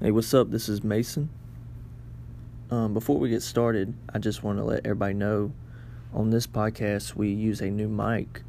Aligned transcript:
Hey, 0.00 0.12
what's 0.12 0.32
up? 0.32 0.52
This 0.52 0.68
is 0.68 0.84
Mason. 0.84 1.28
Um, 2.70 2.94
before 2.94 3.18
we 3.18 3.30
get 3.30 3.42
started, 3.42 3.94
I 4.14 4.20
just 4.20 4.44
want 4.44 4.58
to 4.58 4.64
let 4.64 4.86
everybody 4.86 5.14
know 5.14 5.50
on 6.14 6.30
this 6.30 6.46
podcast 6.46 7.16
we 7.16 7.30
use 7.30 7.60
a 7.60 7.68
new 7.68 7.88
mic, 7.88 8.44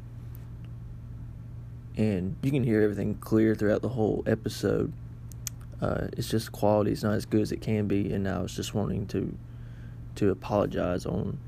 and 1.96 2.36
you 2.42 2.52
can 2.52 2.62
hear 2.62 2.82
everything 2.82 3.16
clear 3.16 3.56
throughout 3.56 3.82
the 3.82 3.88
whole 3.88 4.22
episode. 4.28 4.92
Uh, 5.82 6.06
it's 6.12 6.28
just 6.28 6.52
quality 6.52 6.92
is 6.92 7.02
not 7.02 7.14
as 7.14 7.26
good 7.26 7.40
as 7.40 7.50
it 7.50 7.60
can 7.60 7.88
be, 7.88 8.12
and 8.12 8.28
I 8.28 8.40
was 8.40 8.54
just 8.54 8.72
wanting 8.72 9.08
to 9.08 9.36
to 10.14 10.30
apologize 10.30 11.04
on 11.04 11.40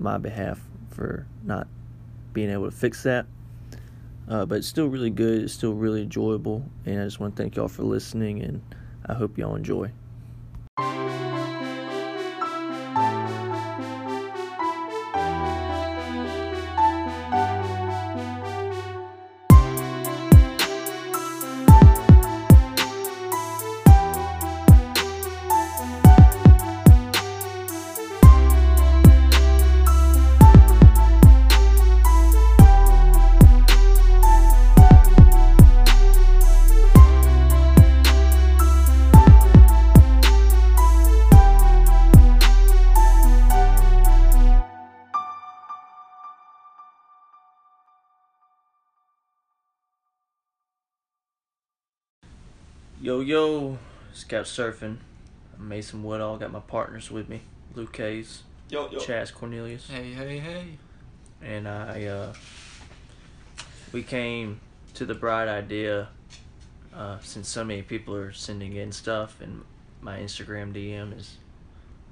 my 0.00 0.18
behalf 0.18 0.60
for 0.90 1.28
not 1.44 1.68
being 2.32 2.50
able 2.50 2.68
to 2.68 2.76
fix 2.76 3.04
that. 3.04 3.26
Uh, 4.28 4.44
but 4.46 4.56
it's 4.56 4.66
still 4.66 4.88
really 4.88 5.10
good. 5.10 5.42
It's 5.42 5.54
still 5.54 5.74
really 5.74 6.02
enjoyable, 6.02 6.68
and 6.84 7.00
I 7.00 7.04
just 7.04 7.20
want 7.20 7.36
to 7.36 7.40
thank 7.40 7.54
y'all 7.54 7.68
for 7.68 7.84
listening, 7.84 8.42
and 8.42 8.60
I 9.06 9.14
hope 9.14 9.36
y'all 9.36 9.54
enjoy. 9.54 9.90
Yo 53.24 53.70
yo, 53.70 53.78
Couch 54.28 54.46
Surfing. 54.50 54.98
I'm 55.58 55.68
Mason 55.68 56.02
Woodall. 56.02 56.36
Got 56.36 56.52
my 56.52 56.60
partners 56.60 57.10
with 57.10 57.28
me, 57.30 57.40
Luke 57.74 57.96
Hayes, 57.96 58.42
Yo, 58.68 58.90
yo. 58.90 58.98
Chaz 58.98 59.32
Cornelius, 59.32 59.88
Hey, 59.88 60.12
hey, 60.12 60.38
hey. 60.38 60.66
and 61.42 61.66
I. 61.66 62.04
Uh, 62.04 62.34
we 63.92 64.02
came 64.02 64.60
to 64.94 65.06
the 65.06 65.14
bright 65.14 65.48
idea 65.48 66.08
uh, 66.94 67.18
since 67.22 67.48
so 67.48 67.64
many 67.64 67.80
people 67.80 68.14
are 68.14 68.32
sending 68.32 68.74
in 68.76 68.92
stuff, 68.92 69.40
and 69.40 69.62
my 70.02 70.18
Instagram 70.18 70.74
DM 70.74 71.18
is 71.18 71.38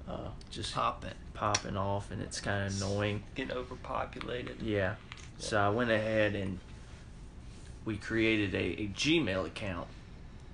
uh, 0.08 0.28
just 0.50 0.72
Pop 0.74 1.04
it. 1.04 1.14
popping 1.34 1.76
off, 1.76 2.10
and 2.10 2.22
it's 2.22 2.40
kind 2.40 2.66
of 2.66 2.76
annoying. 2.80 3.22
Getting 3.34 3.54
overpopulated. 3.54 4.62
Yeah. 4.62 4.94
So 5.38 5.58
I 5.60 5.68
went 5.68 5.90
ahead 5.90 6.34
and 6.36 6.58
we 7.84 7.98
created 7.98 8.54
a, 8.54 8.82
a 8.84 8.88
Gmail 8.88 9.44
account. 9.46 9.88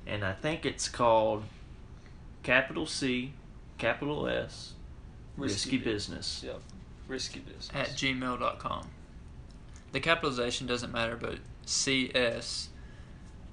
And 0.08 0.24
I 0.24 0.32
think 0.32 0.64
it's 0.64 0.88
called 0.88 1.44
capital 2.42 2.86
C, 2.86 3.32
capital 3.76 4.26
S, 4.26 4.72
Risky, 5.36 5.76
Risky 5.76 5.78
Business. 5.78 6.42
Yep. 6.44 6.60
Risky 7.06 7.40
business. 7.40 7.70
At 7.74 7.88
gmail.com. 7.88 8.88
The 9.92 10.00
capitalization 10.00 10.66
doesn't 10.66 10.92
matter, 10.92 11.16
but 11.16 11.38
CS 11.64 12.68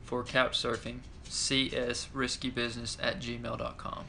for 0.03 0.23
couch 0.23 0.61
surfing, 0.61 0.99
CS 1.23 2.09
risky 2.13 2.49
business 2.49 2.97
at 3.01 3.19
gmail.com. 3.19 4.05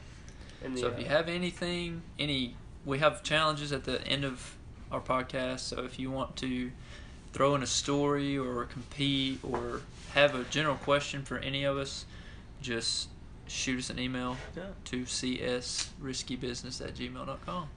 and 0.63 0.75
the, 0.75 0.81
So 0.81 0.87
if 0.87 0.99
you 0.99 1.05
uh, 1.05 1.09
have 1.09 1.29
anything, 1.29 2.01
any, 2.19 2.55
we 2.85 2.99
have 2.99 3.23
challenges 3.23 3.71
at 3.71 3.85
the 3.85 4.05
end 4.05 4.25
of 4.25 4.55
our 4.91 5.01
podcast. 5.01 5.59
So 5.59 5.83
if 5.83 5.97
you 5.97 6.11
want 6.11 6.35
to 6.37 6.71
throw 7.33 7.55
in 7.55 7.63
a 7.63 7.67
story 7.67 8.37
or 8.37 8.65
compete 8.65 9.39
or 9.43 9.81
have 10.13 10.35
a 10.35 10.43
general 10.45 10.75
question 10.75 11.23
for 11.23 11.37
any 11.37 11.63
of 11.63 11.77
us, 11.77 12.05
just 12.61 13.09
shoot 13.47 13.79
us 13.79 13.89
an 13.89 13.99
email 13.99 14.35
yeah, 14.55 14.63
to 14.85 15.03
csriskybusiness 15.03 16.81
at 16.85 16.93
gmail.com. 16.95 17.69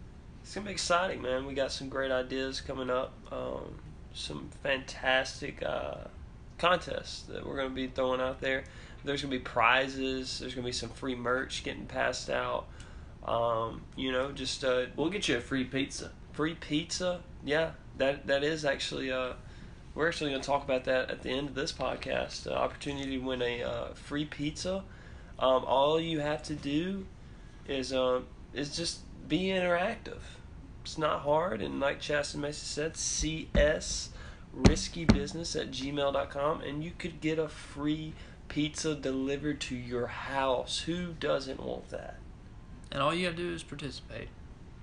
it's 0.42 0.54
gonna 0.54 0.66
be 0.66 0.72
exciting, 0.72 1.22
man. 1.22 1.46
We 1.46 1.54
got 1.54 1.72
some 1.72 1.88
great 1.88 2.10
ideas 2.10 2.60
coming 2.60 2.90
up. 2.90 3.12
Um, 3.30 3.74
some 4.12 4.50
fantastic 4.62 5.62
uh, 5.64 5.94
contests 6.58 7.22
that 7.22 7.46
we're 7.46 7.56
gonna 7.56 7.70
be 7.70 7.86
throwing 7.86 8.20
out 8.20 8.40
there. 8.40 8.64
There's 9.04 9.22
gonna 9.22 9.30
be 9.30 9.38
prizes. 9.38 10.40
There's 10.40 10.54
gonna 10.54 10.66
be 10.66 10.72
some 10.72 10.90
free 10.90 11.14
merch 11.14 11.62
getting 11.64 11.86
passed 11.86 12.28
out. 12.30 12.66
Um, 13.26 13.82
you 13.96 14.10
know, 14.12 14.32
just 14.32 14.64
uh, 14.64 14.86
We'll 14.96 15.10
get 15.10 15.28
you 15.28 15.36
a 15.36 15.40
free 15.40 15.64
pizza. 15.64 16.10
free 16.32 16.54
pizza. 16.54 17.20
Yeah, 17.44 17.72
that 17.98 18.26
that 18.26 18.42
is 18.42 18.64
actually. 18.64 19.12
Uh, 19.12 19.34
we're 20.00 20.08
actually 20.08 20.30
going 20.30 20.40
to 20.40 20.46
talk 20.46 20.64
about 20.64 20.84
that 20.84 21.10
at 21.10 21.20
the 21.20 21.28
end 21.28 21.46
of 21.46 21.54
this 21.54 21.72
podcast. 21.72 22.44
The 22.44 22.56
opportunity 22.56 23.18
to 23.18 23.18
win 23.18 23.42
a 23.42 23.62
uh, 23.62 23.88
free 23.92 24.24
pizza. 24.24 24.82
Um, 25.38 25.62
all 25.66 26.00
you 26.00 26.20
have 26.20 26.42
to 26.44 26.54
do 26.54 27.04
is 27.68 27.92
um, 27.92 28.24
is 28.54 28.74
just 28.74 29.00
be 29.28 29.48
interactive. 29.48 30.22
It's 30.82 30.96
not 30.96 31.20
hard, 31.20 31.60
and 31.60 31.80
like 31.80 32.00
Chaz 32.00 32.32
and 32.32 32.40
Mason 32.40 32.64
said, 32.64 32.96
CS 32.96 34.08
riskybusiness 34.56 35.60
at 35.60 35.70
gmail.com, 35.70 36.62
and 36.62 36.82
you 36.82 36.92
could 36.96 37.20
get 37.20 37.38
a 37.38 37.48
free 37.48 38.14
pizza 38.48 38.94
delivered 38.94 39.60
to 39.60 39.76
your 39.76 40.06
house. 40.06 40.80
Who 40.80 41.12
doesn't 41.12 41.60
want 41.60 41.90
that? 41.90 42.16
And 42.90 43.02
all 43.02 43.14
you 43.14 43.26
gotta 43.26 43.36
do 43.36 43.52
is 43.52 43.62
participate. 43.62 44.28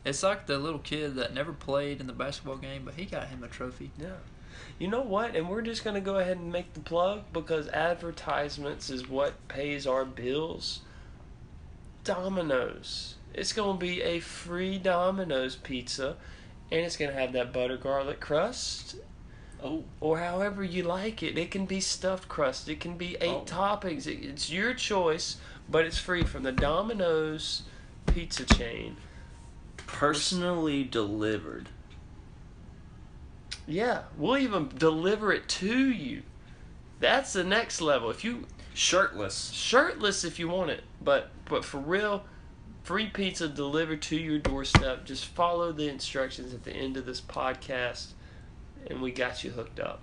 It's 0.06 0.22
like 0.22 0.45
the 0.45 0.59
little 0.59 0.77
kid 0.77 1.16
that 1.16 1.33
never 1.33 1.53
played 1.53 2.01
in 2.01 2.06
the 2.06 2.13
basketball 2.13 2.57
game, 2.57 2.83
but 2.85 2.94
he 2.94 3.06
got 3.06 3.29
him 3.29 3.44
a 3.44 3.47
trophy. 3.47 3.89
Yeah. 3.97 4.17
You 4.79 4.88
know 4.88 5.01
what? 5.01 5.35
And 5.35 5.49
we're 5.49 5.61
just 5.63 5.83
going 5.83 5.95
to 5.95 6.01
go 6.01 6.19
ahead 6.19 6.38
and 6.38 6.51
make 6.51 6.73
the 6.73 6.79
plug 6.79 7.23
because 7.33 7.67
advertisements 7.69 8.89
is 8.89 9.09
what 9.09 9.47
pays 9.47 9.88
our 9.88 10.05
bills. 10.05 10.81
Domino's. 12.03 13.15
It's 13.33 13.53
going 13.53 13.77
to 13.77 13.85
be 13.85 14.01
a 14.01 14.19
free 14.19 14.77
Domino's 14.77 15.55
pizza 15.55 16.15
and 16.71 16.81
it's 16.81 16.97
going 16.97 17.11
to 17.11 17.17
have 17.17 17.33
that 17.33 17.53
butter 17.53 17.77
garlic 17.77 18.19
crust 18.19 18.95
Oh, 19.63 19.83
or 19.99 20.19
however 20.19 20.63
you 20.63 20.83
like 20.83 21.23
it. 21.23 21.35
It 21.38 21.49
can 21.49 21.65
be 21.65 21.79
stuffed 21.81 22.29
crust, 22.29 22.69
it 22.69 22.79
can 22.79 22.95
be 22.97 23.15
eight 23.21 23.29
Oh. 23.29 23.44
toppings. 23.45 24.05
It, 24.05 24.23
it's 24.23 24.51
your 24.51 24.73
choice, 24.75 25.38
but 25.67 25.83
it's 25.85 25.97
free 25.97 26.23
from 26.23 26.44
the 26.44 26.51
Domino's 26.51 27.63
pizza 28.05 28.45
chain. 28.45 28.97
personally 29.88 30.83
delivered. 30.83 31.69
Yeah, 33.67 34.03
we'll 34.17 34.38
even 34.38 34.69
deliver 34.78 35.33
it 35.33 35.50
to 35.50 35.89
you. 35.89 36.23
That's 37.00 37.33
the 37.33 37.44
next 37.44 37.81
level. 37.81 38.09
If 38.09 38.23
you 38.23 38.45
Shirtless. 38.73 39.51
shirtless 39.51 40.23
if 40.23 40.39
you 40.39 40.47
want 40.47 40.69
it, 40.69 40.83
but 41.01 41.31
but 41.45 41.66
for 41.66 41.79
real, 41.79 42.25
free 42.83 43.07
pizza 43.07 43.47
delivered 43.47 44.01
to 44.03 44.16
your 44.16 44.39
doorstep. 44.39 45.03
Just 45.03 45.25
follow 45.25 45.72
the 45.72 45.89
instructions 45.89 46.53
at 46.53 46.63
the 46.63 46.72
end 46.72 46.95
of 46.95 47.06
this 47.06 47.19
podcast, 47.19 48.13
and 48.88 49.01
we 49.01 49.11
got 49.11 49.44
you 49.44 49.51
hooked 49.51 49.79
up. 49.79 50.01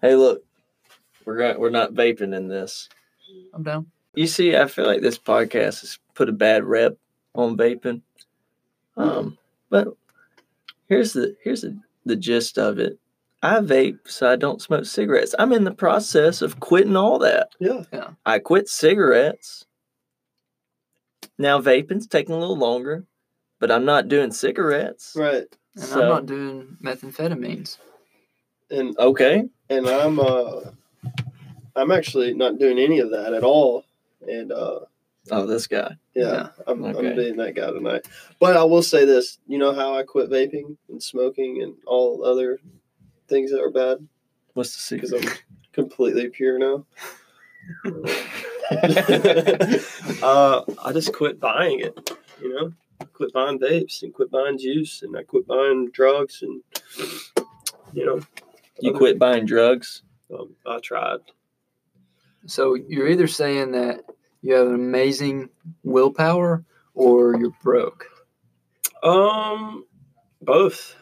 Hey, 0.00 0.14
look, 0.14 0.44
we're 1.24 1.36
going, 1.36 1.58
we're 1.58 1.70
not 1.70 1.92
vaping 1.94 2.34
in 2.34 2.48
this. 2.48 2.88
I'm 3.52 3.64
down. 3.64 3.86
You 4.14 4.26
see, 4.26 4.56
I 4.56 4.66
feel 4.66 4.86
like 4.86 5.00
this 5.02 5.18
podcast 5.18 5.80
has 5.80 5.98
put 6.14 6.28
a 6.28 6.32
bad 6.32 6.64
rep 6.64 6.96
on 7.34 7.56
vaping. 7.56 8.02
Um, 8.96 9.36
but 9.70 9.88
here's 10.88 11.12
the 11.12 11.36
here's 11.42 11.62
the, 11.62 11.78
the 12.04 12.16
gist 12.16 12.58
of 12.58 12.78
it. 12.78 12.98
I 13.42 13.60
vape 13.60 13.98
so 14.06 14.30
I 14.30 14.36
don't 14.36 14.60
smoke 14.60 14.84
cigarettes. 14.84 15.34
I'm 15.38 15.52
in 15.52 15.64
the 15.64 15.70
process 15.74 16.42
of 16.42 16.58
quitting 16.60 16.96
all 16.96 17.18
that. 17.20 17.50
Yeah. 17.60 17.84
yeah. 17.92 18.10
I 18.26 18.38
quit 18.40 18.68
cigarettes. 18.68 19.64
Now 21.38 21.60
vaping's 21.60 22.06
taking 22.08 22.34
a 22.34 22.38
little 22.38 22.56
longer, 22.58 23.04
but 23.60 23.70
I'm 23.70 23.84
not 23.84 24.08
doing 24.08 24.32
cigarettes. 24.32 25.14
Right. 25.16 25.46
And 25.76 25.84
So- 25.84 26.02
I'm 26.02 26.08
not 26.08 26.26
doing 26.26 26.76
methamphetamines. 26.82 27.78
And 28.70 28.98
Okay. 28.98 29.48
and 29.70 29.86
I'm 29.88 30.18
uh 30.20 30.60
I'm 31.76 31.92
actually 31.92 32.34
not 32.34 32.58
doing 32.58 32.78
any 32.78 32.98
of 32.98 33.10
that 33.10 33.32
at 33.34 33.44
all. 33.44 33.84
And 34.26 34.50
uh 34.52 34.80
Oh, 35.30 35.46
this 35.46 35.66
guy. 35.66 35.96
yeah, 36.14 36.24
Yeah. 36.32 36.48
I'm, 36.66 36.84
Okay. 36.84 37.08
I'm 37.10 37.16
being 37.16 37.36
that 37.36 37.54
guy 37.54 37.70
tonight. 37.70 38.06
But 38.38 38.56
I 38.56 38.64
will 38.64 38.82
say 38.82 39.04
this, 39.04 39.38
you 39.46 39.58
know 39.58 39.72
how 39.72 39.96
I 39.96 40.02
quit 40.02 40.30
vaping 40.30 40.76
and 40.88 41.02
smoking 41.02 41.62
and 41.62 41.74
all 41.86 42.24
other 42.24 42.58
things 43.28 43.50
that 43.50 43.60
are 43.62 43.70
bad? 43.70 44.06
What's 44.54 44.88
the 44.88 44.96
Because 44.96 45.10
secret? 45.10 45.30
I'm 45.30 45.38
completely 45.72 46.28
pure 46.28 46.58
now. 46.58 46.86
uh, 50.22 50.62
I 50.84 50.92
just 50.92 51.12
quit 51.12 51.40
buying 51.40 51.80
it, 51.80 52.10
you 52.40 52.54
know? 52.54 52.72
Quit 53.12 53.32
buying 53.32 53.58
vapes 53.58 54.02
and 54.02 54.12
quit 54.12 54.30
buying 54.30 54.58
juice 54.58 55.02
and 55.02 55.16
I 55.16 55.22
quit 55.22 55.46
buying 55.46 55.90
drugs 55.92 56.42
and 56.42 56.62
you 57.92 58.04
know 58.04 58.20
You 58.80 58.92
quit 58.92 59.18
buying 59.18 59.46
drugs. 59.46 60.02
um, 60.36 60.54
I 60.66 60.78
tried. 60.80 61.20
So 62.46 62.74
you're 62.74 63.08
either 63.08 63.26
saying 63.28 63.72
that 63.72 64.00
you 64.42 64.54
have 64.54 64.66
an 64.68 64.74
amazing 64.74 65.48
willpower 65.82 66.64
or 66.94 67.36
you're 67.38 67.52
broke. 67.62 68.06
Um, 69.02 69.84
both. 70.42 70.94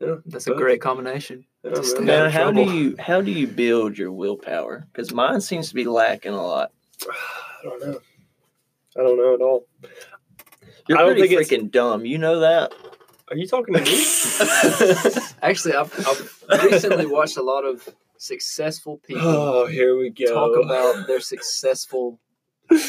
Yeah, 0.00 0.16
That's 0.26 0.46
a 0.46 0.54
great 0.54 0.80
combination. 0.80 1.44
Yeah, 1.62 1.72
to 1.72 1.84
stay 1.84 2.00
man. 2.00 2.10
out 2.10 2.16
Now, 2.22 2.26
of 2.26 2.32
how 2.32 2.50
do 2.52 2.62
you 2.62 2.96
how 2.98 3.20
do 3.20 3.30
you 3.30 3.46
build 3.46 3.98
your 3.98 4.12
willpower? 4.12 4.86
Because 4.92 5.12
mine 5.12 5.40
seems 5.42 5.68
to 5.68 5.74
be 5.74 5.84
lacking 5.84 6.32
a 6.32 6.42
lot. 6.42 6.72
I 7.10 7.64
don't 7.64 7.80
know. 7.86 8.00
I 8.98 9.02
don't 9.02 9.16
know 9.18 9.34
at 9.34 9.40
all. 9.42 9.66
You're 10.88 10.98
I 10.98 11.02
don't 11.02 11.12
pretty 11.16 11.28
think 11.36 11.40
it's- 11.42 11.48
freaking 11.60 11.70
dumb. 11.70 12.04
You 12.06 12.18
know 12.18 12.40
that. 12.40 12.72
Are 13.30 13.36
you 13.36 13.46
talking 13.46 13.74
to 13.74 13.80
me? 13.80 14.04
Actually, 15.42 15.74
I've, 15.74 15.94
I've 16.50 16.64
recently 16.64 17.06
watched 17.06 17.36
a 17.36 17.42
lot 17.42 17.64
of 17.64 17.88
successful 18.16 18.96
people 18.98 19.22
oh, 19.24 19.66
here 19.66 19.96
we 19.96 20.10
go. 20.10 20.34
talk 20.34 20.64
about 20.64 21.06
their 21.06 21.20
successful 21.20 22.18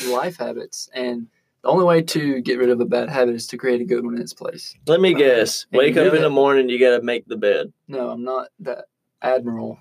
life 0.08 0.38
habits, 0.38 0.90
and 0.94 1.28
the 1.64 1.70
only 1.70 1.86
way 1.86 2.02
to 2.02 2.42
get 2.42 2.58
rid 2.58 2.70
of 2.70 2.80
a 2.80 2.86
bad 2.86 3.10
habit 3.10 3.36
is 3.36 3.48
to 3.48 3.58
create 3.58 3.82
a 3.82 3.86
good 3.86 4.04
one 4.04 4.16
in 4.16 4.22
its 4.22 4.34
place. 4.34 4.74
Let 4.88 5.00
me 5.00 5.14
guess. 5.14 5.66
Wake 5.72 5.98
up 5.98 6.14
in 6.14 6.22
the 6.22 6.30
morning. 6.30 6.70
You 6.70 6.80
got 6.80 6.98
to 6.98 7.04
make 7.04 7.28
the 7.28 7.38
bed. 7.38 7.72
No, 7.88 8.10
I'm 8.10 8.24
not 8.24 8.50
that 8.60 8.86
admiral 9.22 9.80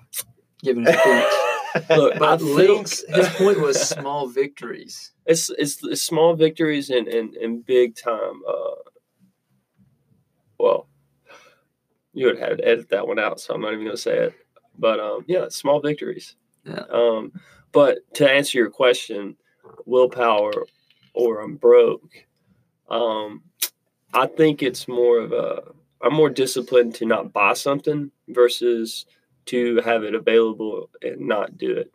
giving 0.63 0.87
a 0.87 0.93
speech. 0.93 1.89
Look, 1.89 2.19
But 2.19 2.41
little, 2.41 2.83
think 2.83 3.15
his 3.15 3.29
point 3.29 3.59
was 3.61 3.79
small 3.79 4.27
victories. 4.27 5.11
it's, 5.25 5.49
it's 5.51 5.79
it's 5.83 6.01
small 6.01 6.35
victories 6.35 6.89
and 6.89 7.07
and, 7.07 7.33
and 7.35 7.65
big 7.65 7.95
time. 7.95 8.41
Uh, 8.47 8.91
well, 10.59 10.87
you 12.13 12.25
would 12.25 12.39
have 12.39 12.57
to 12.57 12.67
edit 12.67 12.89
that 12.89 13.07
one 13.07 13.19
out, 13.19 13.39
so 13.39 13.53
I'm 13.53 13.61
not 13.61 13.73
even 13.73 13.85
gonna 13.85 13.97
say 13.97 14.17
it. 14.17 14.33
But 14.77 14.99
um, 14.99 15.23
yeah, 15.27 15.47
small 15.49 15.79
victories. 15.79 16.35
Yeah. 16.65 16.83
Um, 16.91 17.31
but 17.71 17.99
to 18.15 18.29
answer 18.29 18.57
your 18.57 18.69
question, 18.69 19.37
willpower 19.85 20.51
or 21.13 21.41
I'm 21.41 21.55
broke. 21.55 22.25
Um, 22.89 23.43
I 24.13 24.27
think 24.27 24.61
it's 24.63 24.87
more 24.87 25.19
of 25.19 25.31
a. 25.31 25.61
I'm 26.03 26.13
more 26.13 26.29
disciplined 26.29 26.95
to 26.95 27.05
not 27.05 27.31
buy 27.31 27.53
something 27.53 28.11
versus 28.29 29.05
to 29.45 29.77
have 29.81 30.03
it 30.03 30.15
available 30.15 30.89
and 31.01 31.21
not 31.27 31.57
do 31.57 31.71
it. 31.71 31.91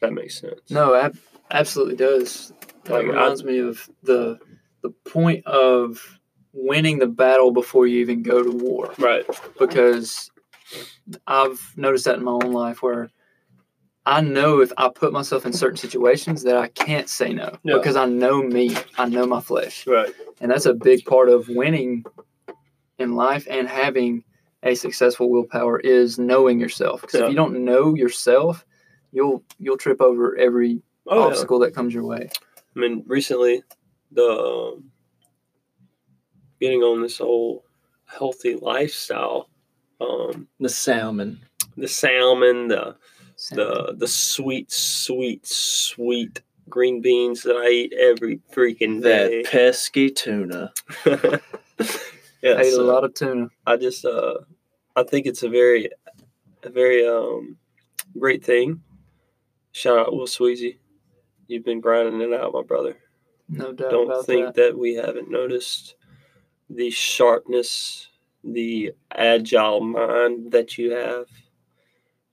That 0.00 0.12
makes 0.12 0.38
sense. 0.40 0.60
No, 0.70 0.94
ab- 0.94 1.18
absolutely 1.50 1.96
does. 1.96 2.52
That 2.84 2.92
Like, 2.92 3.04
I- 3.06 3.08
reminds 3.08 3.44
me 3.44 3.58
of 3.58 3.88
the 4.02 4.38
the 4.82 4.90
point 5.10 5.44
of 5.46 6.18
winning 6.52 6.98
the 7.00 7.06
battle 7.08 7.50
before 7.50 7.86
you 7.88 7.98
even 8.00 8.22
go 8.22 8.42
to 8.42 8.50
war. 8.50 8.94
Right. 8.98 9.26
because 9.58 10.30
I've 11.26 11.72
noticed 11.76 12.04
that 12.04 12.16
in 12.18 12.24
my 12.24 12.32
own 12.32 12.52
life 12.52 12.82
where 12.82 13.10
I 14.08 14.22
know 14.22 14.60
if 14.62 14.72
I 14.78 14.88
put 14.88 15.12
myself 15.12 15.44
in 15.44 15.52
certain 15.52 15.76
situations 15.76 16.42
that 16.44 16.56
I 16.56 16.68
can't 16.68 17.10
say 17.10 17.34
no 17.34 17.50
Yeah. 17.62 17.76
because 17.76 17.94
I 17.94 18.06
know 18.06 18.42
me, 18.42 18.74
I 18.96 19.06
know 19.06 19.26
my 19.26 19.40
flesh. 19.42 19.86
Right. 19.86 20.10
And 20.40 20.50
that's 20.50 20.64
a 20.64 20.72
big 20.72 21.04
part 21.04 21.28
of 21.28 21.46
winning 21.50 22.04
in 22.98 23.14
life 23.16 23.46
and 23.50 23.68
having 23.68 24.24
a 24.62 24.74
successful 24.74 25.28
willpower 25.30 25.78
is 25.80 26.18
knowing 26.18 26.58
yourself. 26.58 27.02
Because 27.02 27.20
Yeah. 27.20 27.26
if 27.26 27.30
you 27.32 27.36
don't 27.36 27.62
know 27.64 27.94
yourself, 27.94 28.64
you'll 29.12 29.44
you'll 29.58 29.76
trip 29.76 30.00
over 30.00 30.36
every 30.38 30.82
Oh, 31.06 31.18
yeah. 31.20 31.26
obstacle 31.26 31.58
that 31.60 31.74
comes 31.74 31.92
your 31.92 32.04
way. 32.04 32.30
I 32.74 32.78
mean, 32.78 33.04
recently, 33.06 33.62
the 34.10 34.22
um, 34.74 34.90
getting 36.60 36.82
on 36.82 37.02
this 37.02 37.18
whole 37.18 37.64
healthy 38.06 38.54
lifestyle, 38.56 39.48
um, 40.00 40.48
The 40.60 40.68
salmon. 40.70 41.40
the 41.76 41.88
salmon, 41.88 42.68
the 42.68 42.94
So, 42.94 42.96
the 43.50 43.94
the 43.96 44.08
sweet, 44.08 44.70
sweet, 44.70 45.46
sweet 45.46 46.42
green 46.68 47.00
beans 47.00 47.42
that 47.42 47.56
I 47.56 47.68
eat 47.68 47.92
every 47.92 48.40
freaking 48.52 49.02
day. 49.02 49.42
That 49.42 49.50
pesky 49.50 50.10
tuna. 50.10 50.72
yeah, 51.06 52.54
I 52.58 52.70
so 52.70 52.82
a 52.82 52.82
lot 52.82 53.04
of 53.04 53.14
tuna. 53.14 53.48
I 53.66 53.76
just 53.76 54.04
uh, 54.04 54.34
I 54.96 55.04
think 55.04 55.26
it's 55.26 55.44
a 55.44 55.48
very, 55.48 55.90
a 56.64 56.70
very 56.70 57.06
um, 57.06 57.56
great 58.18 58.44
thing. 58.44 58.82
Shout 59.70 59.98
out 59.98 60.12
Will 60.12 60.26
Sweezy, 60.26 60.78
you've 61.46 61.64
been 61.64 61.80
grinding 61.80 62.20
it 62.20 62.32
out, 62.32 62.52
my 62.52 62.62
brother. 62.62 62.96
No 63.48 63.72
doubt 63.72 63.90
don't 63.90 64.26
think 64.26 64.46
that. 64.46 64.56
that. 64.56 64.78
we 64.78 64.94
haven't 64.94 65.30
noticed 65.30 65.94
the 66.68 66.90
sharpness, 66.90 68.08
the 68.42 68.92
agile 69.12 69.80
mind 69.80 70.50
that 70.50 70.78
you 70.78 70.90
have. 70.90 71.26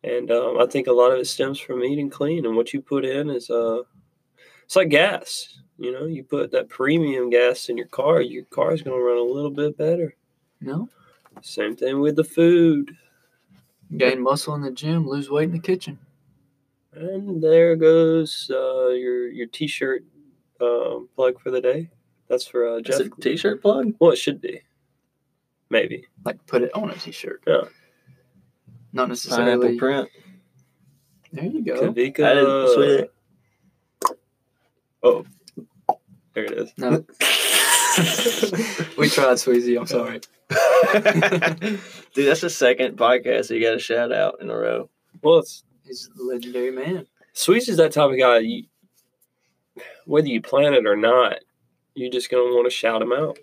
And 0.06 0.30
um, 0.30 0.60
I 0.60 0.68
think 0.68 0.86
a 0.88 0.92
lot 0.92 1.12
of 1.12 1.20
it 1.20 1.26
stems 1.26 1.60
from 1.60 1.84
eating 1.84 2.10
clean. 2.12 2.46
And 2.46 2.56
what 2.56 2.74
you 2.74 2.82
put 2.82 3.04
in 3.06 3.30
is 3.32 3.50
uh, 3.50 3.82
it's 4.64 4.76
like 4.76 4.90
gas. 4.90 5.60
You 5.80 5.92
know, 5.92 6.06
you 6.06 6.24
put 6.24 6.52
that 6.52 6.70
premium 6.70 7.30
gas 7.30 7.70
in 7.70 7.78
your 7.78 7.88
car, 7.88 8.22
your 8.22 8.46
car 8.46 8.72
is 8.74 8.82
going 8.82 8.96
to 8.98 9.04
run 9.04 9.18
a 9.18 9.22
little 9.22 9.50
bit 9.52 9.76
better. 9.78 10.16
No, 10.62 10.88
Same 11.42 11.76
thing 11.76 12.00
with 12.00 12.16
the 12.16 12.24
food. 12.24 12.92
gain 13.98 14.22
muscle 14.22 14.54
in 14.56 14.62
the 14.62 14.72
gym, 14.72 15.08
lose 15.08 15.30
weight 15.30 15.46
in 15.46 15.52
the 15.52 15.60
kitchen. 15.60 15.98
And 16.94 17.42
there 17.44 17.76
goes 17.76 18.50
uh, 18.54 18.90
your 18.90 19.28
your 19.30 19.48
t-shirt 19.48 20.06
um, 20.62 21.10
plug 21.16 21.42
for 21.42 21.52
the 21.52 21.60
day. 21.60 21.90
That's 22.30 22.48
for 22.48 22.68
uh, 22.70 22.76
Is 22.78 22.84
Jeff. 22.84 23.02
it 23.02 23.12
t-shirt 23.20 23.62
plug? 23.62 23.94
Well, 24.00 24.12
it 24.12 24.18
should 24.18 24.40
be. 24.40 24.62
Maybe. 25.70 26.06
like 26.24 26.46
put 26.48 26.62
it 26.62 26.74
on 26.74 26.90
a 26.90 26.96
t-shirt. 26.96 27.44
Yeah. 27.46 27.64
Not 28.96 29.10
Pineapple 29.10 29.10
necessarily. 29.10 29.78
print. 29.78 30.10
There 31.34 31.44
you 31.44 31.66
go. 31.66 31.92
Kavika. 31.92 32.24
I 32.24 32.34
didn't 32.34 32.74
sweet 32.74 33.10
Oh, 35.04 35.26
there 36.34 36.46
it 36.46 36.54
is. 36.54 36.72
No, 36.78 36.92
we 38.98 39.10
tried 39.10 39.36
Sweezy. 39.36 39.78
I'm 39.78 39.86
sorry. 39.86 40.22
Dude, 42.14 42.28
that's 42.28 42.42
the 42.42 42.50
second 42.50 42.98
podcast 42.98 43.50
you 43.50 43.62
got 43.62 43.74
to 43.74 43.80
shout 43.80 44.14
out 44.14 44.38
in 44.42 44.50
a 44.50 44.56
row. 44.56 44.90
Well, 45.22 45.40
it's 45.40 45.64
He's 45.86 46.10
a 46.18 46.24
legendary 46.24 46.72
man. 46.72 47.06
Sweets 47.34 47.68
is 47.68 47.76
that 47.78 47.92
type 47.92 48.12
of 48.12 48.18
guy. 48.18 48.40
You, 48.40 48.64
whether 50.06 50.28
you 50.28 50.42
plan 50.42 50.74
it 50.74 50.88
or 50.88 50.96
not, 50.96 51.40
you're 51.96 52.12
just 52.12 52.32
gonna 52.32 52.44
want 52.44 52.66
to 52.66 52.72
shout 52.72 53.02
him 53.02 53.12
out 53.12 53.38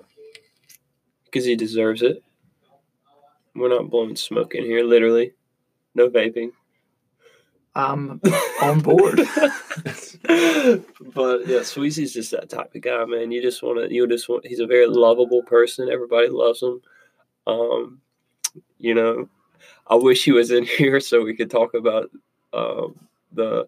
because 1.27 1.45
he 1.45 1.57
deserves 1.57 2.01
it. 2.03 2.23
We're 3.55 3.69
not 3.69 3.91
blowing 3.91 4.17
smoke 4.17 4.55
in 4.55 4.65
here, 4.65 4.83
literally. 4.83 5.35
No 5.95 6.09
vaping. 6.09 6.53
I'm 7.75 8.21
on 8.61 8.81
board. 8.81 9.17
but 9.17 9.27
yeah, 11.47 11.61
Sweezy's 11.61 12.13
just 12.13 12.31
that 12.33 12.51
type 12.51 12.75
of 12.75 12.83
guy, 12.83 13.05
man. 13.07 13.31
You 13.31 13.41
just 13.41 13.63
want 13.63 13.79
to, 13.79 13.95
you 13.95 14.07
just 14.07 14.29
want. 14.29 14.47
He's 14.47 14.61
a 14.61 14.67
very 14.67 14.87
lovable 14.87 15.43
person. 15.43 15.89
Everybody 15.91 16.29
loves 16.29 16.63
him. 16.63 16.83
Um, 17.47 18.01
you 18.79 18.95
know, 18.95 19.29
I 19.87 19.95
wish 19.95 20.25
he 20.25 20.33
was 20.33 20.51
in 20.51 20.65
here 20.79 21.01
so 21.01 21.23
we 21.23 21.35
could 21.35 21.51
talk 21.51 21.75
about 21.75 22.11
um, 22.53 22.95
the 23.33 23.67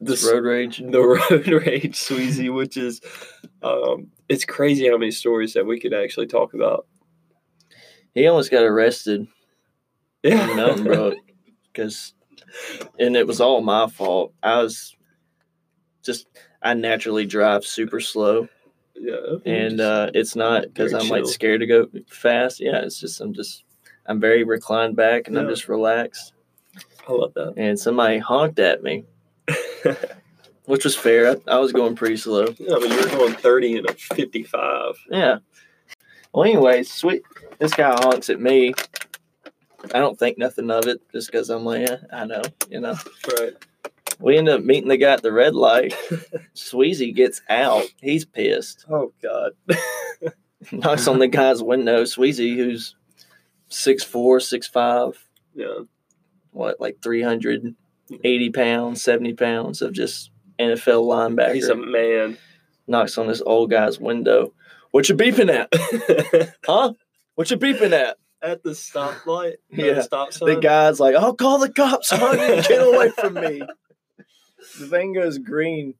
the 0.00 0.12
This 0.12 0.24
road 0.24 0.44
rage. 0.44 0.78
the 0.84 1.00
road 1.00 1.48
rage 1.48 1.96
Sweezy, 1.96 2.54
which 2.54 2.76
is 2.76 3.00
um, 3.62 4.10
it's 4.28 4.44
crazy 4.44 4.88
how 4.88 4.96
many 4.96 5.10
stories 5.10 5.52
that 5.54 5.66
we 5.66 5.80
could 5.80 5.92
actually 5.92 6.28
talk 6.28 6.54
about. 6.54 6.86
He 8.14 8.26
almost 8.26 8.50
got 8.50 8.62
arrested 8.62 9.26
Yeah, 10.22 10.76
Brook 10.76 11.16
because, 11.72 12.14
and 12.98 13.16
it 13.16 13.26
was 13.26 13.40
all 13.40 13.60
my 13.60 13.88
fault. 13.88 14.32
I 14.42 14.62
was 14.62 14.96
just 16.02 16.26
I 16.62 16.74
naturally 16.74 17.26
drive 17.26 17.64
super 17.64 18.00
slow, 18.00 18.48
yeah, 18.94 19.36
and 19.46 19.80
uh, 19.80 20.10
it's 20.14 20.36
not 20.36 20.62
because 20.62 20.92
I'm 20.92 21.08
like 21.08 21.26
scared 21.26 21.60
to 21.60 21.66
go 21.66 21.88
fast. 22.08 22.60
Yeah, 22.60 22.80
it's 22.82 23.00
just 23.00 23.20
I'm 23.20 23.32
just 23.32 23.64
I'm 24.06 24.20
very 24.20 24.44
reclined 24.44 24.96
back 24.96 25.28
and 25.28 25.38
I'm 25.38 25.48
just 25.48 25.68
relaxed. 25.68 26.32
I 27.08 27.12
love 27.12 27.34
that. 27.34 27.54
And 27.56 27.78
somebody 27.78 28.18
honked 28.18 28.58
at 28.58 28.82
me, 28.82 29.04
which 30.64 30.84
was 30.84 30.94
fair. 30.94 31.30
I, 31.30 31.36
I 31.54 31.58
was 31.58 31.72
going 31.72 31.96
pretty 31.96 32.16
slow. 32.16 32.46
Yeah, 32.58 32.76
but 32.80 32.88
you 32.88 32.96
were 32.96 33.08
going 33.08 33.34
thirty 33.34 33.76
and 33.76 33.88
a 33.88 33.94
fifty-five. 33.94 34.94
Yeah. 35.10 35.38
Well, 36.32 36.44
anyway, 36.44 36.84
sweet. 36.84 37.22
This 37.58 37.74
guy 37.74 37.90
honks 37.90 38.30
at 38.30 38.40
me. 38.40 38.74
I 39.94 39.98
don't 39.98 40.18
think 40.18 40.38
nothing 40.38 40.70
of 40.70 40.86
it 40.86 41.00
just 41.12 41.30
because 41.30 41.50
I'm 41.50 41.64
like, 41.64 41.88
yeah, 41.88 41.96
I 42.12 42.26
know, 42.26 42.42
you 42.68 42.80
know. 42.80 42.96
Right. 43.38 43.52
We 44.18 44.36
end 44.36 44.48
up 44.50 44.62
meeting 44.62 44.88
the 44.88 44.96
guy 44.98 45.12
at 45.14 45.22
the 45.22 45.32
red 45.32 45.54
light. 45.54 45.94
Sweezy 46.54 47.14
gets 47.14 47.40
out. 47.48 47.84
He's 48.02 48.24
pissed. 48.24 48.84
Oh 48.90 49.12
God. 49.22 49.52
Knocks 50.72 51.08
on 51.08 51.18
the 51.18 51.28
guy's 51.28 51.62
window. 51.62 52.02
Sweezy, 52.04 52.54
who's 52.54 52.94
6'4, 53.70 54.40
6'5, 54.40 55.14
Yeah. 55.54 55.66
what, 56.50 56.80
like 56.80 56.98
380 57.02 58.50
pounds, 58.50 59.02
70 59.02 59.34
pounds 59.34 59.80
of 59.80 59.92
just 59.94 60.30
NFL 60.58 61.04
linebacker. 61.06 61.54
He's 61.54 61.68
a 61.68 61.74
man. 61.76 62.36
knocks 62.86 63.16
on 63.16 63.26
this 63.28 63.40
old 63.46 63.70
guy's 63.70 63.98
window. 63.98 64.52
What 64.90 65.08
you 65.08 65.14
beeping 65.14 65.48
at? 65.48 66.52
Huh? 66.66 66.92
What 67.36 67.50
you 67.50 67.56
beeping 67.56 67.92
at? 67.92 68.18
At 68.42 68.62
the 68.62 68.70
stoplight. 68.70 69.56
Yeah. 69.70 69.94
The 69.94 70.02
stop 70.02 70.32
sign. 70.32 70.54
The 70.54 70.60
guy's 70.60 70.98
like, 71.00 71.14
I'll 71.14 71.34
call 71.34 71.58
the 71.58 71.72
cops 71.72 72.12
on 72.12 72.38
you. 72.38 72.62
Get 72.68 72.86
away 72.86 73.10
from 73.10 73.34
me. 73.34 73.62
the 74.78 74.86
thing 74.86 75.12
goes 75.12 75.38
green, 75.38 75.94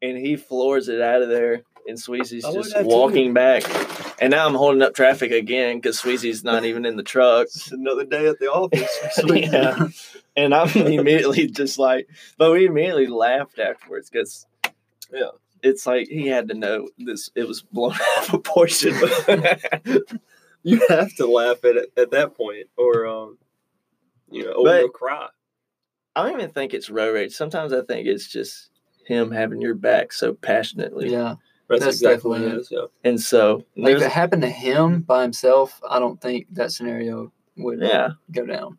and 0.00 0.16
he 0.18 0.36
floors 0.36 0.88
it 0.88 1.00
out 1.00 1.22
of 1.22 1.28
there, 1.28 1.62
and 1.86 1.98
Sweezy's 1.98 2.44
I 2.44 2.52
just 2.52 2.74
walking 2.82 3.34
back. 3.34 3.62
And 4.20 4.30
now 4.30 4.46
I'm 4.46 4.54
holding 4.54 4.82
up 4.82 4.94
traffic 4.94 5.32
again 5.32 5.78
because 5.78 6.00
Sweezy's 6.00 6.44
not 6.44 6.64
even 6.64 6.84
in 6.86 6.96
the 6.96 7.02
truck. 7.02 7.46
It's 7.46 7.72
another 7.72 8.04
day 8.04 8.26
at 8.28 8.38
the 8.38 8.46
office. 8.50 9.20
yeah. 9.24 9.88
And 10.36 10.54
I'm 10.54 10.70
immediately 10.76 11.48
just 11.48 11.78
like, 11.78 12.08
but 12.38 12.52
we 12.52 12.66
immediately 12.66 13.08
laughed 13.08 13.58
afterwards 13.58 14.08
because, 14.10 14.46
Yeah. 15.12 15.30
it's 15.62 15.84
like 15.86 16.06
he 16.08 16.28
had 16.28 16.48
to 16.48 16.54
know 16.54 16.88
this. 16.98 17.30
It 17.34 17.48
was 17.48 17.62
blown 17.62 17.92
out 17.94 18.22
of 18.22 18.28
proportion. 18.28 18.94
You 20.62 20.84
have 20.88 21.14
to 21.16 21.26
laugh 21.26 21.64
at 21.64 21.76
it 21.76 21.92
at 21.96 22.10
that 22.10 22.34
point, 22.34 22.66
or 22.76 23.06
um, 23.06 23.38
you 24.30 24.44
know, 24.44 24.52
or 24.52 24.64
But- 24.64 24.80
you'll 24.80 24.88
cry. 24.90 25.28
I 26.14 26.24
don't 26.24 26.38
even 26.38 26.50
think 26.50 26.74
it's 26.74 26.90
road 26.90 27.14
rage. 27.14 27.32
Sometimes 27.32 27.72
I 27.72 27.80
think 27.82 28.06
it's 28.06 28.28
just 28.28 28.68
him 29.06 29.30
having 29.30 29.62
your 29.62 29.74
back 29.74 30.12
so 30.12 30.34
passionately. 30.34 31.10
Yeah. 31.10 31.36
That's, 31.68 31.84
That's 31.84 31.96
exactly 31.96 32.28
what 32.28 32.38
definitely 32.38 32.58
it 32.58 32.60
is. 32.60 32.68
Yeah. 32.70 32.84
And 33.04 33.18
so 33.18 33.64
Like 33.76 33.96
if 33.96 34.02
it 34.02 34.10
happened 34.10 34.42
to 34.42 34.50
him 34.50 35.00
by 35.00 35.22
himself, 35.22 35.80
I 35.88 35.98
don't 35.98 36.20
think 36.20 36.48
that 36.52 36.70
scenario 36.70 37.32
would 37.56 37.80
yeah. 37.80 38.10
go 38.30 38.44
down. 38.44 38.76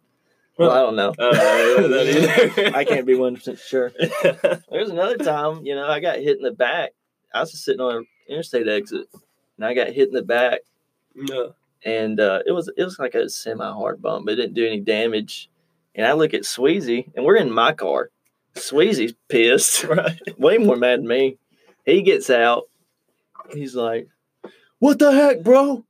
Well, 0.59 0.69
I 0.69 0.79
don't 0.81 0.95
know. 0.95 1.13
I 1.17 1.31
don't 1.77 1.89
know 1.89 2.03
that. 2.03 2.75
I 2.75 2.85
can't 2.85 3.07
be 3.07 3.15
one 3.15 3.35
percent 3.35 3.57
sure. 3.57 3.91
There's 4.69 4.89
another 4.89 5.17
time, 5.17 5.65
you 5.65 5.73
know, 5.73 5.87
I 5.87 5.99
got 5.99 6.19
hit 6.19 6.37
in 6.37 6.43
the 6.43 6.51
back. 6.51 6.91
I 7.33 7.39
was 7.39 7.51
just 7.51 7.63
sitting 7.65 7.81
on 7.81 7.95
an 7.95 8.05
interstate 8.29 8.67
exit, 8.67 9.07
and 9.57 9.65
I 9.65 9.73
got 9.73 9.87
hit 9.87 10.09
in 10.09 10.13
the 10.13 10.21
back, 10.21 10.59
no. 11.15 11.55
And 11.85 12.19
uh, 12.19 12.39
it 12.45 12.51
was 12.51 12.69
it 12.77 12.83
was 12.83 12.99
like 12.99 13.15
a 13.15 13.29
semi 13.29 13.65
hard 13.71 14.01
bump, 14.01 14.25
but 14.25 14.33
it 14.33 14.35
didn't 14.37 14.53
do 14.53 14.65
any 14.65 14.79
damage. 14.79 15.49
And 15.95 16.07
I 16.07 16.13
look 16.13 16.33
at 16.33 16.41
Sweezy, 16.41 17.11
and 17.15 17.25
we're 17.25 17.35
in 17.35 17.51
my 17.51 17.73
car. 17.73 18.09
Sweezy's 18.55 19.13
pissed, 19.29 19.83
Right. 19.85 20.19
way 20.37 20.57
more 20.57 20.75
mad 20.75 20.99
than 20.99 21.07
me. 21.07 21.37
He 21.85 22.01
gets 22.01 22.29
out. 22.29 22.63
He's 23.51 23.75
like, 23.75 24.07
"What 24.79 24.99
the 24.99 25.11
heck, 25.11 25.43
bro?" 25.43 25.85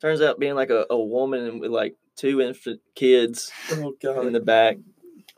Turns 0.00 0.20
out 0.20 0.38
being 0.38 0.54
like 0.54 0.70
a, 0.70 0.86
a 0.90 0.98
woman 0.98 1.58
with 1.58 1.70
like 1.70 1.96
two 2.16 2.40
infant 2.40 2.80
kids 2.94 3.50
Oh 3.72 3.94
in 4.22 4.32
the 4.32 4.40
back, 4.40 4.76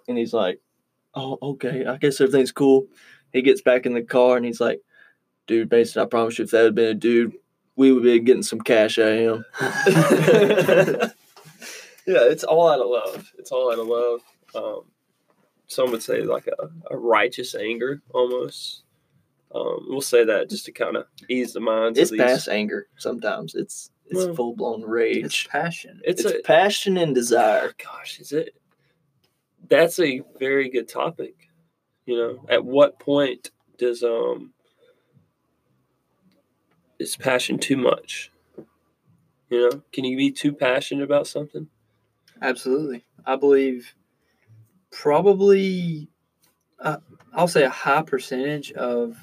and 0.09 0.19
he's 0.19 0.35
like, 0.35 0.61
"Oh, 1.15 1.39
okay, 1.43 1.87
I 1.87 1.97
guess 1.97 2.21
everything's 2.21 2.53
cool." 2.53 2.87
He 3.33 3.43
gets 3.43 3.63
back 3.63 3.87
in 3.87 3.95
the 3.95 4.03
car 4.03 4.37
and 4.37 4.47
he's 4.47 4.61
like, 4.61 4.81
"Dude, 5.47 5.71
Mason, 5.71 6.03
I 6.03 6.07
promise 6.07 6.39
you, 6.39 6.45
if 6.45 6.51
that 6.51 6.65
had 6.65 6.75
been 6.75 6.89
a 6.89 6.95
dude, 6.95 7.33
we 7.77 7.93
would 7.93 8.03
be 8.03 8.19
getting 8.21 8.43
some 8.43 8.61
cash 8.61 8.99
out 8.99 9.09
of 9.13 9.19
him." 9.19 9.45
yeah, 12.07 12.23
it's 12.25 12.45
all 12.45 12.69
out 12.69 12.81
of 12.81 12.89
love. 12.89 13.33
It's 13.39 13.53
all 13.53 13.73
out 13.73 13.79
of 13.79 13.87
love. 13.87 14.21
Um, 14.55 14.85
some 15.69 15.91
would 15.91 16.03
say 16.03 16.23
like 16.23 16.47
a, 16.47 16.69
a 16.91 16.97
righteous 16.97 17.55
anger 17.55 18.03
almost. 18.13 18.83
Um, 19.55 19.87
we'll 19.89 20.01
say 20.01 20.25
that 20.25 20.51
just 20.51 20.67
to 20.67 20.73
kind 20.73 20.97
of 20.97 21.07
ease 21.29 21.53
the 21.53 21.61
minds. 21.61 21.99
It's 21.99 22.11
of 22.11 22.19
these. 22.19 22.27
past 22.27 22.49
anger. 22.49 22.89
Sometimes 22.99 23.55
it's 23.55 23.91
it's 24.07 24.27
Well, 24.27 24.35
full 24.35 24.57
blown 24.57 24.83
rage. 24.83 25.25
It's 25.25 25.47
passion. 25.47 26.01
It's, 26.05 26.25
It's, 26.25 26.35
a 26.35 26.43
passion 26.43 26.97
and 26.97 27.15
desire. 27.15 27.73
gosh, 27.83 28.21
is 28.21 28.33
it? 28.33 28.55
That's 29.69 29.99
a 29.99 30.23
very 30.39 30.69
good 30.69 30.89
topic. 30.89 31.35
You 32.07 32.17
know, 32.17 32.47
at 32.49 32.65
what 32.65 33.01
point 33.01 33.51
does 33.79 34.03
um 34.03 34.53
is 36.99 37.17
passion 37.17 37.59
too 37.59 37.77
much? 37.77 38.31
You 39.49 39.71
know, 39.71 39.83
can 39.93 40.05
you 40.05 40.17
be 40.17 40.31
too 40.33 40.53
passionate 40.53 41.05
about 41.05 41.27
something? 41.27 41.69
Absolutely. 42.43 43.05
I 43.25 43.37
believe 43.37 43.95
probably, 44.91 46.09
uh, 46.81 46.99
I'll 47.33 47.49
say 47.49 47.63
a 47.65 47.71
high 47.71 48.03
percentage 48.03 48.73
of 48.73 49.17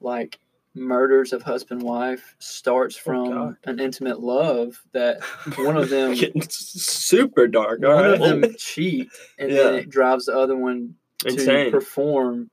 like 0.00 0.38
murders 0.74 1.32
of 1.32 1.42
husband 1.42 1.82
wife 1.82 2.34
starts 2.38 2.96
from 2.96 3.30
God. 3.30 3.56
an 3.64 3.78
intimate 3.78 4.20
love 4.20 4.82
that 4.92 5.22
one 5.56 5.76
of 5.76 5.90
them 5.90 6.14
Getting 6.14 6.42
super 6.48 7.46
dark. 7.46 7.84
All 7.84 7.94
one 7.94 8.04
right, 8.04 8.14
of 8.14 8.20
them 8.20 8.54
cheat 8.58 9.10
and 9.38 9.50
then 9.50 9.74
it 9.74 9.90
drives 9.90 10.26
the 10.26 10.36
other 10.36 10.56
one 10.56 10.94
to 11.20 11.28
insane. 11.28 11.70
perform 11.70 12.50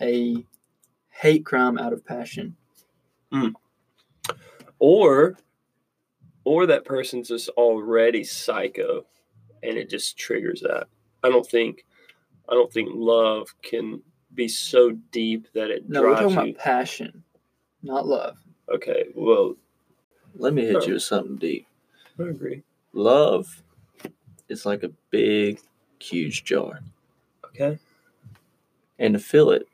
a 0.00 0.44
hate 1.10 1.44
crime 1.44 1.78
out 1.78 1.92
of 1.92 2.04
passion. 2.04 2.56
Or 4.82 5.38
or 6.44 6.66
that 6.66 6.84
person's 6.84 7.28
just 7.28 7.48
already 7.50 8.24
psycho 8.24 9.06
and 9.62 9.78
it 9.78 9.88
just 9.88 10.18
triggers 10.18 10.60
that 10.60 10.88
i 11.22 11.28
don't 11.28 11.46
think 11.46 11.84
i 12.48 12.52
don't 12.54 12.72
think 12.72 12.88
love 12.92 13.54
can 13.62 14.02
be 14.34 14.48
so 14.48 14.90
deep 15.12 15.46
that 15.54 15.70
it 15.70 15.88
No, 15.88 16.02
we're 16.02 16.14
talking 16.16 16.30
you 16.30 16.50
about 16.50 16.58
passion, 16.58 17.22
not 17.84 18.06
love. 18.08 18.38
okay 18.68 19.04
well 19.14 19.54
Let 20.34 20.52
me 20.52 20.62
hit 20.66 20.84
you 20.88 20.94
with 20.94 21.02
something 21.04 21.36
deep. 21.36 21.66
i 22.18 22.24
agree 22.24 22.62
Love 22.92 23.62
is 24.48 24.66
like 24.66 24.82
a 24.82 24.90
big, 25.10 25.60
huge 26.00 26.42
jar, 26.44 26.80
okay 27.46 27.78
and 28.98 29.14
to 29.14 29.20
fill 29.20 29.50
it, 29.52 29.66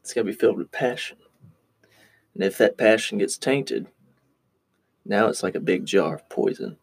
it's 0.00 0.14
got 0.14 0.20
to 0.22 0.24
be 0.24 0.32
filled 0.32 0.56
with 0.56 0.70
passion. 0.72 1.18
And 2.38 2.46
if 2.46 2.56
that 2.58 2.78
passion 2.78 3.18
gets 3.18 3.36
tainted, 3.36 3.88
now 5.04 5.26
it's 5.26 5.42
like 5.42 5.56
a 5.56 5.60
big 5.60 5.86
jar 5.86 6.14
of 6.14 6.28
poison. 6.28 6.76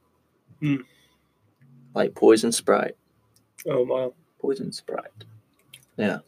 Hmm. 0.59 0.81
Like 1.93 2.13
poison 2.13 2.51
Sprite. 2.51 2.97
oh 3.65 3.83
wow 3.85 4.13
Poison 4.41 4.73
Sprite. 4.73 5.23
Yeah. 5.95 6.19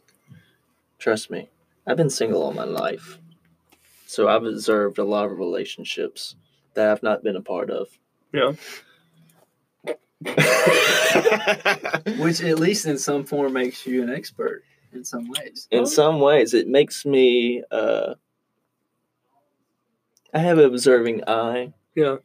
Trust 0.98 1.30
me, 1.30 1.50
I've 1.86 1.98
been 1.98 2.08
single 2.08 2.42
all 2.42 2.54
my 2.54 2.64
life. 2.64 3.18
So 4.06 4.28
I've 4.28 4.44
observed 4.44 4.96
a 4.96 5.04
lot 5.04 5.26
of 5.30 5.38
relationships 5.38 6.34
that 6.72 6.88
I've 6.90 7.02
not 7.02 7.22
been 7.22 7.36
a 7.36 7.42
part 7.42 7.68
of. 7.68 7.88
yeah 8.32 8.52
Which 12.18 12.40
at 12.42 12.58
least 12.58 12.86
in 12.86 12.96
some 12.96 13.24
form 13.26 13.52
makes 13.52 13.86
you 13.86 14.02
an 14.02 14.08
expert 14.08 14.64
in 14.94 15.04
some 15.04 15.28
ways. 15.28 15.68
In 15.70 15.84
some 15.84 16.18
ways, 16.18 16.54
it 16.54 16.66
makes 16.66 17.04
me, 17.04 17.62
uh, 17.70 18.14
I 20.34 20.38
have 20.40 20.58
an 20.58 20.64
observing 20.66 21.22
eye 21.28 21.72
yeah 21.94 22.16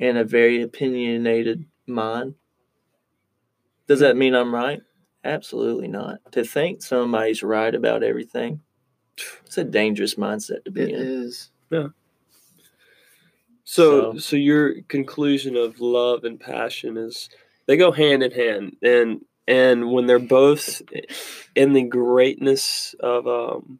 and 0.00 0.18
a 0.18 0.24
very 0.24 0.62
opinionated 0.62 1.64
mind. 1.86 2.34
Does 3.86 4.00
that 4.00 4.16
mean 4.16 4.34
I'm 4.34 4.54
right? 4.54 4.80
Absolutely 5.24 5.88
not. 5.88 6.18
To 6.32 6.44
think 6.44 6.82
somebody's 6.82 7.42
right 7.42 7.72
about 7.74 8.02
everything, 8.02 8.60
it's 9.46 9.58
a 9.58 9.64
dangerous 9.64 10.16
mindset 10.16 10.64
to 10.64 10.70
be 10.70 10.82
It 10.82 10.90
in. 10.90 11.00
is. 11.02 11.50
so 11.70 11.92
So- 13.64 14.18
so 14.18 14.36
your 14.36 14.82
conclusion 14.82 15.56
of 15.56 15.80
love 15.80 16.24
and 16.24 16.38
passion 16.40 16.96
is 16.96 17.28
they 17.66 17.76
go 17.76 17.92
hand 17.92 18.22
in 18.22 18.32
hand 18.32 18.76
and 18.82 19.24
and 19.48 19.90
when 19.92 20.06
they're 20.06 20.18
both 20.18 20.82
in 21.54 21.72
the 21.72 21.82
greatness 21.82 22.94
of 23.00 23.26
um 23.28 23.78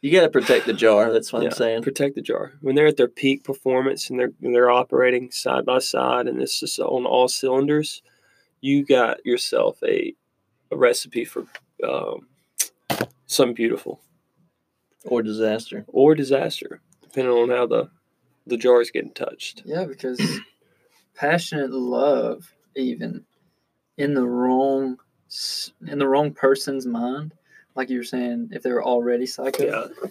You 0.00 0.12
got 0.12 0.22
to 0.22 0.28
protect 0.30 0.66
the 0.66 0.72
jar. 0.72 1.12
That's 1.12 1.32
what 1.32 1.42
Yeah, 1.42 1.48
I'm 1.48 1.54
saying. 1.54 1.82
protect 1.82 2.14
the 2.14 2.22
jar 2.22 2.52
when 2.60 2.74
they're 2.76 2.86
at 2.86 2.96
their 2.96 3.08
peak 3.08 3.42
performance 3.44 4.08
and 4.10 4.18
they're 4.18 4.32
when 4.40 4.52
they're 4.52 4.70
operating 4.70 5.30
side 5.30 5.64
by 5.66 5.78
side 5.80 6.26
and 6.28 6.40
this 6.40 6.62
is 6.62 6.78
on 6.78 7.04
all 7.06 7.26
cylinders 7.28 8.02
you 8.60 8.84
got 8.84 9.24
yourself 9.26 9.78
a 9.82 10.14
a 10.70 10.76
recipe 10.76 11.24
for 11.24 11.46
um, 11.82 12.28
something 13.26 13.54
beautiful 13.54 14.00
Or 15.04 15.22
disaster. 15.22 15.84
or 15.88 16.14
disaster 16.14 16.80
depending 17.02 17.32
on 17.32 17.48
how 17.50 17.66
the 17.66 17.90
the 18.46 18.56
jar 18.56 18.80
is 18.80 18.90
getting 18.90 19.12
touched 19.14 19.62
Yeah, 19.64 19.84
because 19.84 20.20
passionate 21.14 21.72
love, 21.72 22.52
even 22.76 23.24
in 23.96 24.14
the 24.14 24.24
wrong 24.26 24.98
in 25.86 25.98
the 25.98 26.06
wrong 26.08 26.32
person's 26.32 26.86
mind, 26.86 27.34
like 27.78 27.88
you 27.88 27.96
were 27.98 28.04
saying, 28.04 28.50
if 28.52 28.62
they're 28.62 28.82
already 28.82 29.24
psycho, 29.24 29.64
yeah 29.64 30.08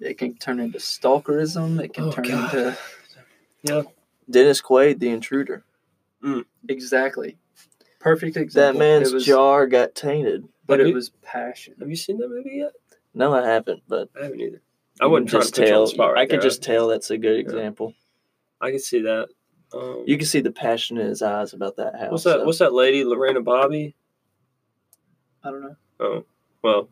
it 0.00 0.16
can 0.16 0.36
turn 0.36 0.60
into 0.60 0.78
stalkerism. 0.78 1.82
It 1.82 1.92
can 1.92 2.04
Oh, 2.04 2.12
turn 2.12 2.24
God. 2.28 2.54
into 2.54 3.88
Dennis 4.30 4.62
Quaid, 4.62 5.00
the 5.00 5.08
intruder. 5.08 5.64
exactly 6.68 7.36
perfect 7.98 8.36
example. 8.36 8.72
That 8.74 8.78
man's 8.78 9.12
was, 9.12 9.24
jar 9.26 9.66
got 9.66 9.94
tainted. 9.96 10.44
but 10.66 10.78
Have 10.78 10.86
it 10.86 10.90
you- 10.90 10.94
was 10.94 11.10
passion. 11.22 11.74
have 11.80 11.88
you 11.90 11.96
seen 11.96 12.18
that 12.18 12.28
movie 12.28 12.58
yet 12.58 12.72
No, 13.14 13.34
I 13.34 13.44
haven't, 13.44 13.82
but 13.88 14.08
i 14.20 14.24
haven't 14.24 14.40
either 14.40 14.60
i 15.00 15.04
you 15.06 15.10
wouldn't 15.10 15.30
can 15.30 15.40
try 15.40 15.46
to 15.48 15.52
put 15.52 15.68
you 15.68 15.74
on 15.74 15.80
the 15.82 15.86
spot 15.88 16.12
right 16.12 16.20
I 16.22 16.26
could 16.26 16.34
there. 16.34 16.48
just 16.48 16.62
tell 16.62 16.86
that's 16.88 17.10
a 17.10 17.18
good 17.18 17.38
example. 17.40 17.94
i 18.60 18.70
can 18.70 18.78
see 18.78 19.02
that 19.02 19.28
um, 19.72 20.04
You 20.06 20.16
can 20.16 20.26
see 20.26 20.40
the 20.40 20.52
passion 20.52 20.96
in 20.98 21.06
his 21.08 21.22
eyes 21.22 21.52
about 21.54 21.76
that 21.76 21.94
house. 21.98 22.10
what's 22.12 22.24
that 22.24 22.40
so- 22.40 22.44
what's 22.44 22.58
that 22.58 22.72
lady 22.72 23.02
lorena 23.04 23.40
bobby 23.40 23.96
I 25.42 25.50
don't 25.50 25.62
know. 25.62 25.76
Oh, 26.00 26.24
well, 26.62 26.88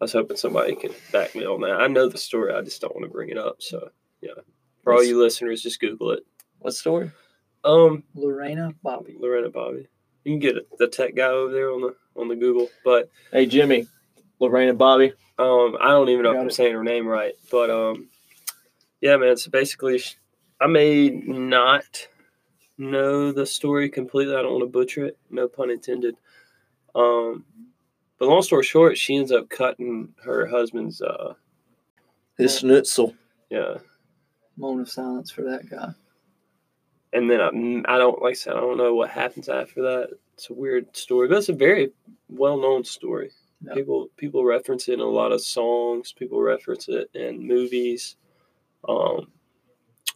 I 0.00 0.04
was 0.04 0.12
hoping 0.12 0.36
somebody 0.36 0.74
can 0.76 0.92
back 1.12 1.34
me 1.34 1.44
on 1.44 1.60
that. 1.62 1.80
I 1.80 1.88
know 1.88 2.08
the 2.08 2.18
story, 2.18 2.54
I 2.54 2.62
just 2.62 2.80
don't 2.80 2.94
want 2.94 3.04
to 3.06 3.10
bring 3.12 3.30
it 3.30 3.38
up. 3.38 3.56
So, 3.60 3.90
yeah. 4.20 4.30
For 4.84 4.92
all 4.94 5.02
you 5.04 5.20
listeners, 5.20 5.62
just 5.62 5.80
Google 5.80 6.12
it. 6.12 6.24
What 6.60 6.74
story? 6.74 7.10
Um, 7.64 8.04
Lorena 8.14 8.72
Bobby. 8.82 9.16
Lorena 9.18 9.50
Bobby. 9.50 9.88
You 10.24 10.32
can 10.32 10.38
get 10.38 10.56
it, 10.56 10.68
the 10.78 10.86
tech 10.88 11.14
guy 11.14 11.26
over 11.26 11.52
there 11.52 11.70
on 11.72 11.80
the 11.80 11.94
on 12.16 12.28
the 12.28 12.36
Google, 12.36 12.68
but 12.84 13.10
Hey, 13.32 13.46
Jimmy, 13.46 13.86
Lorraine 14.40 14.68
and 14.68 14.78
Bobby. 14.78 15.12
um, 15.38 15.76
I 15.80 15.88
don't 15.90 16.08
even 16.08 16.22
know 16.24 16.32
if 16.32 16.38
I'm 16.38 16.48
it. 16.48 16.54
saying 16.54 16.74
her 16.74 16.84
name 16.84 17.06
right. 17.06 17.34
But 17.50 17.70
um, 17.70 18.08
yeah, 19.00 19.16
man. 19.16 19.36
So 19.36 19.50
basically, 19.50 20.02
I 20.60 20.66
may 20.66 21.08
not 21.10 22.08
know 22.76 23.32
the 23.32 23.46
story 23.46 23.88
completely. 23.88 24.34
I 24.34 24.42
don't 24.42 24.52
want 24.52 24.62
to 24.64 24.66
butcher 24.78 25.06
it. 25.06 25.18
No 25.30 25.48
pun 25.48 25.70
intended. 25.70 26.16
Um, 26.94 27.44
but 28.18 28.28
long 28.28 28.42
story 28.42 28.64
short, 28.64 28.96
she 28.98 29.16
ends 29.16 29.32
up 29.32 29.48
cutting 29.48 30.12
her 30.24 30.46
husband's 30.46 31.00
uh, 31.02 31.34
His 32.36 32.58
schnitzel. 32.58 33.14
yeah. 33.50 33.74
Moment 34.56 34.88
of 34.88 34.92
silence 34.92 35.30
for 35.30 35.42
that 35.42 35.70
guy. 35.70 35.90
and 37.12 37.30
then 37.30 37.40
I, 37.40 37.94
I 37.94 37.98
don't 37.98 38.20
like 38.20 38.32
I 38.32 38.34
said 38.34 38.54
I 38.54 38.60
don't 38.60 38.76
know 38.76 38.94
what 38.94 39.08
happens 39.10 39.48
after 39.48 39.82
that. 39.82 40.08
It's 40.34 40.50
a 40.50 40.54
weird 40.54 40.96
story, 40.96 41.28
but 41.28 41.38
it's 41.38 41.48
a 41.48 41.52
very 41.52 41.90
well 42.28 42.56
known 42.60 42.82
story. 42.84 43.30
Yeah. 43.62 43.74
People 43.74 44.08
people 44.16 44.44
reference 44.44 44.88
it 44.88 44.94
in 44.94 45.00
a 45.00 45.04
lot 45.04 45.30
of 45.32 45.40
songs. 45.42 46.12
People 46.12 46.40
reference 46.40 46.88
it 46.88 47.08
in 47.14 47.46
movies. 47.46 48.16
Um, 48.88 49.28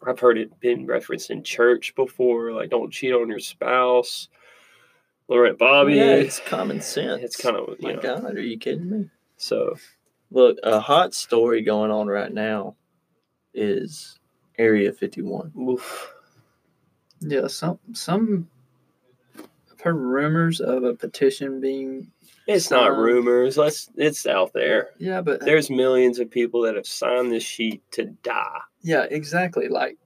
I've 0.06 0.18
heard 0.18 0.38
it 0.38 0.58
been 0.58 0.86
referenced 0.86 1.30
in 1.30 1.44
church 1.44 1.94
before, 1.94 2.52
like 2.52 2.70
"Don't 2.70 2.92
cheat 2.92 3.12
on 3.12 3.28
your 3.28 3.38
spouse." 3.38 4.28
Laurent 5.32 5.58
Bobby. 5.58 5.94
yeah, 5.94 6.14
it's 6.14 6.40
common 6.40 6.80
sense. 6.80 7.22
It's 7.22 7.36
kind 7.36 7.56
of 7.56 7.68
you 7.80 7.88
My 7.88 7.92
know. 7.94 8.00
God, 8.00 8.36
are 8.36 8.40
you 8.40 8.58
kidding 8.58 8.90
me? 8.90 9.08
So 9.36 9.76
Look, 10.30 10.58
a 10.62 10.80
hot 10.80 11.12
story 11.14 11.60
going 11.62 11.90
on 11.90 12.06
right 12.06 12.32
now 12.32 12.76
is 13.54 14.18
Area 14.58 14.92
51. 14.92 15.52
oof. 15.58 16.12
Yeah, 17.20 17.46
some 17.48 17.78
some. 17.92 18.48
I've 19.38 19.80
heard 19.80 19.96
rumors 19.96 20.60
of 20.60 20.84
a 20.84 20.94
petition 20.94 21.60
being. 21.60 22.10
it's 22.46 22.70
not 22.70 22.92
Um, 22.92 22.98
rumors. 23.00 23.56
Let's 23.56 23.90
it's 23.96 24.26
out 24.26 24.52
there. 24.52 24.90
Yeah, 24.98 25.20
but 25.22 25.40
There's 25.40 25.70
millions 25.70 26.18
of 26.18 26.30
people 26.30 26.62
that 26.62 26.76
have 26.76 26.86
signed 26.86 27.30
this 27.32 27.42
sheet 27.44 27.82
to 27.92 28.06
die. 28.06 28.60
yeah, 28.82 29.06
exactly. 29.10 29.68
Like 29.68 29.98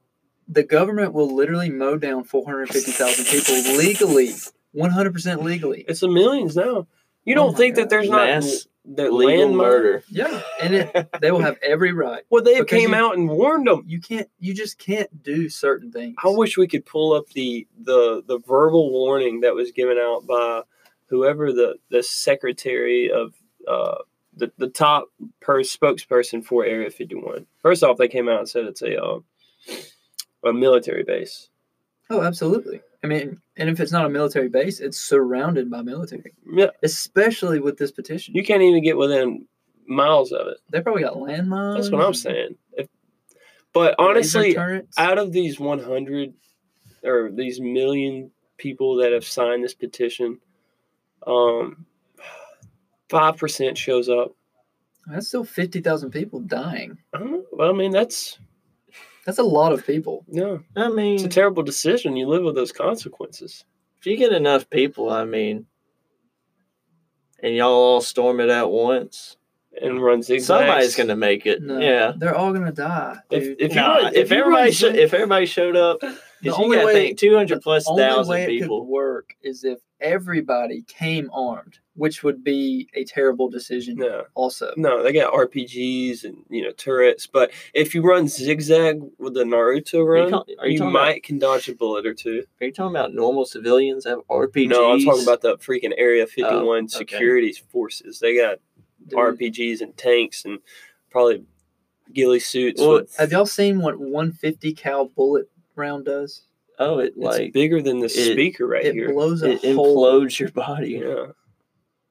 the 0.49 0.62
government 0.64 1.12
will 1.12 1.35
literally 1.35 1.71
mow 1.71 1.97
down 1.97 2.25
450,000 2.25 3.25
people 3.26 3.54
legally, 3.76 4.30
100% 4.76 5.42
legally. 5.42 5.85
It's 5.88 6.02
a 6.02 6.09
millions 6.09 6.56
now. 6.56 6.87
You 7.25 7.35
Oh 7.35 7.37
don't 7.37 7.52
my 7.52 7.59
think 7.59 7.75
that 7.76 7.83
God. 7.83 7.90
there's 7.90 8.11
Mass 8.11 8.66
not 8.85 8.97
the 8.97 9.11
Legal 9.11 9.38
land 9.47 9.56
murder. 9.56 10.04
Yeah, 10.09 10.40
and 10.61 10.75
it, 10.75 11.09
they 11.21 11.33
will 11.33 11.40
have 11.40 11.59
every 11.61 11.92
right. 11.92 12.23
Well, 12.30 12.45
they 12.45 12.62
came 12.64 12.90
you- 12.90 12.95
out 12.95 13.16
and 13.16 13.28
warned 13.28 13.66
them. 13.66 13.83
You 13.87 14.00
can't. 14.00 14.28
You 14.38 14.54
just 14.54 14.78
can't 14.78 15.23
do 15.25 15.49
certain 15.49 15.90
things. 15.90 16.14
I 16.23 16.28
wish 16.28 16.56
we 16.56 16.68
could 16.68 16.87
pull 16.87 17.12
up 17.14 17.28
the 17.30 17.66
the 17.80 18.23
the 18.26 18.38
verbal 18.47 18.92
warning 18.92 19.40
that 19.40 19.54
was 19.56 19.73
given 19.73 19.99
out 19.99 20.25
by 20.26 20.62
whoever 21.06 21.52
the 21.52 21.76
the 21.90 22.02
secretary 22.04 23.11
of 23.11 23.35
uh 23.66 23.97
the 24.37 24.52
the 24.59 24.68
top 24.68 25.06
per 25.40 25.62
spokesperson 25.62 26.45
for 26.45 26.64
Area 26.64 26.90
51. 26.90 27.47
First 27.62 27.83
off, 27.83 27.97
they 27.97 28.06
came 28.06 28.28
out 28.28 28.38
and 28.38 28.49
said 28.49 28.66
it's 28.66 28.83
a 28.83 29.02
uh, 29.02 29.18
a 30.45 30.52
military 30.52 31.02
base. 31.02 31.49
Oh, 32.09 32.23
absolutely. 32.23 32.83
I 33.05 33.07
mean, 33.07 33.41
and 33.57 33.69
if 33.69 33.79
it's 33.81 33.93
not 33.93 34.07
a 34.07 34.09
military 34.09 34.49
base, 34.49 34.81
it's 34.81 34.99
surrounded 35.00 35.71
by 35.71 35.83
military, 35.83 36.33
Yeah, 36.53 36.71
especially 36.83 37.61
with 37.61 37.76
this 37.76 37.93
petition. 37.93 38.35
you 38.35 38.43
can't 38.45 38.62
even 38.62 38.83
get 38.83 38.97
within 38.97 39.47
miles 39.87 40.33
of 40.33 40.47
it. 40.49 40.59
they 40.71 40.81
probably 40.81 41.03
got 41.03 41.15
landmines. 41.15 41.76
That's 41.76 41.91
what 41.91 42.05
I'm 42.05 42.15
saying. 42.15 42.57
If, 42.73 42.88
but 43.73 43.95
honestly, 43.99 44.57
out 44.57 45.19
of 45.19 45.33
these 45.33 45.61
100 45.61 46.33
or 47.05 47.31
these 47.31 47.61
million 47.61 48.31
people 48.57 48.97
that 48.97 49.12
have 49.12 49.25
signed 49.25 49.62
this 49.62 49.75
petition, 49.75 50.41
um, 51.26 51.85
five 53.09 53.37
percent 53.37 53.76
shows 53.79 54.09
up. 54.09 54.33
that's 55.07 55.29
still 55.29 55.45
fifty 55.45 55.80
thousand 55.80 56.11
people 56.11 56.41
dying. 56.41 56.99
I 57.15 57.19
don't 57.19 57.30
know. 57.30 57.45
Well, 57.52 57.71
I 57.71 57.73
mean, 57.76 57.93
that's 57.93 58.39
That's 59.26 59.39
a 59.39 59.43
lot 59.43 59.73
of 59.73 59.84
people. 59.86 60.25
no, 60.28 60.62
I 60.76 60.89
mean, 60.89 61.17
it's 61.17 61.25
a 61.25 61.28
terrible 61.28 61.62
decision. 61.65 62.17
You 62.17 62.28
live 62.28 62.45
with 62.45 62.54
those 62.54 62.73
consequences. 62.73 63.65
if 63.99 64.06
you 64.06 64.17
get 64.17 64.32
enough 64.32 64.71
people, 64.71 65.10
I 65.10 65.25
mean, 65.25 65.67
and 67.43 67.54
y'all 67.54 67.73
all 67.73 68.00
storm 68.00 68.41
it 68.41 68.49
at 68.49 68.71
once, 68.71 69.36
And 69.82 70.02
run 70.02 70.23
zigzags. 70.23 70.47
somebody's 70.47 70.95
going 70.97 71.08
to 71.08 71.17
make 71.17 71.45
it. 71.45 71.60
No, 71.62 71.78
Yeah. 71.78 72.12
they're 72.17 72.34
all 72.34 72.52
gonna 72.52 72.73
die. 72.73 73.19
If- 73.30 73.43
dude. 73.43 73.60
if 73.60 73.71
you 73.75 73.80
Nah, 73.80 74.06
if, 74.08 74.15
if 74.15 74.32
everybody 74.32 74.62
run 74.62 74.73
sho- 74.73 74.91
zig- 74.93 74.97
if 74.97 75.12
everybody 75.12 75.47
showed 75.47 75.76
up, 75.76 76.00
The 76.00 76.19
because 76.42 76.58
you 76.58 76.64
only 76.64 76.76
got 76.76 76.80
to 76.82 76.86
way- 76.86 76.92
think 76.94 77.18
two 77.18 77.34
hundred 77.36 77.62
plus 77.62 77.84
the 77.84 77.90
only 77.90 78.02
thousand 78.02 78.30
way 78.34 78.46
people. 78.46 78.86
work 78.86 79.34
is 79.42 79.64
if 79.64 79.78
everybody 79.99 80.82
came 80.86 81.30
armed, 81.32 81.78
which 81.94 82.22
would 82.22 82.44
be 82.44 82.86
a 82.94 83.04
terrible 83.04 83.49
decision. 83.49 83.96
No, 83.96 84.25
Also, 84.34 84.72
no, 84.76 85.02
they 85.02 85.12
got 85.12 85.32
RPGs 85.32 86.25
and 86.25 86.36
you 86.50 86.62
know 86.62 86.72
turrets. 86.72 87.26
But 87.26 87.50
if 87.72 87.94
you 87.94 88.02
run 88.02 88.28
zigzag 88.28 89.00
with 89.18 89.34
the 89.34 89.44
Naruto 89.44 89.94
Are 90.04 90.16
you, 90.18 90.22
run, 90.25 90.34
are 90.58 90.68
you 90.68 90.84
you 90.84 90.90
might 90.90 91.22
can 91.22 91.38
dodge 91.38 91.68
a 91.68 91.75
bullet 91.75 92.04
or 92.06 92.12
two. 92.14 92.44
Are 92.60 92.66
you 92.66 92.72
talking 92.72 92.94
about 92.94 93.14
normal 93.14 93.46
civilians 93.46 94.04
have 94.04 94.18
RPGs? 94.30 94.68
No, 94.68 94.92
I'm 94.92 95.04
talking 95.04 95.22
about 95.22 95.40
the 95.40 95.56
freaking 95.58 95.94
Area 95.96 96.26
51 96.26 96.52
Oh, 96.66 96.70
okay. 96.76 96.86
security 96.88 97.52
forces. 97.72 98.18
They 98.20 98.36
got 98.36 98.58
dude, 99.08 99.18
RPGs 99.18 99.80
and 99.80 99.96
tanks 99.96 100.44
and 100.44 100.58
probably 101.10 101.44
ghillie 102.12 102.40
suits. 102.40 102.80
Well, 102.80 102.92
with, 103.00 103.16
have 103.16 103.32
y'all 103.32 103.46
seen 103.46 103.80
what 103.80 103.99
150 103.99 104.75
cal 104.75 105.06
bullet 105.06 105.49
round 105.76 106.04
does? 106.04 106.43
Oh, 106.78 106.99
it 106.99 107.08
it's 107.08 107.17
like 107.17 107.52
bigger 107.52 107.80
than 107.80 108.00
the 108.00 108.06
it- 108.06 108.32
speaker 108.32 108.67
right 108.67 108.84
it 108.84 108.95
here. 108.95 109.12
blows 109.12 109.43
a 109.43 109.52
it 109.52 109.75
hole, 109.75 109.97
implodes 110.04 110.39
your 110.39 110.50
body. 110.50 111.02
Yeah. 111.02 111.26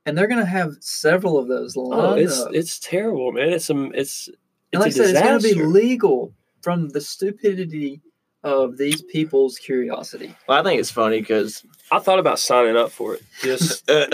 and 0.06 0.17
they're 0.17 0.28
gonna 0.28 0.45
have 0.45 0.75
several 0.80 1.38
of 1.38 1.47
those 1.47 1.75
oh, 1.78 1.82
lined 1.82 2.01
Oh, 2.01 2.13
it's 2.15 2.39
up. 2.39 2.54
it's 2.54 2.80
terrible, 2.80 3.32
man. 3.32 3.49
It's 3.49 3.65
some 3.65 3.91
it's 3.93 4.28
it's 4.28 4.38
and 4.73 4.82
like 4.82 4.88
I 4.88 4.89
a 4.89 4.91
said, 4.91 5.10
it's 5.15 5.21
gonna 5.21 5.39
be 5.39 5.54
legal 5.63 6.34
from 6.62 6.89
the 6.89 7.01
stupidity 7.01 8.01
of 8.43 8.78
these 8.78 9.01
people's 9.04 9.58
curiosity. 9.58 10.36
Well, 10.47 10.60
I 10.60 10.63
think 10.63 10.80
it's 10.80 10.91
funny 10.91 11.19
because 11.19 11.63
I 11.91 11.99
thought 11.99 12.19
about 12.19 12.39
signing 12.39 12.75
up 12.78 12.91
for 12.91 13.15
it. 13.15 13.23
Just 13.41 13.89
uh, 13.89 14.08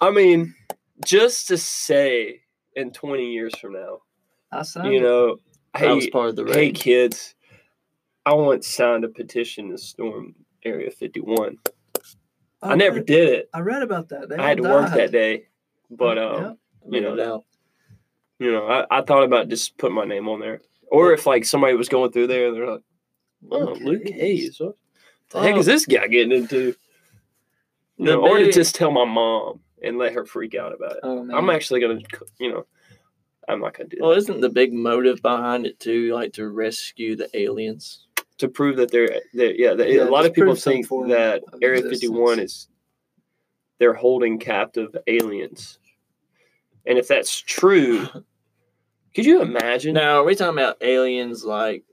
I 0.00 0.10
mean, 0.10 0.54
just 1.04 1.48
to 1.48 1.56
say 1.58 2.40
in 2.76 2.92
20 2.92 3.30
years 3.32 3.56
from 3.58 3.72
now, 3.74 3.98
I 4.50 4.62
saw 4.62 4.84
you 4.84 5.00
know, 5.00 5.36
I 5.74 5.92
was 5.92 6.04
hey, 6.04 6.10
part 6.10 6.28
of 6.30 6.36
the 6.36 6.44
hey 6.52 6.70
kids, 6.72 7.34
I 8.24 8.34
once 8.34 8.66
signed 8.68 9.04
a 9.04 9.08
petition 9.08 9.70
to 9.70 9.78
storm 9.78 10.34
Area 10.64 10.90
51. 10.90 11.58
I 12.62 12.76
never 12.76 12.96
read, 12.96 13.06
did 13.06 13.28
it. 13.28 13.50
I 13.52 13.60
read 13.60 13.82
about 13.82 14.08
that. 14.10 14.28
They 14.28 14.36
I 14.36 14.48
had 14.48 14.58
to 14.58 14.62
work 14.62 14.92
that 14.92 15.10
day, 15.10 15.46
but 15.90 16.18
um, 16.18 16.34
Yeah. 16.42 16.52
you 16.88 17.00
know, 17.00 17.14
no 17.14 17.44
you 18.38 18.50
know, 18.52 18.66
I, 18.66 18.98
I 18.98 19.02
thought 19.02 19.22
about 19.24 19.48
just 19.48 19.76
putting 19.78 19.94
my 19.94 20.04
name 20.04 20.28
on 20.28 20.40
there, 20.40 20.60
or 20.90 21.12
if 21.12 21.26
like 21.26 21.44
somebody 21.44 21.74
was 21.74 21.88
going 21.88 22.10
through 22.12 22.26
there, 22.28 22.52
they're 22.52 22.66
like, 22.72 22.80
"Oh, 23.50 23.76
Luke 23.80 24.08
Hayes, 24.08 24.58
what 24.60 24.74
the 25.30 25.40
heck 25.40 25.54
Oh. 25.54 25.58
is 25.60 25.66
this 25.66 25.86
guy 25.86 26.06
getting 26.08 26.32
into?" 26.32 26.74
You 27.98 28.04
know, 28.06 28.20
or 28.26 28.38
to 28.38 28.50
just 28.50 28.74
tell 28.74 28.90
my 28.90 29.04
mom 29.04 29.60
and 29.82 29.98
let 29.98 30.14
her 30.14 30.24
freak 30.24 30.54
out 30.56 30.72
about 30.72 30.92
it. 30.92 31.00
Oh 31.04 31.28
I'm 31.32 31.50
actually 31.50 31.80
gonna, 31.80 32.00
you 32.38 32.50
know, 32.52 32.66
I'm 33.48 33.60
not 33.60 33.74
gonna 33.76 33.88
do 33.88 33.96
that 33.98 34.02
Well, 34.02 34.12
isn't 34.16 34.40
the 34.40 34.48
big 34.48 34.72
motive 34.72 35.20
behind 35.22 35.66
it 35.66 35.78
too, 35.78 36.12
like 36.14 36.32
to 36.34 36.48
rescue 36.48 37.14
the 37.16 37.28
aliens? 37.36 38.06
To 38.42 38.48
prove 38.48 38.76
that 38.76 38.90
they're, 38.90 39.20
yeah, 39.32 39.72
they, 39.74 39.94
Yeah, 39.96 40.02
a 40.02 40.10
lot 40.10 40.26
of 40.26 40.34
people 40.34 40.54
think 40.54 40.88
that 41.08 41.42
Area 41.62 41.78
existence. 41.78 42.00
51 42.02 42.38
is 42.40 42.68
they're 43.78 43.94
holding 43.94 44.38
captive 44.38 44.94
aliens, 45.06 45.78
and 46.86 46.98
if 46.98 47.06
that's 47.08 47.40
true, 47.40 48.06
could 49.14 49.24
you 49.24 49.42
imagine? 49.42 49.94
Now, 49.94 50.16
are 50.20 50.24
we 50.24 50.34
talking 50.34 50.58
about 50.58 50.76
aliens 50.82 51.44
like 51.44 51.84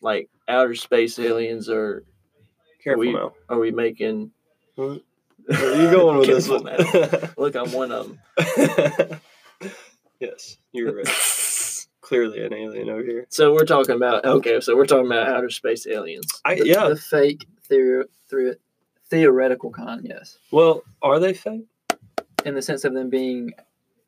like 0.00 0.28
outer 0.48 0.74
space 0.74 1.18
aliens, 1.18 1.68
or 1.68 2.04
Careful 2.82 3.00
we- 3.00 3.12
now. 3.12 3.34
are 3.50 3.58
we 3.58 3.70
making? 3.70 4.30
Where 4.76 4.98
are 5.52 5.82
you 5.82 5.90
going 5.90 6.18
with 6.18 6.26
this 6.28 6.48
one? 6.48 6.64
Look, 7.36 7.54
I'm 7.56 7.72
one 7.72 7.92
of 7.92 8.16
them. 8.56 9.20
yes, 10.20 10.56
you're 10.72 10.94
right. 10.96 11.06
Clearly 12.10 12.40
an 12.44 12.52
alien 12.52 12.88
over 12.88 13.02
here. 13.04 13.24
So 13.28 13.52
we're 13.54 13.64
talking 13.64 13.94
about 13.94 14.24
okay. 14.24 14.60
So 14.60 14.76
we're 14.76 14.84
talking 14.84 15.06
about 15.06 15.28
outer 15.28 15.48
space 15.48 15.86
aliens. 15.86 16.26
I, 16.44 16.56
the, 16.56 16.66
yeah. 16.66 16.88
the 16.88 16.96
fake 16.96 17.46
theor- 17.70 18.06
theor- 18.28 18.56
theoretical 19.08 19.70
kind, 19.70 20.00
yes, 20.04 20.38
Well, 20.50 20.82
are 21.02 21.20
they 21.20 21.32
fake? 21.34 21.66
in 22.44 22.56
the 22.56 22.62
sense 22.62 22.82
of 22.84 22.94
them 22.94 23.10
being 23.10 23.52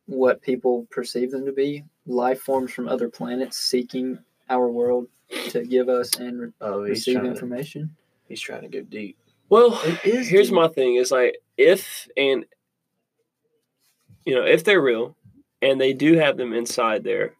what 0.07 0.43
people 0.43 0.85
perceive 0.91 1.31
them 1.31 1.47
to 1.47 1.53
be, 1.53 1.85
life 2.05 2.41
forms 2.41 2.73
from 2.73 2.89
other 2.89 3.09
planets 3.09 3.57
seeking 3.59 4.19
our 4.51 4.69
world 4.69 5.07
to 5.51 5.63
give 5.65 5.89
us 5.89 6.17
and 6.19 6.41
re- 6.41 6.49
Oh, 6.61 6.81
receive 6.83 7.15
trying. 7.15 7.27
To, 7.27 7.31
information. 7.31 7.95
he's 8.27 8.41
trying 8.41 8.63
to 8.63 8.69
go 8.69 8.81
deep. 8.83 9.17
Well, 9.49 9.81
It 9.85 10.05
is 10.05 10.29
here's 10.29 10.49
deep. 10.49 10.57
my 10.57 10.67
thing: 10.67 10.97
is 10.97 11.13
like 11.13 11.37
if 11.57 12.09
and 12.17 12.47
you 14.25 14.35
know 14.35 14.45
if 14.45 14.65
they're 14.65 14.81
real 14.83 15.15
and 15.63 15.81
they 15.81 15.93
do 15.93 16.17
have 16.17 16.37
them 16.37 16.53
inside 16.53 17.05
there, 17.05 17.35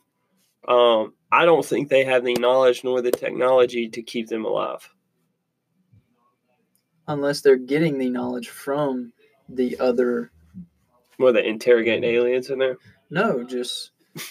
um, 0.69 1.15
I 1.31 1.45
don't 1.45 1.65
think 1.65 1.89
they 1.89 2.05
have 2.05 2.25
the 2.25 2.35
knowledge 2.35 2.85
nor 2.85 3.01
the 3.03 3.11
technology 3.11 3.89
to 3.89 4.03
keep 4.03 4.29
them 4.29 4.45
alive. 4.45 4.89
unless 7.09 7.41
they're 7.41 7.57
getting 7.57 7.99
the 7.99 8.09
knowledge 8.09 8.49
from 8.49 9.13
the 9.49 9.79
other. 9.81 10.31
Were 11.19 11.33
they 11.33 11.45
interrogating 11.47 12.05
aliens 12.05 12.49
in 12.51 12.59
there? 12.59 12.77
No, 13.11 13.43
just 13.45 13.91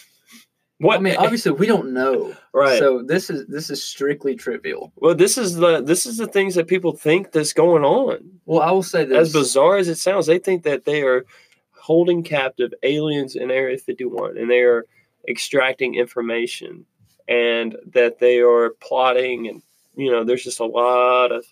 What? 0.80 0.98
I 0.98 1.02
mean, 1.02 1.16
obviously 1.18 1.52
we 1.52 1.68
don't 1.68 1.94
know. 1.94 2.36
right. 2.54 2.80
So 2.80 3.04
this 3.04 3.30
is 3.30 3.46
this 3.48 3.70
is 3.70 3.84
strictly 3.84 4.36
trivial. 4.36 4.92
well, 4.96 5.14
this 5.14 5.38
is 5.38 5.56
the 5.56 5.82
this 5.82 6.06
is 6.06 6.18
the 6.18 6.28
things 6.28 6.56
that 6.56 6.68
people 6.68 6.94
think 6.96 7.32
that's 7.32 7.54
going 7.54 7.84
on. 7.84 8.18
Well, 8.46 8.62
I 8.62 8.72
will 8.72 8.84
say 8.84 9.06
this. 9.06 9.18
As 9.18 9.34
bizarre 9.34 9.78
as 9.78 9.88
it 9.90 9.98
sounds, 9.98 10.26
they 10.26 10.40
think 10.40 10.64
that 10.64 10.86
they 10.86 11.04
are 11.04 11.26
holding 11.74 12.24
captive 12.24 12.74
aliens 12.84 13.36
in 13.36 13.52
Area 13.52 13.78
51 13.78 14.38
and 14.38 14.50
they 14.50 14.62
are 14.62 14.86
extracting 15.28 15.96
information 15.96 16.86
and 17.28 17.76
that 17.94 18.20
they 18.20 18.40
are 18.40 18.72
plotting 18.82 19.48
and 19.48 19.62
you 19.96 20.12
know 20.12 20.24
there's 20.24 20.44
just 20.44 20.60
a 20.60 20.66
lot 20.66 21.32
of 21.32 21.46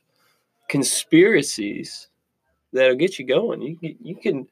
conspiracies 0.68 2.08
that'll 2.74 2.96
get 2.96 3.18
you 3.20 3.26
going. 3.26 3.62
You 3.62 3.76
can- 3.78 3.98
you 4.02 4.16
can 4.16 4.48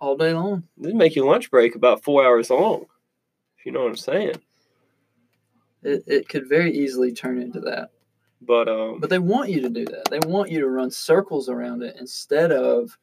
all 0.00 0.16
day 0.16 0.32
long. 0.34 0.66
this 0.76 0.92
make 0.94 1.14
your 1.14 1.26
lunch 1.26 1.50
break 1.50 1.74
about 1.74 2.02
4 2.02 2.24
hours 2.24 2.50
long. 2.50 2.86
If 3.58 3.66
you 3.66 3.72
know 3.72 3.80
what 3.82 3.90
I'm 3.90 3.96
saying. 3.96 4.36
It, 5.82 6.02
it 6.06 6.28
could 6.28 6.48
very 6.48 6.72
easily 6.72 7.12
turn 7.12 7.40
into 7.40 7.60
that. 7.60 7.90
But 8.40 8.68
um 8.68 9.00
But 9.00 9.10
they 9.10 9.18
want 9.18 9.50
you 9.50 9.60
to 9.62 9.68
do 9.70 9.84
that. 9.86 10.06
They 10.10 10.18
want 10.26 10.50
you 10.50 10.60
to 10.60 10.68
run 10.68 10.90
circles 10.90 11.48
around 11.48 11.82
it 11.82 11.96
instead 11.98 12.52
of 12.52 12.96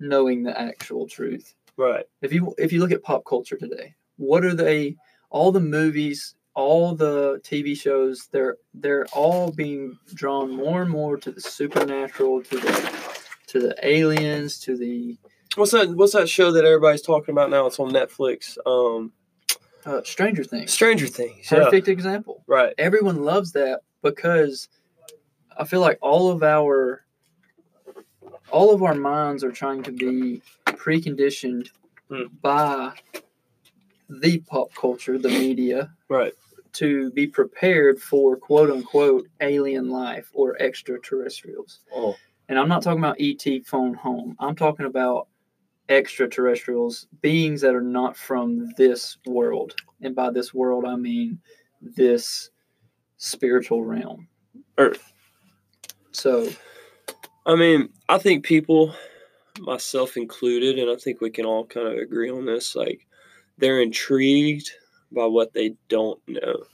knowing 0.00 0.42
the 0.42 0.58
actual 0.58 1.06
truth. 1.06 1.54
right. 1.76 2.04
If 2.22 2.32
you 2.32 2.54
if 2.58 2.72
you 2.72 2.80
look 2.80 2.92
at 2.92 3.02
pop 3.02 3.24
culture 3.24 3.56
today, 3.56 3.94
what 4.16 4.44
are 4.44 4.54
they 4.54 4.96
all 5.30 5.52
the 5.52 5.60
movies, 5.60 6.34
all 6.54 6.94
the 6.94 7.40
TV 7.44 7.76
shows, 7.76 8.28
they're 8.32 8.56
they're 8.74 9.06
all 9.12 9.50
being 9.52 9.98
drawn 10.14 10.50
more 10.50 10.82
and 10.82 10.90
more 10.90 11.16
to 11.18 11.30
the 11.30 11.40
supernatural, 11.40 12.42
to 12.44 12.58
the 12.58 13.18
to 13.48 13.60
the 13.60 13.74
aliens, 13.82 14.58
to 14.60 14.76
the 14.76 15.16
What's 15.56 15.72
that 15.72 15.90
what's 15.90 16.12
that 16.12 16.28
show 16.28 16.52
that 16.52 16.64
everybody's 16.64 17.02
talking 17.02 17.32
about 17.32 17.50
now? 17.50 17.66
It's 17.66 17.78
on 17.80 17.90
Netflix. 17.90 18.56
Um 18.66 19.12
uh, 19.84 20.02
Stranger 20.04 20.42
Things. 20.44 20.72
Stranger 20.72 21.06
Things. 21.06 21.50
Yeah. 21.50 21.64
Perfect 21.64 21.88
example. 21.88 22.42
Right. 22.46 22.74
everyone 22.76 23.22
loves 23.22 23.52
that 23.52 23.80
because 24.02 24.68
I 25.56 25.64
feel 25.64 25.80
like 25.80 25.98
all 26.02 26.30
of 26.30 26.42
our 26.42 27.04
all 28.50 28.72
of 28.74 28.82
our 28.82 28.94
minds 28.94 29.42
are 29.44 29.52
trying 29.52 29.82
to 29.84 29.92
be 29.92 30.42
preconditioned 30.66 31.68
Hmm. 32.08 32.24
by 32.40 32.92
the 34.08 34.38
pop 34.40 34.74
culture, 34.74 35.18
the 35.18 35.28
media, 35.28 35.90
Right. 36.08 36.32
to 36.74 37.10
be 37.12 37.26
prepared 37.26 38.00
for 38.00 38.36
quote 38.36 38.70
unquote 38.70 39.26
alien 39.40 39.88
life 39.90 40.30
or 40.34 40.60
extraterrestrials. 40.60 41.80
Oh. 41.94 42.14
And 42.48 42.58
I'm 42.58 42.68
not 42.68 42.82
talking 42.82 43.00
about 43.00 43.16
ET 43.18 43.66
phone 43.66 43.94
home. 43.94 44.36
I'm 44.38 44.54
talking 44.54 44.86
about 44.86 45.28
extraterrestrials, 45.88 47.06
beings 47.22 47.60
that 47.60 47.74
are 47.74 47.80
not 47.80 48.16
from 48.16 48.70
this 48.76 49.18
world. 49.26 49.74
And 50.02 50.14
by 50.14 50.30
this 50.30 50.52
world, 50.52 50.84
I 50.84 50.96
mean 50.96 51.38
this 51.80 52.50
spiritual 53.16 53.84
realm. 53.84 54.28
Earth. 54.78 55.12
So, 56.12 56.48
I 57.46 57.54
mean, 57.54 57.88
I 58.08 58.18
think 58.18 58.44
people, 58.44 58.94
myself 59.60 60.16
included, 60.16 60.78
and 60.78 60.90
I 60.90 60.96
think 60.96 61.20
we 61.20 61.30
can 61.30 61.46
all 61.46 61.66
kind 61.66 61.86
of 61.86 61.94
agree 61.98 62.30
on 62.30 62.44
this, 62.44 62.74
like 62.74 63.05
they're 63.58 63.80
intrigued 63.80 64.70
by 65.12 65.26
what 65.26 65.52
they 65.52 65.74
don't 65.88 66.20
know. 66.28 66.64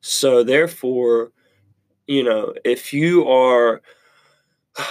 So 0.00 0.42
therefore, 0.42 1.32
you 2.06 2.24
know, 2.24 2.54
if 2.64 2.92
you 2.92 3.28
are 3.28 3.82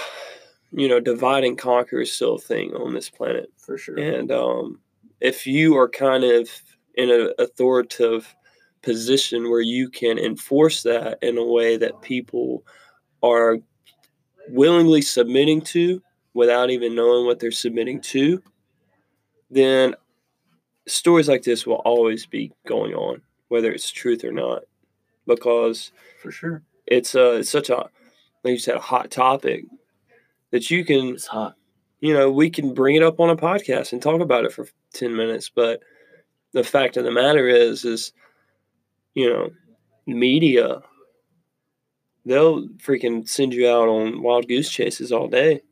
you 0.72 0.88
know, 0.88 1.00
divide 1.00 1.44
and 1.44 1.58
conquer 1.58 2.00
is 2.00 2.12
still 2.12 2.36
a 2.36 2.40
thing 2.40 2.74
on 2.74 2.94
this 2.94 3.10
planet. 3.10 3.52
for 3.56 3.76
sure. 3.76 3.98
And 3.98 4.32
um, 4.32 4.80
if 5.20 5.46
you 5.46 5.76
are 5.76 5.88
kind 5.88 6.24
of 6.24 6.48
in 6.94 7.10
an 7.10 7.32
authoritative 7.38 8.34
position 8.82 9.50
where 9.50 9.60
you 9.60 9.88
can 9.88 10.18
enforce 10.18 10.82
that 10.82 11.18
in 11.22 11.38
a 11.38 11.44
way 11.44 11.76
that 11.76 12.02
people 12.02 12.64
are 13.22 13.58
willingly 14.48 15.02
submitting 15.02 15.60
to 15.60 16.02
without 16.34 16.70
even 16.70 16.94
knowing 16.94 17.26
what 17.26 17.38
they're 17.38 17.50
submitting 17.50 18.00
to, 18.00 18.42
then 19.50 19.94
stories 20.86 21.28
like 21.28 21.42
this 21.42 21.66
will 21.66 21.76
always 21.84 22.26
be 22.26 22.52
going 22.66 22.94
on, 22.94 23.22
whether 23.48 23.70
it's 23.72 23.90
truth 23.90 24.24
or 24.24 24.32
not, 24.32 24.62
because 25.26 25.92
For 26.20 26.30
sure. 26.30 26.62
it's 26.86 27.14
a 27.14 27.36
it's 27.38 27.50
such 27.50 27.70
a 27.70 27.76
like 28.44 28.52
you 28.52 28.58
said 28.58 28.76
a 28.76 28.80
hot 28.80 29.10
topic 29.10 29.64
that 30.50 30.70
you 30.70 30.84
can 30.84 31.14
It's 31.14 31.26
hot. 31.26 31.54
you 32.00 32.12
know, 32.12 32.30
we 32.30 32.50
can 32.50 32.74
bring 32.74 32.96
it 32.96 33.02
up 33.02 33.20
on 33.20 33.30
a 33.30 33.36
podcast 33.36 33.92
and 33.92 34.02
talk 34.02 34.20
about 34.20 34.44
it 34.44 34.52
for 34.52 34.66
10 34.94 35.16
minutes. 35.16 35.48
But 35.48 35.80
the 36.52 36.62
fact 36.64 36.96
of 36.98 37.04
the 37.04 37.10
matter 37.10 37.48
is, 37.48 37.84
is, 37.86 38.12
you 39.14 39.30
know, 39.30 39.50
media, 40.06 40.82
they'll 42.26 42.68
freaking 42.78 43.26
send 43.26 43.54
you 43.54 43.66
out 43.66 43.88
on 43.88 44.22
wild 44.22 44.46
goose 44.48 44.68
chases 44.70 45.10
all 45.12 45.28
day. 45.28 45.62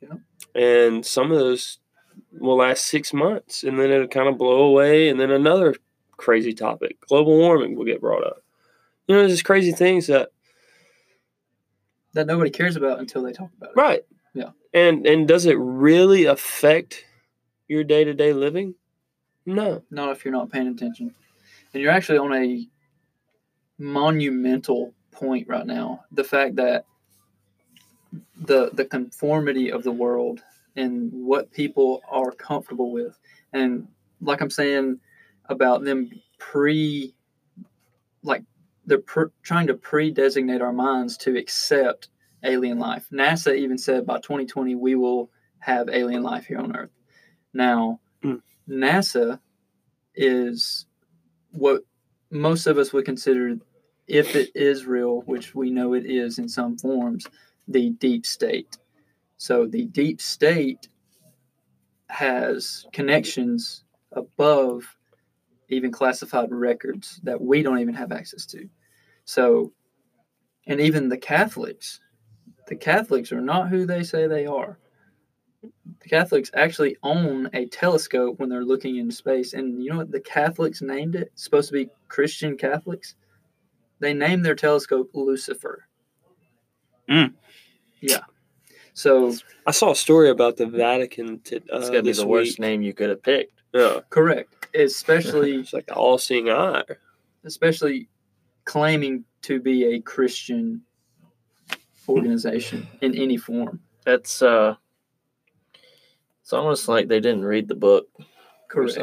Yeah. 0.00 0.14
And 0.54 1.04
some 1.04 1.32
of 1.32 1.38
those 1.38 1.79
will 2.38 2.56
last 2.56 2.84
six 2.84 3.12
months 3.12 3.64
and 3.64 3.78
then 3.78 3.90
it'll 3.90 4.08
kind 4.08 4.28
of 4.28 4.38
blow 4.38 4.62
away. 4.62 5.08
And 5.08 5.18
then 5.18 5.30
another 5.30 5.74
crazy 6.16 6.52
topic, 6.52 7.00
global 7.08 7.36
warming, 7.36 7.76
will 7.76 7.84
get 7.84 8.00
brought 8.00 8.24
up. 8.24 8.42
You 9.06 9.14
know, 9.14 9.20
there's 9.22 9.32
just 9.32 9.44
crazy 9.44 9.72
things 9.72 10.06
that 10.06 10.30
That 12.12 12.26
nobody 12.26 12.50
cares 12.50 12.76
about 12.76 12.98
until 12.98 13.22
they 13.22 13.32
talk 13.32 13.50
about 13.56 13.70
it. 13.70 13.76
Right. 13.76 14.04
Yeah. 14.34 14.50
And 14.74 15.06
and 15.06 15.26
does 15.26 15.46
it 15.46 15.56
really 15.58 16.26
affect 16.26 17.04
your 17.68 17.84
day 17.84 18.04
to 18.04 18.14
day 18.14 18.32
living? 18.32 18.74
No. 19.46 19.82
Not 19.90 20.10
if 20.10 20.24
you're 20.24 20.32
not 20.32 20.50
paying 20.50 20.68
attention. 20.68 21.14
And 21.72 21.82
you're 21.82 21.92
actually 21.92 22.18
on 22.18 22.34
a 22.34 22.68
monumental 23.78 24.92
point 25.10 25.48
right 25.48 25.66
now. 25.66 26.04
The 26.12 26.24
fact 26.24 26.56
that 26.56 26.84
the 28.36 28.70
the 28.72 28.84
conformity 28.84 29.70
of 29.72 29.82
the 29.82 29.92
world 29.92 30.40
and 30.76 31.10
what 31.12 31.52
people 31.52 32.00
are 32.10 32.30
comfortable 32.32 32.92
with. 32.92 33.18
And 33.52 33.88
like 34.20 34.40
I'm 34.40 34.50
saying 34.50 35.00
about 35.46 35.82
them 35.82 36.10
pre 36.38 37.14
like 38.22 38.42
they're 38.86 38.98
pr- 38.98 39.24
trying 39.42 39.66
to 39.66 39.74
pre-designate 39.74 40.60
our 40.60 40.72
minds 40.72 41.16
to 41.18 41.36
accept 41.36 42.08
alien 42.44 42.78
life. 42.78 43.06
NASA 43.12 43.56
even 43.56 43.78
said 43.78 44.06
by 44.06 44.18
2020 44.18 44.74
we 44.74 44.94
will 44.94 45.30
have 45.58 45.88
alien 45.88 46.22
life 46.22 46.46
here 46.46 46.58
on 46.58 46.74
Earth. 46.76 46.90
Now, 47.52 48.00
Hmm. 48.22 48.36
NASA 48.68 49.40
is 50.14 50.86
what 51.50 51.82
most 52.30 52.66
of 52.66 52.78
us 52.78 52.92
would 52.92 53.04
consider, 53.04 53.56
if 54.06 54.36
it 54.36 54.50
is 54.54 54.86
real, 54.86 55.22
which 55.22 55.54
we 55.54 55.70
know 55.70 55.94
it 55.94 56.06
is 56.06 56.38
in 56.38 56.48
some 56.48 56.76
forms, 56.76 57.26
the 57.66 57.90
deep 57.90 58.26
state. 58.26 58.78
So 59.40 59.66
the 59.66 59.86
deep 59.86 60.20
state 60.20 60.90
has 62.10 62.84
connections 62.92 63.84
above 64.12 64.84
even 65.70 65.90
classified 65.90 66.50
records 66.50 67.22
that 67.22 67.40
we 67.40 67.62
don't 67.62 67.78
even 67.78 67.94
have 67.94 68.12
access 68.12 68.44
to. 68.44 68.68
So, 69.24 69.72
and 70.66 70.78
even 70.78 71.08
the 71.08 71.16
Catholics, 71.16 72.00
the 72.66 72.76
Catholics 72.76 73.32
are 73.32 73.40
not 73.40 73.70
who 73.70 73.86
they 73.86 74.02
say 74.02 74.26
they 74.26 74.44
are. 74.44 74.78
The 76.02 76.08
Catholics 76.10 76.50
actually 76.52 76.98
own 77.02 77.48
a 77.54 77.64
telescope 77.64 78.38
when 78.38 78.50
they're 78.50 78.62
looking 78.62 78.98
into 78.98 79.14
space. 79.14 79.54
And 79.54 79.82
you 79.82 79.88
know 79.88 79.96
what 79.96 80.12
the 80.12 80.20
Catholics 80.20 80.82
named 80.82 81.14
it? 81.14 81.30
It's 81.32 81.44
supposed 81.44 81.68
to 81.68 81.72
be 81.72 81.88
Christian 82.08 82.58
Catholics. 82.58 83.14
They 84.00 84.12
named 84.12 84.44
their 84.44 84.54
telescope 84.54 85.08
Lucifer. 85.14 85.86
Mm. 87.08 87.32
Yeah. 88.02 88.20
So, 89.00 89.34
I 89.66 89.70
saw 89.70 89.92
a 89.92 89.96
story 89.96 90.28
about 90.28 90.58
the 90.58 90.66
Vatican. 90.66 91.38
T- 91.40 91.56
uh, 91.72 91.78
It's 91.78 91.88
gonna 91.88 92.02
be 92.02 92.10
this 92.10 92.18
the 92.18 92.26
worst 92.26 92.52
week. 92.52 92.58
name 92.60 92.82
you 92.82 92.92
could 92.92 93.08
have 93.08 93.22
picked. 93.22 93.62
Yeah. 93.72 94.00
correct. 94.10 94.66
Especially 94.74 95.54
It's 95.60 95.72
like 95.72 95.86
the 95.86 95.94
all 95.94 96.18
seeing 96.18 96.50
eye. 96.50 96.84
especially 97.44 98.08
claiming 98.64 99.24
to 99.42 99.58
be 99.60 99.94
a 99.94 100.00
Christian 100.00 100.82
organization 102.08 102.86
in 103.00 103.14
any 103.16 103.36
form. 103.38 103.80
That's 104.04 104.42
uh 104.42 104.74
it's 106.42 106.52
almost 106.52 106.88
like 106.88 107.08
they 107.08 107.20
didn't 107.20 107.44
read 107.44 107.68
the 107.68 107.74
book. 107.76 108.08
Correct. 108.68 108.98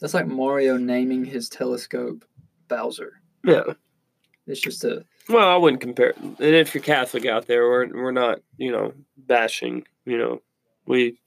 That's 0.00 0.14
like 0.14 0.26
Mario 0.26 0.76
naming 0.76 1.24
his 1.24 1.48
telescope 1.48 2.24
Bowser. 2.68 3.20
Yeah. 3.44 3.74
It's 4.48 4.60
just 4.60 4.82
a 4.84 5.04
Well, 5.28 5.46
I 5.48 5.56
wouldn't 5.56 5.80
compare. 5.82 6.14
And 6.20 6.36
if 6.40 6.74
you're 6.74 6.82
Catholic 6.82 7.26
out 7.26 7.46
there, 7.46 7.68
we're 7.68 7.86
we're 7.88 8.12
not, 8.12 8.40
you 8.56 8.72
know, 8.72 8.92
bashing. 9.16 9.84
You 10.06 10.18
know, 10.18 10.42
we 10.86 11.18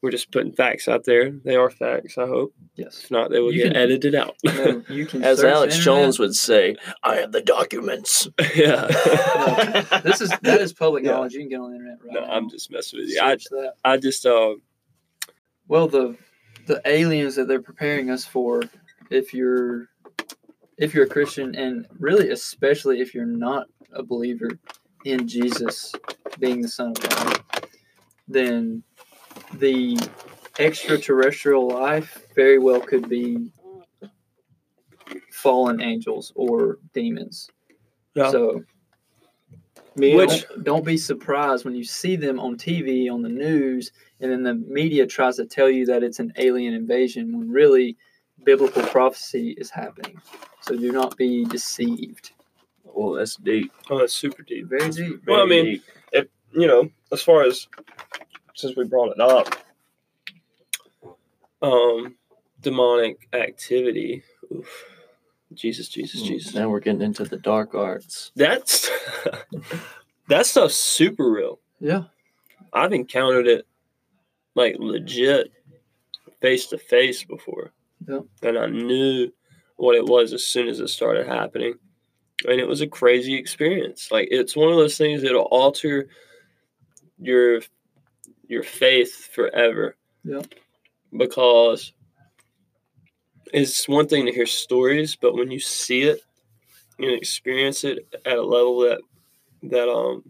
we're 0.00 0.12
just 0.12 0.30
putting 0.30 0.52
facts 0.52 0.86
out 0.86 1.04
there. 1.04 1.30
They 1.32 1.56
are 1.56 1.68
facts. 1.70 2.16
I 2.18 2.26
hope. 2.26 2.54
Yes. 2.76 3.00
If 3.02 3.10
not, 3.10 3.30
they 3.32 3.40
will 3.40 3.52
You 3.52 3.64
get 3.64 3.72
can- 3.72 3.82
edited 3.82 4.14
out. 4.14 4.36
No, 4.44 4.82
you 4.88 5.04
can 5.06 5.24
As 5.24 5.42
Alex 5.42 5.76
the 5.76 5.82
Jones 5.82 6.20
would 6.20 6.36
say, 6.36 6.76
I 7.02 7.16
have 7.16 7.32
the 7.32 7.42
documents. 7.42 8.28
yeah. 8.54 8.86
This 10.04 10.20
is 10.20 10.30
that 10.42 10.60
is 10.60 10.72
public 10.72 11.02
Yeah. 11.04 11.10
knowledge. 11.12 11.32
You 11.34 11.40
can 11.40 11.48
get 11.48 11.60
on 11.60 11.70
the 11.70 11.76
internet 11.76 11.98
right 12.04 12.12
no, 12.12 12.20
now. 12.20 12.32
I'm 12.32 12.48
just 12.48 12.70
messing 12.70 13.00
with 13.00 13.08
you. 13.08 13.20
I, 13.20 13.34
that. 13.34 13.72
I 13.84 13.96
just 13.96 14.24
uh, 14.24 14.54
Well, 15.66 15.88
the 15.88 16.16
the 16.66 16.80
aliens 16.84 17.34
that 17.36 17.48
they're 17.48 17.62
preparing 17.62 18.10
us 18.10 18.24
for, 18.24 18.62
if 19.10 19.32
you're 19.34 19.88
if 20.78 20.94
you're 20.94 21.04
a 21.04 21.08
Christian, 21.08 21.54
and 21.54 21.86
really 21.98 22.30
especially 22.30 23.00
if 23.00 23.14
you're 23.14 23.26
not 23.26 23.66
a 23.92 24.02
believer 24.02 24.50
in 25.04 25.26
Jesus 25.26 25.92
being 26.38 26.62
the 26.62 26.68
Son 26.68 26.90
of 26.90 27.00
God, 27.00 27.40
then 28.26 28.82
the 29.54 29.98
extraterrestrial 30.58 31.68
life 31.68 32.26
very 32.34 32.58
well 32.58 32.80
could 32.80 33.08
be 33.08 33.50
fallen 35.30 35.80
angels 35.80 36.32
or 36.34 36.78
demons. 36.92 37.48
Yeah. 38.14 38.30
So 38.30 38.64
me 39.96 40.16
don't, 40.16 40.64
don't 40.64 40.84
be 40.84 40.96
surprised 40.96 41.64
when 41.64 41.74
you 41.74 41.84
see 41.84 42.16
them 42.16 42.38
on 42.38 42.56
TV, 42.56 43.10
on 43.10 43.22
the 43.22 43.28
news, 43.28 43.92
and 44.20 44.30
then 44.30 44.42
the 44.42 44.54
media 44.54 45.06
tries 45.06 45.36
to 45.36 45.46
tell 45.46 45.68
you 45.68 45.86
that 45.86 46.02
it's 46.02 46.18
an 46.18 46.32
alien 46.36 46.74
invasion 46.74 47.36
when 47.36 47.50
really 47.50 47.96
biblical 48.48 48.82
prophecy 48.84 49.50
is 49.58 49.68
happening. 49.68 50.18
So 50.62 50.74
do 50.74 50.90
not 50.90 51.18
be 51.18 51.44
deceived. 51.44 52.30
Well, 52.82 53.12
that's 53.12 53.36
deep. 53.36 53.70
oh, 53.90 53.98
that's 53.98 54.14
super 54.14 54.42
deep. 54.42 54.70
Very 54.70 54.88
deep. 54.88 55.20
Well, 55.26 55.42
I 55.42 55.44
mean, 55.44 55.82
deep. 56.14 56.30
you 56.52 56.66
know, 56.66 56.88
as 57.12 57.20
far 57.20 57.42
as 57.42 57.68
since 58.54 58.74
we 58.74 58.86
brought 58.86 59.12
it 59.12 59.20
up, 59.20 59.54
um, 61.60 62.14
demonic 62.62 63.28
activity. 63.34 64.22
Oof. 64.50 64.84
Jesus, 65.52 65.88
Jesus, 65.88 66.22
Jesus. 66.22 66.54
now 66.54 66.70
we're 66.70 66.80
getting 66.80 67.02
into 67.02 67.24
the 67.24 67.36
dark 67.36 67.74
arts. 67.74 68.32
That's 68.34 68.88
that 70.28 70.46
stuff's 70.46 70.74
super 70.74 71.30
real. 71.30 71.60
Yeah. 71.80 72.04
I've 72.72 72.94
encountered 72.94 73.46
it 73.46 73.66
like 74.54 74.76
legit 74.78 75.52
face 76.40 76.68
to 76.68 76.78
face 76.78 77.24
before. 77.24 77.72
Yeah. 78.06 78.20
And 78.42 78.58
I 78.58 78.66
knew 78.66 79.32
what 79.76 79.96
it 79.96 80.04
was 80.04 80.32
as 80.32 80.44
soon 80.44 80.68
as 80.68 80.80
it 80.80 80.88
started 80.88 81.26
happening. 81.26 81.74
And 82.46 82.60
it 82.60 82.66
was 82.66 82.80
a 82.80 82.86
crazy 82.86 83.34
experience. 83.34 84.10
Like 84.10 84.28
it's 84.30 84.56
one 84.56 84.70
of 84.70 84.76
those 84.76 84.96
things 84.96 85.22
that'll 85.22 85.42
alter 85.42 86.08
your 87.18 87.60
your 88.46 88.62
faith 88.62 89.28
forever. 89.32 89.96
Yeah. 90.24 90.42
Because 91.16 91.92
it's 93.52 93.88
one 93.88 94.06
thing 94.06 94.26
to 94.26 94.32
hear 94.32 94.46
stories, 94.46 95.16
but 95.16 95.34
when 95.34 95.50
you 95.50 95.58
see 95.58 96.02
it 96.02 96.20
and 96.98 97.10
experience 97.10 97.84
it 97.84 98.06
at 98.24 98.38
a 98.38 98.42
level 98.42 98.80
that 98.80 99.00
that 99.64 99.88
um 99.88 100.22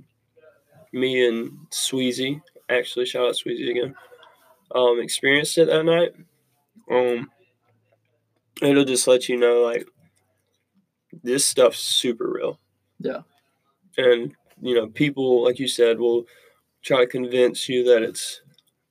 me 0.93 1.27
and 1.27 1.51
Sweezy, 1.71 2.41
actually 2.69 3.07
shout 3.07 3.27
out 3.27 3.35
Sweezy 3.35 3.71
again, 3.71 3.95
um, 4.75 5.01
experienced 5.01 5.59
it 5.59 5.67
that 5.67 5.85
night. 5.85 6.15
Um, 6.91 7.31
it'll 8.63 8.85
just 8.85 9.07
let 9.07 9.29
you 9.29 9.37
know 9.37 9.63
like 9.63 9.87
this 11.23 11.45
stuff's 11.45 11.79
super 11.79 12.31
real. 12.31 12.59
Yeah. 12.99 13.21
And 13.97 14.33
you 14.61 14.75
know, 14.75 14.89
people 14.89 15.45
like 15.45 15.59
you 15.59 15.69
said 15.69 15.99
will 15.99 16.27
try 16.83 17.01
to 17.01 17.07
convince 17.07 17.69
you 17.69 17.85
that 17.85 18.03
it's 18.03 18.41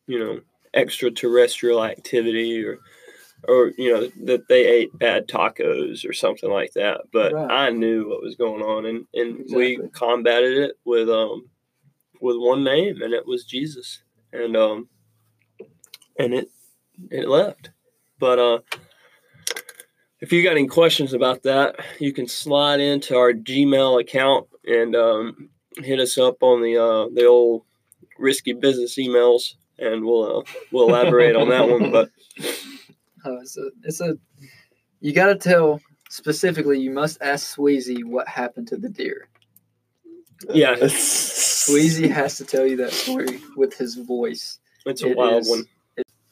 you 0.08 0.20
know 0.20 0.40
extraterrestrial 0.74 1.84
activity 1.84 2.64
or 2.64 2.80
or 3.48 3.72
you 3.78 3.92
know 3.94 4.10
that 4.26 4.48
they 4.48 4.66
ate 4.66 4.98
bad 4.98 5.28
tacos 5.28 6.08
or 6.08 6.14
something 6.14 6.50
like 6.50 6.74
that. 6.74 7.02
But 7.12 7.34
Right. 7.34 7.52
I 7.52 7.70
knew 7.70 8.10
what 8.10 8.22
was 8.22 8.36
going 8.36 8.62
on, 8.62 8.86
and 8.86 9.06
and 9.14 9.46
we 9.54 9.78
combated 9.94 10.58
it 10.58 10.78
with 10.86 11.10
um 11.10 11.50
with 12.22 12.38
one 12.38 12.64
name, 12.64 13.02
and 13.02 13.14
it 13.14 13.26
was 13.26 13.46
Jesus, 13.46 14.02
and 14.34 14.56
um 14.58 14.90
and 16.18 16.34
it 16.34 16.50
it 17.12 17.28
left. 17.28 17.72
But 18.20 18.40
uh, 18.40 18.60
if 20.22 20.32
you 20.32 20.44
got 20.44 20.52
any 20.52 20.68
questions 20.68 21.14
about 21.14 21.44
that, 21.44 21.76
you 22.00 22.12
can 22.14 22.28
slide 22.28 22.80
into 22.80 23.16
our 23.16 23.34
Gmail 23.34 24.02
account 24.02 24.48
and 24.66 24.96
um, 24.96 25.50
hit 25.78 26.00
us 26.00 26.18
up 26.18 26.42
on 26.42 26.62
the 26.62 26.78
uh, 26.78 27.08
the 27.14 27.26
old 27.26 27.64
risky 28.18 28.54
business 28.54 28.98
emails, 28.98 29.56
and 29.78 30.04
we'll 30.04 30.40
uh, 30.40 30.44
we'll 30.72 30.90
elaborate 30.90 31.36
on 31.36 31.50
that 31.50 31.68
one. 31.70 31.92
But 31.92 32.10
Uh, 33.26 33.38
it's 33.42 33.58
a, 33.58 33.70
it's 33.84 34.02
a 34.02 34.18
you 35.02 35.14
got 35.14 35.28
to 35.28 35.36
tell 35.36 35.80
specifically. 36.10 36.80
You 36.80 36.92
must 36.92 37.22
ask 37.22 37.56
Sweezy 37.56 38.04
what 38.04 38.28
happened 38.28 38.68
to 38.70 38.78
the 38.78 38.90
deer. 38.90 39.28
yeah, 40.54 40.76
Sweezy 40.82 42.10
has 42.10 42.38
to 42.38 42.46
tell 42.46 42.66
you 42.66 42.78
that 42.78 42.92
story 42.92 43.40
with 43.56 43.76
his 43.78 43.96
voice. 43.96 44.60
it's 44.86 45.04
a 45.04 45.10
It 45.12 45.18
wild 45.18 45.42
is- 45.42 45.50
one. 45.50 45.66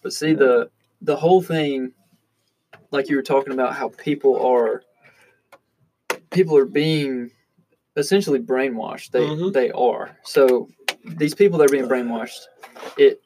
But 0.01 0.13
see 0.13 0.33
the 0.33 0.69
the 1.01 1.15
whole 1.15 1.41
thing, 1.41 1.91
like 2.95 3.09
you 3.09 3.15
were 3.17 3.21
talking 3.21 3.53
about, 3.53 3.75
how 3.75 3.89
people 3.89 4.41
are 4.43 4.83
people 6.31 6.57
are 6.57 6.65
being 6.65 7.29
essentially 7.97 8.39
brainwashed. 8.39 9.11
They 9.11 9.27
Mhm. 9.27 9.53
they 9.53 9.71
are. 9.71 10.17
So 10.23 10.69
these 11.17 11.35
people 11.35 11.59
that 11.59 11.65
are 11.65 11.71
being 11.71 11.87
brainwashed, 11.87 12.39
it 12.97 13.21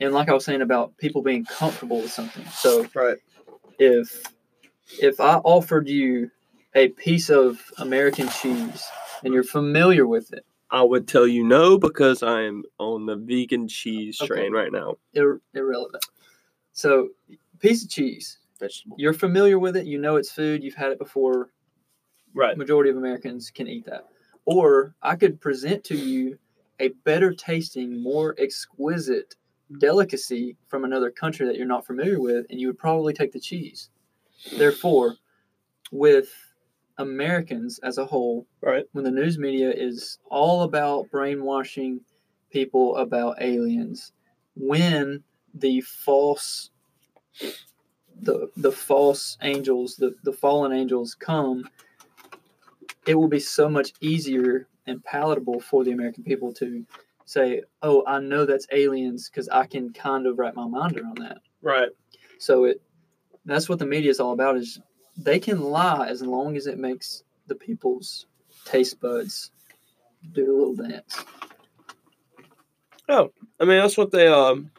and 0.00 0.14
like 0.14 0.28
I 0.28 0.34
was 0.34 0.44
saying 0.44 0.62
about 0.62 0.96
people 0.96 1.22
being 1.22 1.44
comfortable 1.44 2.00
with 2.00 2.12
something. 2.12 2.44
So 2.46 2.86
Right. 2.94 3.18
if 3.78 4.22
if 5.00 5.20
I 5.20 5.36
offered 5.38 5.88
you 5.88 6.30
a 6.74 6.88
piece 6.88 7.28
of 7.30 7.60
American 7.78 8.28
cheese 8.28 8.82
and 9.24 9.34
you're 9.34 9.42
familiar 9.44 10.06
with 10.06 10.32
it, 10.32 10.44
I 10.70 10.82
would 10.82 11.06
tell 11.08 11.26
you 11.26 11.44
no 11.44 11.78
because 11.78 12.22
I 12.22 12.42
am 12.42 12.62
on 12.78 13.06
the 13.06 13.16
vegan 13.16 13.68
cheese 13.68 14.20
Okay. 14.20 14.26
train 14.28 14.52
right 14.52 14.72
now. 14.72 14.96
ir- 15.14 15.40
irrelevant. 15.54 16.04
So 16.72 17.10
piece 17.60 17.82
of 17.84 17.90
cheese, 17.90 18.38
Vegetable. 18.58 18.96
you're 18.98 19.12
familiar 19.12 19.58
with 19.58 19.76
it, 19.76 19.86
you 19.86 19.98
know 19.98 20.16
it's 20.16 20.32
food, 20.32 20.62
you've 20.62 20.74
had 20.74 20.90
it 20.92 20.98
before, 20.98 21.50
Right. 22.34 22.56
majority 22.56 22.90
of 22.90 22.96
Americans 22.96 23.50
can 23.50 23.66
eat 23.68 23.84
that. 23.86 24.08
Or 24.44 24.94
I 25.02 25.16
could 25.16 25.40
present 25.40 25.84
to 25.84 25.96
you 25.96 26.38
a 26.80 26.88
better 27.04 27.32
tasting, 27.32 28.00
more 28.02 28.34
exquisite 28.38 29.34
delicacy 29.78 30.56
from 30.68 30.84
another 30.84 31.10
country 31.10 31.46
that 31.46 31.56
you're 31.56 31.66
not 31.66 31.86
familiar 31.86 32.20
with, 32.20 32.46
and 32.50 32.60
you 32.60 32.66
would 32.68 32.78
probably 32.78 33.12
take 33.12 33.32
the 33.32 33.40
cheese. 33.40 33.90
Therefore, 34.56 35.16
with 35.90 36.32
Americans 36.98 37.78
as 37.80 37.98
a 37.98 38.06
whole, 38.06 38.46
Right. 38.60 38.86
when 38.92 39.04
the 39.04 39.10
news 39.10 39.38
media 39.38 39.70
is 39.72 40.18
all 40.30 40.62
about 40.62 41.10
brainwashing 41.10 42.00
people 42.50 42.96
about 42.96 43.40
aliens, 43.42 44.12
when 44.56 45.22
the 45.54 45.80
false 45.82 46.70
the 48.22 48.50
the 48.56 48.72
false 48.72 49.36
angels, 49.42 49.96
the, 49.96 50.14
the 50.24 50.32
fallen 50.32 50.72
angels 50.72 51.14
come, 51.14 51.68
it 53.06 53.14
will 53.14 53.28
be 53.28 53.40
so 53.40 53.68
much 53.68 53.92
easier 54.00 54.66
and 54.86 55.04
palatable 55.04 55.60
for 55.60 55.84
the 55.84 55.92
American 55.92 56.24
people 56.24 56.52
to 56.54 56.84
say, 57.24 57.62
"Oh, 57.82 58.04
I 58.06 58.20
know 58.20 58.44
that's 58.44 58.66
aliens 58.72 59.28
because 59.28 59.48
I 59.48 59.66
can 59.66 59.92
kind 59.92 60.26
of 60.26 60.38
wrap 60.38 60.54
my 60.54 60.66
mind 60.66 60.98
around 60.98 61.18
that." 61.18 61.38
Right. 61.62 61.90
So 62.38 62.64
it 62.64 62.80
that's 63.44 63.68
what 63.68 63.78
the 63.78 63.86
media 63.86 64.10
is 64.10 64.20
all 64.20 64.32
about 64.32 64.56
is 64.56 64.80
they 65.16 65.38
can 65.38 65.60
lie 65.60 66.06
as 66.06 66.22
long 66.22 66.56
as 66.56 66.66
it 66.66 66.78
makes 66.78 67.22
the 67.46 67.54
people's 67.54 68.26
taste 68.64 69.00
buds 69.00 69.50
do 70.32 70.44
a 70.44 70.56
little 70.56 70.74
dance. 70.74 71.24
Oh, 73.08 73.32
I 73.58 73.64
mean, 73.64 73.80
that's 73.80 73.96
what 73.96 74.10
they 74.10 74.26
um, 74.26 74.70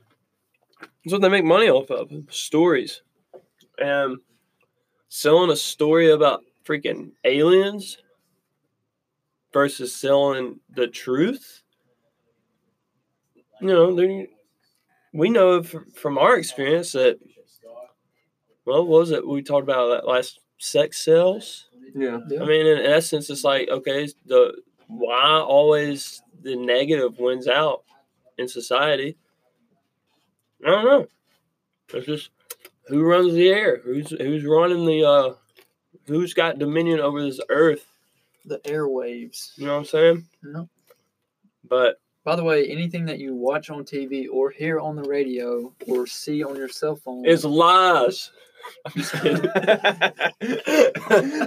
that's 0.80 1.13
what 1.13 1.21
they 1.21 1.30
make 1.30 1.45
money 1.45 1.69
off 1.69 1.89
of 1.89 2.12
stories, 2.30 3.02
and 3.82 4.18
selling 5.10 5.52
a 5.52 5.56
story 5.56 6.12
about 6.12 6.44
freaking 6.65 7.12
aliens 7.24 7.98
versus 9.52 9.96
selling 9.96 10.60
the 10.70 10.88
truth. 10.88 11.63
You 13.62 13.68
know, 13.68 14.28
we 15.13 15.30
know 15.30 15.63
from 15.63 16.18
our 16.18 16.38
experience 16.38 16.94
that. 16.94 17.20
Well, 18.65 18.86
what 18.86 19.00
was 19.00 19.12
it 19.12 19.28
we 19.28 19.42
talked 19.42 19.63
about 19.63 19.89
that 19.89 20.08
last 20.08 20.39
sex 20.60 21.04
sales? 21.04 21.70
Yeah. 21.96 22.20
Yeah. 22.30 22.44
I 22.44 22.46
mean, 22.46 22.68
in 22.68 22.86
essence, 22.86 23.30
it's 23.30 23.44
like 23.44 23.68
okay, 23.70 24.08
the 24.26 24.62
why 24.88 25.39
always 25.39 26.22
the 26.42 26.56
negative 26.56 27.20
wins 27.20 27.48
out 27.48 27.84
in 28.38 28.48
society. 28.48 29.18
I 30.65 30.70
don't 30.70 30.86
know. 30.86 31.08
It's 31.94 32.06
just 32.06 32.30
who 32.89 33.04
runs 33.04 33.34
the 33.34 33.49
air, 33.49 33.80
who's 33.84 34.10
who's 34.10 34.43
running 34.43 34.86
the, 34.86 35.04
uh, 35.08 35.34
who's 36.08 36.34
got 36.34 36.60
dominion 36.60 36.99
over 36.99 37.21
this 37.21 37.39
earth. 37.49 37.86
The 38.45 38.60
airwaves. 38.60 39.58
You 39.58 39.67
know 39.67 39.73
what 39.73 39.80
I'm 39.80 39.86
saying? 39.86 40.25
Yeah. 40.43 40.63
But 41.67 42.02
By 42.23 42.36
the 42.36 42.43
way, 42.43 42.67
anything 42.67 43.06
that 43.06 43.19
you 43.19 43.36
watch 43.36 43.69
on 43.69 43.84
TV 43.84 44.25
or 44.32 44.49
hear 44.49 44.80
on 44.80 44.95
the 44.95 45.04
radio 45.04 45.73
or 45.88 46.08
see 46.08 46.43
on 46.43 46.56
your 46.56 46.69
cell 46.69 46.95
phone 46.95 47.25
is 47.25 47.45
lies. 47.45 48.32
I'm 48.86 48.91
just 48.93 49.13
kidding. 49.13 49.41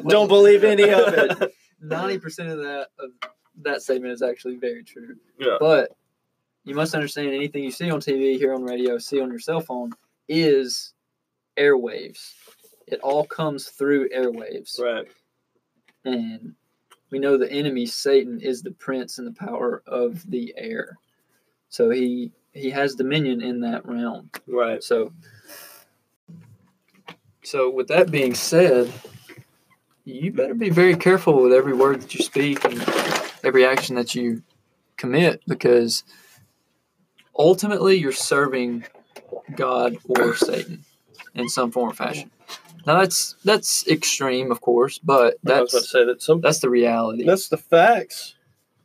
Don't 0.09 0.29
believe 0.29 0.65
any 0.65 0.91
of 0.91 1.13
it. 1.15 1.53
ninety 1.81 2.19
percent 2.19 2.51
of 2.51 2.59
that 2.59 2.89
of 2.99 3.11
that 3.63 3.83
statement 3.83 4.13
is 4.13 4.23
actually 4.23 4.57
very 4.57 4.85
true. 4.85 5.17
Yeah. 5.39 5.57
But 5.59 5.91
you 6.65 6.75
must 6.75 6.95
understand 6.95 7.29
anything 7.29 7.65
you 7.65 7.71
see 7.71 7.91
on 7.91 8.01
TV, 8.01 8.39
hear 8.39 8.55
on 8.55 8.63
radio, 8.63 8.99
see 8.99 9.21
on 9.21 9.31
your 9.31 9.41
cell 9.41 9.61
phone 9.61 9.93
is 10.29 10.95
airwaves. 11.57 12.33
It 12.87 13.01
all 13.01 13.25
comes 13.25 13.69
through 13.69 14.11
airwaves. 14.11 14.81
Right. 14.81 15.07
And 16.05 16.55
we 17.11 17.19
know 17.19 17.37
the 17.37 17.51
enemy, 17.51 17.87
Satan, 17.87 18.41
is 18.41 18.63
the 18.63 18.73
prince 18.73 19.19
and 19.19 19.27
the 19.27 19.39
power 19.39 19.83
of 19.87 20.29
the 20.31 20.55
air. 20.57 20.99
So 21.69 21.91
he 21.91 22.33
he 22.53 22.71
has 22.71 22.95
dominion 22.95 23.41
in 23.41 23.61
that 23.61 23.87
realm. 23.87 24.31
Right. 24.47 24.83
So 24.83 25.13
so 27.43 27.71
with 27.71 27.89
that 27.89 28.11
being 28.11 28.35
said, 28.35 28.93
you 30.05 30.33
better 30.33 30.55
be 30.55 30.71
very 30.71 30.97
careful 30.97 31.43
with 31.43 31.53
every 31.53 31.73
word 31.73 32.01
that 32.03 32.15
you 32.15 32.23
speak 32.23 32.65
and 32.65 32.81
every 33.45 33.65
action 33.65 33.97
that 33.97 34.15
you 34.15 34.43
commit 34.97 35.43
because 35.47 36.05
ultimately 37.37 37.97
you're 37.97 38.13
serving 38.13 38.85
God 39.57 39.97
or 40.09 40.35
Satan 40.35 40.85
in 41.35 41.49
some 41.49 41.71
form 41.71 41.91
or 41.91 41.95
fashion. 41.95 42.31
Now 42.87 42.99
that's 43.01 43.37
that's 43.45 43.87
extreme, 43.87 44.51
of 44.51 44.61
course, 44.61 44.99
but 44.99 45.37
I 45.47 45.61
was 45.61 45.63
about 45.63 45.69
to 45.71 45.77
that's 45.77 45.91
say 45.93 46.05
that 46.05 46.23
some 46.23 46.41
that's 46.41 46.59
the 46.61 46.71
reality. 46.71 47.25
That's 47.25 47.49
the 47.49 47.57
facts. 47.57 48.35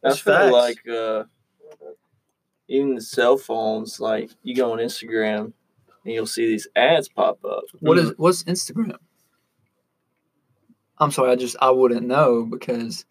I 0.04 0.10
That's 0.10 0.20
feel 0.20 0.34
facts. 0.34 0.52
like 0.54 0.88
uh, 0.88 1.24
even 2.68 2.96
the 2.96 3.02
cell 3.02 3.38
phones, 3.38 4.00
like 4.00 4.30
you 4.44 4.56
go 4.56 4.72
on 4.72 4.78
Instagram 4.78 5.54
and 6.06 6.14
you'll 6.14 6.28
see 6.28 6.46
these 6.48 6.68
ads 6.76 7.10
pop 7.10 7.44
up. 7.44 7.64
What 7.80 7.98
is 7.98 8.14
what's 8.18 8.44
Instagram? 8.44 8.98
I'm 11.00 11.12
sorry, 11.12 11.32
I 11.32 11.36
just 11.36 11.56
I 11.62 11.72
wouldn't 11.72 12.06
know 12.06 12.46
because 12.46 13.06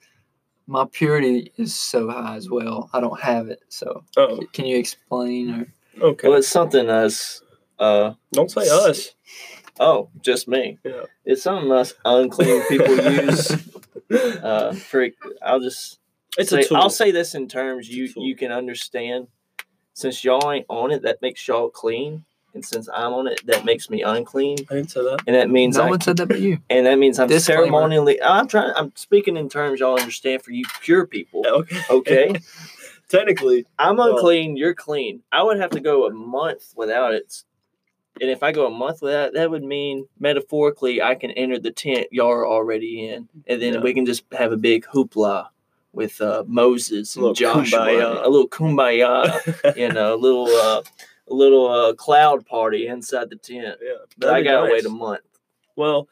my 0.68 0.85
purity 0.90 1.53
is 1.57 1.75
so 1.75 2.09
high 2.11 2.37
as 2.37 2.49
well. 2.51 2.90
I 2.92 3.01
don't 3.01 3.20
have 3.20 3.49
it. 3.49 3.61
So 3.68 4.05
Oh, 4.16 4.40
can 4.53 4.66
you 4.66 4.77
explain 4.79 5.51
or 6.01 6.09
okay. 6.11 6.29
Well, 6.29 6.38
it's 6.38 6.49
something 6.49 6.88
us. 6.88 7.42
Uh, 7.78 8.14
Don't 8.32 8.50
say 8.50 8.68
us. 8.68 9.14
oh, 9.80 10.08
just 10.22 10.48
me. 10.48 10.78
Yeah. 10.84 11.02
It's 11.24 11.42
something 11.42 11.70
us 11.72 11.94
unclean 12.04 12.62
people 12.68 12.96
use. 12.96 13.52
Uh, 14.08 14.72
for 14.72 15.08
I'll 15.42 15.58
just 15.58 15.98
It's 16.38 16.50
say, 16.50 16.60
a 16.60 16.64
tool. 16.64 16.76
I'll 16.76 16.90
say 16.90 17.10
this 17.10 17.34
in 17.34 17.48
terms 17.48 17.88
you 17.88 18.08
you 18.16 18.36
can 18.36 18.52
understand. 18.52 19.26
Since 19.94 20.22
y'all 20.22 20.52
ain't 20.52 20.64
on 20.68 20.92
it, 20.92 21.02
that 21.02 21.20
makes 21.22 21.48
y'all 21.48 21.68
clean, 21.70 22.24
and 22.54 22.64
since 22.64 22.88
I'm 22.94 23.12
on 23.14 23.26
it, 23.26 23.44
that 23.46 23.64
makes 23.64 23.90
me 23.90 24.02
unclean, 24.02 24.58
I 24.70 24.74
didn't 24.74 24.92
say 24.92 25.02
that. 25.02 25.22
and 25.26 25.34
that 25.34 25.50
means 25.50 25.76
no 25.76 25.84
I 25.84 25.90
one 25.90 26.00
said 26.00 26.18
that 26.18 26.28
but 26.28 26.38
you. 26.38 26.58
and 26.70 26.86
that 26.86 27.00
means 27.00 27.18
I'm 27.18 27.26
Disclaimer. 27.26 27.62
ceremonially. 27.62 28.22
I'm 28.22 28.46
trying. 28.46 28.72
I'm 28.76 28.92
speaking 28.94 29.36
in 29.36 29.48
terms 29.48 29.80
y'all 29.80 29.98
understand 29.98 30.42
for 30.42 30.52
you 30.52 30.64
pure 30.82 31.04
people. 31.04 31.42
Okay. 31.90 32.28
Okay, 32.30 32.40
Technically, 33.08 33.66
I'm 33.76 33.96
Well- 33.96 34.14
unclean. 34.14 34.56
You're 34.56 34.74
clean. 34.74 35.22
I 35.32 35.42
would 35.42 35.58
have 35.58 35.70
to 35.70 35.80
go 35.80 36.06
a 36.06 36.10
month 36.12 36.74
without 36.76 37.12
it, 37.12 37.42
and 38.20 38.31
if 38.31 38.42
I 38.42 38.52
go 38.52 38.66
a 38.66 38.70
month 38.70 39.02
without, 39.02 39.29
it, 39.29 39.35
that 39.35 39.50
would 39.50 39.62
mean 39.64 40.07
metaphorically 40.18 41.02
I 41.02 41.14
can 41.14 41.31
enter 41.33 41.59
the 41.59 41.70
tent 41.70 42.09
y'all 42.11 42.31
are 42.31 42.46
already 42.46 43.09
in, 43.09 43.29
and 43.46 43.61
then 43.61 43.74
Yeah. 43.74 43.81
we 43.81 43.94
can 43.94 44.07
just 44.07 44.24
have 44.33 44.52
a 44.52 44.57
big 44.57 44.85
hoopla 44.87 45.48
with 45.92 46.20
uh, 46.20 46.44
Moses 46.46 47.16
and 47.16 47.35
Joshua, 47.35 47.79
kumbaya. 47.79 48.24
a 48.24 48.29
little 48.29 48.48
kumbaya, 48.48 49.76
you 49.76 49.90
know, 49.92 50.14
a 50.14 50.16
little 50.16 50.46
uh, 50.46 50.83
a 51.29 51.35
little 51.35 51.68
uh, 51.68 51.94
cloud 51.94 52.46
party 52.46 52.87
inside 52.87 53.31
the 53.31 53.37
tent. 53.37 53.79
yeah. 53.83 53.92
But 54.18 54.31
I 54.35 54.42
gotta 54.42 54.64
nice. 54.68 54.72
wait 54.72 54.85
a 54.87 54.90
month. 54.90 55.22
Well, 55.74 56.09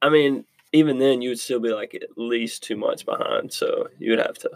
I 0.00 0.08
mean, 0.10 0.44
even 0.72 0.98
then, 0.98 1.22
you 1.22 1.30
would 1.30 1.40
still 1.40 1.60
be 1.60 1.70
like 1.70 1.94
at 1.94 2.16
least 2.16 2.62
two 2.62 2.76
months 2.76 3.02
behind. 3.02 3.52
So 3.52 3.88
you 3.98 4.10
would 4.12 4.20
have 4.20 4.38
to 4.38 4.50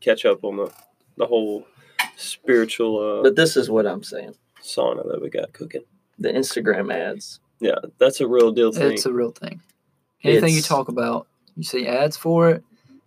catch 0.00 0.24
up 0.24 0.44
on 0.44 0.56
the 0.56 0.72
the 1.16 1.26
whole 1.26 1.66
spiritual 2.16 3.20
uh, 3.20 3.22
But 3.22 3.36
this 3.36 3.56
is 3.56 3.70
what 3.70 3.86
I'm 3.86 4.02
saying. 4.02 4.34
Sauna 4.62 5.08
that 5.10 5.20
we 5.22 5.28
got 5.30 5.52
cooking. 5.52 5.82
The 6.18 6.30
Instagram 6.30 6.92
ads. 6.92 7.40
Yeah, 7.60 7.76
that's 7.98 8.20
a 8.20 8.26
real 8.28 8.52
deal 8.52 8.72
thing. 8.72 8.92
It's 8.92 9.06
a 9.06 9.12
real 9.12 9.32
thing. 9.32 9.60
Anything 10.22 10.54
you 10.54 10.62
talk 10.62 10.88
about, 10.88 11.26
you 11.56 11.62
see 11.62 11.86
ads 11.86 12.16
for 12.16 12.50
it, 12.50 12.62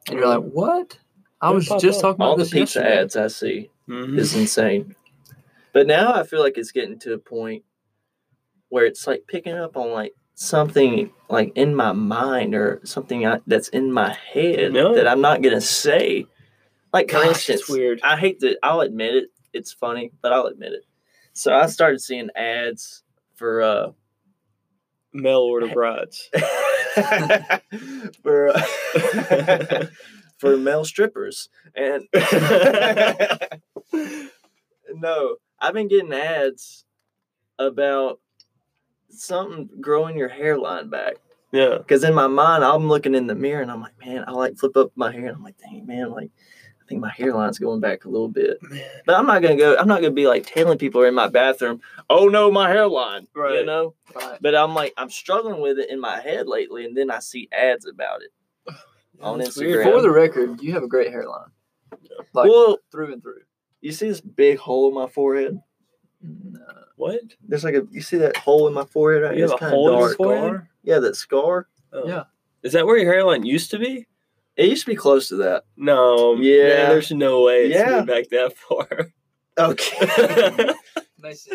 and 0.09 0.17
you're 0.19 0.27
like, 0.27 0.43
"What? 0.51 0.97
I 1.41 1.51
was 1.51 1.67
just 1.67 1.97
up. 1.99 2.01
talking 2.01 2.15
about 2.15 2.25
All 2.29 2.35
the 2.37 2.43
pizza 2.45 2.79
yesterday." 2.79 2.97
ads 2.97 3.15
I 3.15 3.27
see 3.27 3.69
Mhm. 3.87 4.17
is 4.17 4.35
insane. 4.35 4.95
But 5.73 5.87
now 5.87 6.13
I 6.13 6.23
feel 6.23 6.39
like 6.41 6.57
it's 6.57 6.71
getting 6.71 6.99
to 6.99 7.13
a 7.13 7.17
point 7.17 7.63
where 8.69 8.85
it's 8.85 9.05
like 9.07 9.25
picking 9.27 9.53
up 9.55 9.75
on 9.77 9.91
like 9.91 10.13
something 10.35 11.11
like 11.29 11.51
in 11.55 11.75
my 11.75 11.91
mind 11.91 12.55
or 12.55 12.79
something 12.83 13.25
I, 13.25 13.39
that's 13.47 13.69
in 13.69 13.91
my 13.91 14.13
head 14.13 14.73
No. 14.73 14.95
that 14.95 15.07
I'm 15.07 15.21
not 15.21 15.41
gonna 15.41 15.61
say. 15.61 16.25
Like 16.93 17.09
for 17.09 17.17
Gosh, 17.17 17.27
instance, 17.49 17.61
it's 17.61 17.69
weird. 17.69 17.99
I 18.03 18.17
hate 18.17 18.39
that. 18.41 18.57
I'll 18.63 18.81
admit 18.81 19.15
it. 19.15 19.29
It's 19.51 19.71
funny, 19.71 20.11
but 20.21 20.31
I'll 20.31 20.45
admit 20.45 20.73
it. 20.73 20.85
So 21.33 21.53
I 21.53 21.65
started 21.67 22.01
seeing 22.01 22.29
ads 22.35 23.03
for 23.35 23.61
uh 23.61 23.91
Mail 25.15 25.41
order 25.41 25.67
brides. 25.67 26.31
for 28.23 28.49
uh, 28.49 29.85
for 30.37 30.57
male 30.57 30.85
strippers 30.85 31.49
and 31.75 32.03
no 34.93 35.37
i've 35.59 35.73
been 35.73 35.87
getting 35.87 36.13
ads 36.13 36.85
about 37.57 38.19
something 39.09 39.69
growing 39.79 40.17
your 40.17 40.29
hairline 40.29 40.89
back 40.89 41.15
yeah. 41.51 41.77
because 41.77 42.03
in 42.03 42.13
my 42.13 42.27
mind 42.27 42.63
i'm 42.63 42.87
looking 42.87 43.15
in 43.15 43.25
the 43.27 43.35
mirror 43.35 43.61
and 43.61 43.71
i'm 43.71 43.81
like 43.81 43.97
man 44.05 44.23
i 44.27 44.31
like 44.31 44.57
flip 44.57 44.75
up 44.77 44.91
my 44.95 45.11
hair 45.11 45.27
and 45.27 45.37
i'm 45.37 45.43
like 45.43 45.57
dang 45.57 45.85
man 45.85 46.11
like 46.11 46.29
think 46.93 47.01
my 47.01 47.12
hairline's 47.12 47.60
going 47.60 47.79
back 47.79 48.06
a 48.06 48.10
little 48.10 48.29
bit 48.29 48.58
Man. 48.63 48.84
but 49.06 49.15
i'm 49.15 49.25
not 49.25 49.41
gonna 49.41 49.56
go 49.58 49.75
i'm 49.77 49.88
not 49.88 50.01
gonna 50.01 50.12
be 50.13 50.27
like 50.27 50.45
telling 50.45 50.77
people 50.77 51.03
in 51.03 51.13
my 51.13 51.27
bathroom 51.27 51.82
oh 52.10 52.27
no 52.27 52.51
my 52.51 52.69
hairline 52.69 53.27
Right. 53.36 53.60
you 53.60 53.65
know 53.65 53.95
Right. 54.15 54.38
but 54.41 54.56
i'm 54.56 54.73
like 54.73 54.93
i'm 54.97 55.10
struggling 55.10 55.62
with 55.62 55.79
it 55.79 55.89
in 55.89 55.99
my 55.99 56.19
head 56.21 56.47
lately 56.47 56.86
and 56.86 56.95
then 56.95 57.10
i 57.12 57.19
see 57.19 57.49
ads 57.51 57.86
about 57.88 58.21
it 58.21 58.32
on 59.21 59.39
That's 59.39 59.58
Instagram. 59.58 59.60
weird. 59.67 59.84
For 59.86 60.01
the 60.01 60.12
record, 60.12 60.62
you 60.62 60.73
have 60.73 60.84
a 60.84 60.88
great 60.88 61.10
hairline, 61.12 61.49
like 62.34 62.49
well 62.49 62.77
through 62.91 63.13
and 63.13 63.21
through. 63.21 63.41
you 63.82 63.91
see 63.91 64.08
this 64.08 64.21
big 64.21 64.58
hole 64.60 64.88
in 64.89 64.93
my 64.95 65.08
forehead 65.08 65.60
No. 66.21 66.60
What? 66.95 67.19
there's 67.47 67.63
like 67.63 67.75
a 67.75 67.84
you 67.91 68.01
see 68.01 68.17
that 68.17 68.38
hole 68.38 68.67
in 68.67 68.73
my 68.73 68.86
forehead 68.86 69.23
right 69.23 69.38
You 69.38 69.43
It's 69.43 69.51
have 69.51 69.58
a 69.58 69.65
kinda 69.65 69.75
hole 69.75 69.88
in 69.89 69.97
your 69.99 70.08
dark. 70.10 70.17
forehead? 70.17 70.62
yeah 70.84 70.99
that 70.99 71.15
scar 71.15 71.67
Oh. 71.91 72.08
Yeah. 72.08 72.23
Is 72.63 72.73
that 72.73 72.86
where 72.88 72.97
your 72.97 73.12
hairline 73.13 73.45
used 73.45 73.69
to 73.71 73.77
be? 73.77 74.08
It 74.55 74.69
used 74.69 74.85
to 74.85 74.91
be 74.91 74.95
close 74.95 75.27
to 75.29 75.35
that 75.37 75.63
No. 75.77 76.35
Yeah. 76.35 76.67
man, 76.67 76.89
there's 76.89 77.11
no 77.11 77.43
way 77.43 77.65
it's 77.67 77.75
Yeah. 77.75 77.95
moved 77.97 78.07
back 78.07 78.29
that 78.29 78.55
far. 78.57 78.87
okay 79.57 80.73
Nice. 81.21 81.47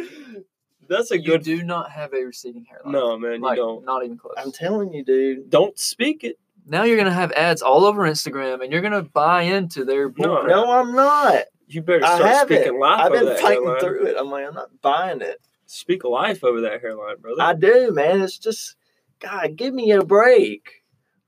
That's 0.88 1.10
a 1.10 1.18
You 1.18 1.32
good. 1.32 1.42
do 1.42 1.62
not 1.62 1.90
have 1.90 2.14
a 2.14 2.24
receding 2.24 2.64
hairline. 2.64 2.92
No, 2.92 3.18
man, 3.18 3.42
you 3.44 3.54
don't. 3.56 3.84
Not 3.84 4.04
even 4.04 4.16
close. 4.16 4.34
i'm 4.38 4.52
telling 4.52 4.92
you 4.92 5.04
dude 5.04 5.50
Don't 5.50 5.78
speak 5.78 6.24
it. 6.24 6.38
now 6.66 6.84
you're 6.84 6.96
gonna 6.96 7.12
have 7.12 7.32
ads 7.32 7.60
all 7.62 7.84
over 7.84 8.02
Instagram, 8.08 8.62
and 8.62 8.72
you're 8.72 8.80
gonna 8.82 9.02
buy 9.02 9.42
into 9.42 9.84
their 9.84 10.08
No. 10.08 10.14
bullcrap. 10.14 10.48
no 10.48 10.70
i'm 10.72 10.94
not 10.94 11.44
You 11.66 11.82
better 11.82 12.04
i 12.04 12.16
start 12.16 12.30
haven't 12.30 12.56
speaking 12.62 12.80
life 12.80 13.00
i've 13.00 13.12
been 13.12 13.26
that 13.26 13.40
fighting 13.40 13.62
hairline. 13.64 13.80
through 13.80 14.06
it 14.06 14.16
i'm 14.18 14.30
like 14.30 14.46
i'm 14.46 14.54
not 14.54 14.70
buying 14.80 15.20
it 15.20 15.40
Speak 15.70 16.02
life 16.04 16.42
over 16.44 16.62
that 16.62 16.80
hairline, 16.80 17.16
brother. 17.20 17.42
i 17.42 17.52
do 17.52 17.90
man 17.92 18.22
it's 18.22 18.38
just 18.38 18.76
god 19.20 19.54
give 19.56 19.74
me 19.74 19.90
a 19.92 20.02
break 20.02 20.77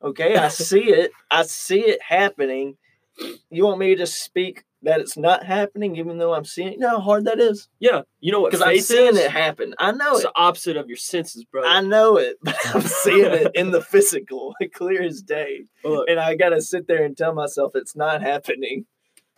okay 0.02 0.36
i 0.36 0.48
see 0.68 0.90
it 0.90 1.10
i 1.30 1.42
see 1.42 1.80
it 1.80 2.00
happening 2.02 2.76
you 3.50 3.64
want 3.64 3.78
me 3.78 3.94
to 3.94 4.06
speak 4.06 4.64
that 4.82 4.98
it's 5.00 5.16
not 5.16 5.44
happening 5.44 5.96
even 5.96 6.16
though 6.18 6.32
i'm 6.34 6.44
seeing 6.44 6.72
you 6.72 6.78
know 6.78 6.88
how 6.90 7.00
hard 7.00 7.24
that 7.26 7.38
is 7.38 7.68
yeah, 7.80 8.02
you 8.20 8.32
know 8.32 8.40
what 8.40 8.50
because 8.50 8.66
I'm 8.66 8.78
seeing 8.80 9.14
is? 9.16 9.18
it 9.18 9.30
happen. 9.30 9.74
I 9.78 9.92
know 9.92 10.12
It's 10.12 10.20
it. 10.20 10.30
the 10.34 10.40
opposite 10.40 10.76
of 10.76 10.86
your 10.88 10.96
senses, 10.98 11.44
bro. 11.44 11.64
I 11.66 11.80
know 11.80 12.18
it, 12.18 12.36
but 12.42 12.56
I'm 12.74 12.82
seeing 12.82 13.24
it 13.24 13.50
in 13.54 13.70
the 13.70 13.80
physical, 13.82 14.54
clear 14.74 15.02
as 15.02 15.22
day. 15.22 15.64
And 15.84 16.20
I 16.20 16.34
gotta 16.34 16.60
sit 16.60 16.86
there 16.88 17.04
and 17.04 17.16
tell 17.16 17.32
myself 17.34 17.72
it's 17.74 17.96
not 17.96 18.20
happening, 18.22 18.84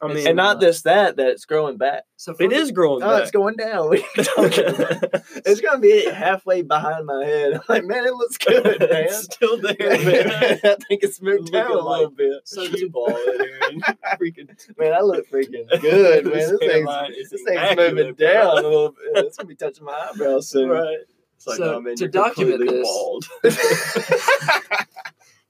I 0.03 0.13
mean, 0.13 0.27
and 0.27 0.37
not 0.37 0.61
just 0.61 0.83
that 0.85 1.15
that 1.17 1.29
it's 1.29 1.45
growing 1.45 1.77
back. 1.77 2.03
So 2.17 2.35
for 2.35 2.43
it 2.43 2.51
the- 2.51 2.57
is 2.57 2.73
growing 2.73 3.03
Oh, 3.05 3.17
it's 3.19 3.31
going 3.31 3.55
down. 3.55 3.89
What 3.89 3.99
are 4.01 4.03
you 4.17 4.25
talking 4.25 4.67
about? 4.67 5.23
it's 5.47 5.61
gonna 5.61 5.79
be 5.79 6.05
halfway 6.11 6.63
behind 6.63 7.07
my 7.07 7.25
head. 7.25 7.55
I'm 7.55 7.61
like, 7.69 7.85
man, 7.85 8.05
it 8.05 8.13
looks 8.15 8.37
good, 8.37 8.65
man. 8.81 8.89
it's 8.91 9.23
still 9.23 9.59
there, 9.61 9.77
man. 9.79 10.61
I 10.65 10.77
think 10.89 11.05
it's 11.05 11.23
moved 11.23 11.53
down 11.53 11.71
a 11.71 11.75
little 11.75 12.09
like- 12.09 12.17
bit. 12.17 12.41
So 12.45 12.63
you 12.63 12.91
ball 12.91 13.09
in 13.15 13.41
here 13.41 13.59
and 13.71 13.83
freaking 14.21 14.77
Man, 14.77 14.93
I 14.93 15.01
look 15.03 15.31
freaking 15.31 15.69
good, 15.81 16.25
man. 16.27 16.35
This 16.35 16.51
This 16.51 16.59
thing's, 16.59 17.31
this 17.31 17.43
thing's 17.47 17.77
moving 17.77 18.15
down 18.15 18.47
a 18.59 18.69
little 18.69 18.91
bit. 18.91 19.25
It's 19.27 19.37
gonna 19.37 19.47
be 19.49 19.55
touching 19.55 19.85
my 19.85 20.09
eyebrows 20.11 20.49
soon. 20.51 20.69
right. 20.71 20.99
It's 21.37 21.47
like, 21.47 21.57
So, 21.59 21.65
no, 21.73 21.81
man, 21.81 21.95
to 21.97 22.09
document 22.09 22.61
this- 22.69 22.89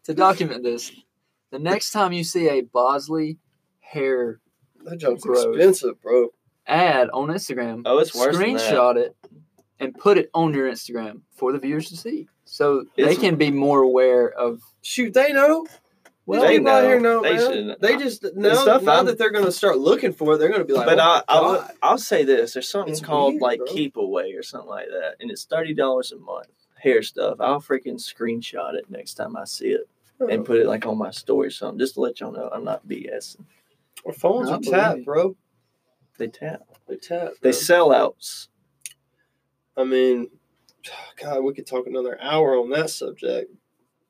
to 0.05 0.15
document 0.15 0.63
this, 0.63 0.93
the 1.51 1.59
next 1.59 1.91
time 1.91 2.13
you 2.13 2.25
see 2.25 2.49
a 2.49 2.61
Bosley 2.63 3.39
hair 3.93 4.41
That 4.85 4.99
junk's 4.99 5.23
Gross. 5.25 5.45
expensive, 5.57 6.01
bro. 6.03 6.29
Ad 6.67 7.11
on 7.13 7.29
Instagram. 7.29 7.83
Oh, 7.87 7.99
it's 7.99 8.15
worse 8.15 8.37
than 8.37 8.55
that. 8.55 8.61
Screenshot 8.61 8.97
it 8.97 9.17
and 9.81 9.95
put 9.95 10.17
it 10.19 10.31
on 10.35 10.55
your 10.55 10.71
Instagram 10.71 11.21
for 11.37 11.53
the 11.53 11.59
viewers 11.59 11.89
to 11.91 11.97
see, 11.97 12.29
so 12.45 12.85
they 12.97 13.17
can 13.17 13.37
be 13.37 13.51
more 13.51 13.81
aware 13.83 14.29
of. 14.31 14.61
Shoot, 14.83 15.13
they 15.15 15.33
know. 15.33 15.67
Well, 16.25 16.43
they 16.43 16.59
people 16.59 16.71
out 16.73 16.83
know. 16.83 16.89
here 16.89 17.01
know, 17.01 17.21
They 17.23 17.35
man. 17.37 17.41
should- 17.53 17.81
They 17.81 17.97
just 17.97 18.25
now, 18.37 18.55
stuff 18.55 18.83
now 18.85 18.93
I'm- 18.93 19.07
that 19.07 19.19
they're 19.19 19.33
going 19.33 19.45
to 19.45 19.51
start 19.51 19.79
looking 19.79 20.13
for 20.13 20.35
it, 20.35 20.39
they're 20.39 20.49
going 20.51 20.61
to 20.61 20.65
be 20.65 20.73
like, 20.73 20.87
but 20.87 21.01
oh 21.01 21.03
I, 21.03 21.07
my 21.17 21.23
I 21.29 21.41
will, 21.41 21.69
I'll 21.83 21.99
say 21.99 22.23
this: 22.25 22.53
there's 22.55 22.69
something 22.69 22.93
It's 22.93 23.01
called 23.01 23.33
weird, 23.35 23.43
like 23.43 23.59
bro. 23.59 23.67
Keep 23.67 23.97
Away 23.97 24.33
or 24.35 24.45
something 24.45 24.71
like 24.71 24.87
that, 24.89 25.17
and 25.21 25.31
it's 25.33 25.45
thirty 25.45 25.75
dollars 25.75 26.13
a 26.13 26.19
month. 26.19 26.47
Hair 26.81 27.03
stuff. 27.03 27.37
I'll 27.41 27.61
freaking 27.61 27.97
screenshot 27.99 28.75
it 28.75 28.89
next 28.89 29.15
time 29.15 29.37
I 29.37 29.45
see 29.45 29.71
it 29.71 29.89
and 30.21 30.45
put 30.45 30.59
it 30.61 30.67
like 30.69 30.87
on 30.87 30.97
my 30.97 31.11
story 31.11 31.49
or 31.49 31.51
something, 31.51 31.79
just 31.81 31.95
to 31.95 32.01
let 32.01 32.21
y'all 32.21 32.31
know 32.33 32.49
I'm 32.53 32.63
not 32.65 32.87
BSing. 32.87 33.45
Our 34.07 34.13
phones 34.13 34.51
I 34.51 34.55
are 34.57 34.61
tapped, 34.61 35.05
bro. 35.05 35.37
They 36.19 36.29
tap. 36.29 36.63
They 36.89 36.97
tap. 36.97 37.33
They 37.41 37.51
bro. 37.51 37.59
sellouts. 37.59 38.49
I 39.77 39.85
mean, 39.85 40.29
God, 41.23 41.43
we 41.45 41.55
could 41.55 41.67
talk 41.67 41.87
another 41.87 42.19
hour 42.21 42.57
on 42.57 42.71
that 42.71 42.91
subject. 42.91 43.51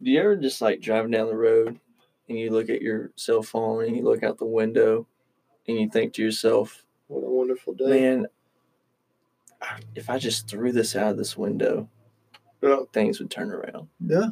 Do 0.02 0.10
you 0.10 0.18
ever 0.20 0.36
just 0.36 0.60
like 0.60 0.80
driving 0.80 1.10
down 1.12 1.28
the 1.28 1.36
road 1.36 1.78
and 2.28 2.38
you 2.38 2.50
look 2.50 2.68
at 2.70 2.82
your 2.82 3.10
cell 3.16 3.42
phone 3.42 3.84
and 3.84 3.96
you 3.96 4.02
look 4.02 4.22
out 4.22 4.38
the 4.38 4.44
window 4.46 5.06
and 5.68 5.78
you 5.78 5.88
think 5.88 6.14
to 6.14 6.22
yourself, 6.22 6.84
What 7.06 7.20
a 7.24 7.30
wonderful 7.30 7.74
day. 7.74 7.84
man, 8.00 8.26
if 9.94 10.10
I 10.10 10.18
just 10.18 10.48
threw 10.48 10.72
this 10.72 10.96
out 10.96 11.12
of 11.12 11.16
this 11.18 11.36
window, 11.36 11.88
Yeah. 12.60 12.80
things 12.92 13.20
would 13.20 13.30
turn 13.30 13.52
around. 13.52 13.88
Yeah. 14.04 14.30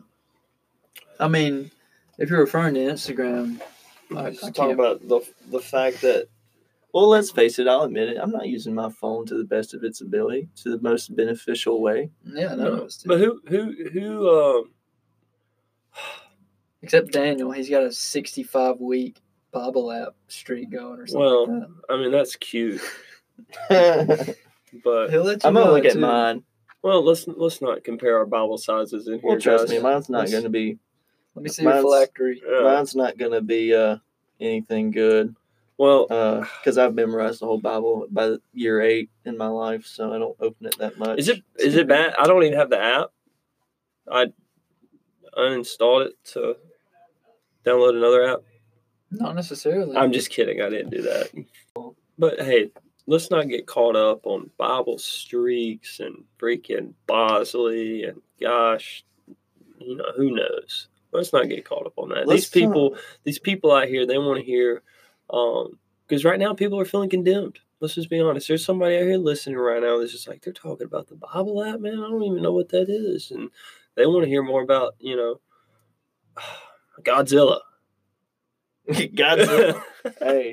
I 1.20 1.28
mean, 1.28 1.70
if 2.18 2.30
you're 2.30 2.40
referring 2.40 2.74
to 2.74 2.80
Instagram, 2.80 3.61
I, 4.16 4.30
Just 4.30 4.44
I 4.44 4.46
talk 4.48 4.54
can't. 4.68 4.72
about 4.72 5.06
the 5.08 5.20
the 5.50 5.61
fact 5.61 6.00
that 6.02 6.28
Well, 6.92 7.08
let's 7.08 7.30
face 7.30 7.58
it, 7.58 7.68
I'll 7.68 7.82
admit 7.82 8.08
it. 8.08 8.16
I'm 8.20 8.30
not 8.32 8.48
using 8.48 8.74
my 8.74 8.90
phone 8.90 9.24
to 9.26 9.34
the 9.36 9.44
best 9.44 9.74
of 9.74 9.84
its 9.84 10.00
ability, 10.00 10.48
to 10.62 10.70
the 10.76 10.80
most 10.82 11.14
beneficial 11.14 11.80
way. 11.80 12.11
yeah, 12.24 12.54
none 12.54 12.66
of 12.66 12.80
us 12.80 12.96
do. 12.98 13.08
But 13.08 13.18
who 13.20 13.40
who 13.48 13.88
who 13.92 14.28
um 14.30 14.70
Except 16.82 17.12
Daniel, 17.12 17.50
he's 17.52 17.68
got 17.68 17.82
a 17.82 17.92
65 17.92 18.80
week 18.80 19.20
Bible 19.52 19.92
app 19.92 20.14
streak 20.28 20.70
going 20.70 20.98
or 20.98 21.06
something 21.06 21.20
Well, 21.20 21.58
like 21.61 21.68
I 21.90 21.96
mean 21.98 22.11
that's 22.11 22.36
cute, 22.36 22.80
but 23.68 24.36
I'm. 24.84 25.11
He'll 25.11 25.24
let 25.24 25.44
you 25.44 25.52
gonna 25.52 25.70
look 25.72 25.84
at 25.84 25.96
mine. 25.98 26.42
well 26.82 27.04
let's 27.04 27.26
let's 27.28 27.61
not 27.61 27.84
compare 27.84 28.16
our 28.18 28.26
Bible 28.26 28.56
sizes 28.58 29.08
in 29.08 29.14
here. 29.20 29.22
Well, 29.24 29.40
trust 29.40 29.64
guys. 29.66 29.70
me, 29.76 29.80
mine's 29.82 30.08
not 30.08 30.20
Let's- 30.20 30.30
going 30.32 30.44
to 30.44 30.50
be. 30.50 30.78
Let 31.34 31.42
me 31.42 31.48
see 31.48 31.62
your 31.62 31.72
Mine's- 31.72 31.84
phylactery. 31.84 32.42
Yeah. 32.46 32.62
Mine's 32.62 32.94
not 32.96 33.16
going 33.18 33.32
to 33.32 33.40
be 33.40 33.74
uh, 33.74 33.96
anything 34.40 34.90
good 34.90 35.34
Well, 35.78 36.06
because 36.60 36.76
I've 36.78 36.94
memorized 36.94 37.40
the 37.40 37.46
whole 37.46 37.60
Bible 37.60 38.06
by 38.10 38.36
year 38.52 38.80
eight 38.82 39.10
in 39.24 39.36
my 39.38 39.46
life, 39.46 39.86
so 39.86 40.12
I 40.12 40.18
don't 40.18 40.36
open 40.40 40.66
it 40.66 40.76
that 40.78 40.98
much. 40.98 41.18
is 41.18 41.28
it 41.28 41.42
is 41.58 41.76
it 41.76 41.88
bad? 41.88 42.14
I 42.18 42.26
don't 42.26 42.42
even 42.42 42.58
have 42.58 42.70
the 42.70 42.80
app. 42.82 43.08
I 44.10 44.26
uninstalled 45.36 46.06
it 46.06 46.14
to 46.32 46.56
download 47.64 47.96
another 47.96 48.24
app. 48.32 48.40
Not 49.12 49.34
necessarily. 49.34 49.96
I'm 49.96 50.12
just 50.12 50.30
kidding. 50.30 50.60
I 50.60 50.68
didn't 50.68 50.90
do 50.90 51.02
that. 51.02 51.30
But 52.18 52.40
hey, 52.40 52.70
let's 53.06 53.30
not 53.30 53.48
get 53.48 53.66
caught 53.66 53.96
up 53.96 54.26
on 54.26 54.50
Bible 54.58 54.98
streaks 54.98 56.00
and 56.00 56.24
freaking 56.38 56.92
Bosley 57.06 58.04
and 58.04 58.20
gosh, 58.40 59.04
you 59.78 59.96
know 59.96 60.12
who 60.16 60.30
knows. 60.34 60.88
Let's 61.12 61.32
not 61.32 61.48
get 61.48 61.64
caught 61.64 61.86
up 61.86 61.94
on 61.96 62.11
that. 62.11 62.26
Let's 62.26 62.48
these 62.48 62.62
people, 62.64 62.96
these 63.24 63.38
people 63.38 63.72
out 63.72 63.88
here, 63.88 64.06
they 64.06 64.18
want 64.18 64.38
to 64.38 64.44
hear, 64.44 64.82
um, 65.30 65.78
because 66.06 66.24
right 66.24 66.38
now 66.38 66.54
people 66.54 66.78
are 66.78 66.84
feeling 66.84 67.11
condemned. 67.11 67.58
Let's 67.80 67.94
just 67.94 68.11
be 68.11 68.20
honest. 68.20 68.46
There's 68.48 68.64
somebody 68.64 68.96
out 68.96 69.02
here 69.04 69.16
listening 69.16 69.56
right 69.56 69.82
now 69.82 69.98
that's 69.98 70.12
just 70.12 70.28
like 70.28 70.42
they're 70.42 70.52
talking 70.52 70.86
about 70.86 71.08
the 71.08 71.16
Bible 71.16 71.64
app, 71.64 71.80
man. 71.80 71.94
I 71.94 72.08
don't 72.08 72.22
even 72.22 72.42
know 72.42 72.52
what 72.52 72.68
that 72.70 72.88
is, 72.90 73.30
and 73.30 73.50
they 73.96 74.06
want 74.06 74.24
to 74.24 74.28
hear 74.28 74.42
more 74.42 74.62
about 74.62 74.94
you 75.00 75.16
know 75.16 75.40
Godzilla. 77.02 77.61
Godzilla. 78.88 79.82
hey, 80.20 80.52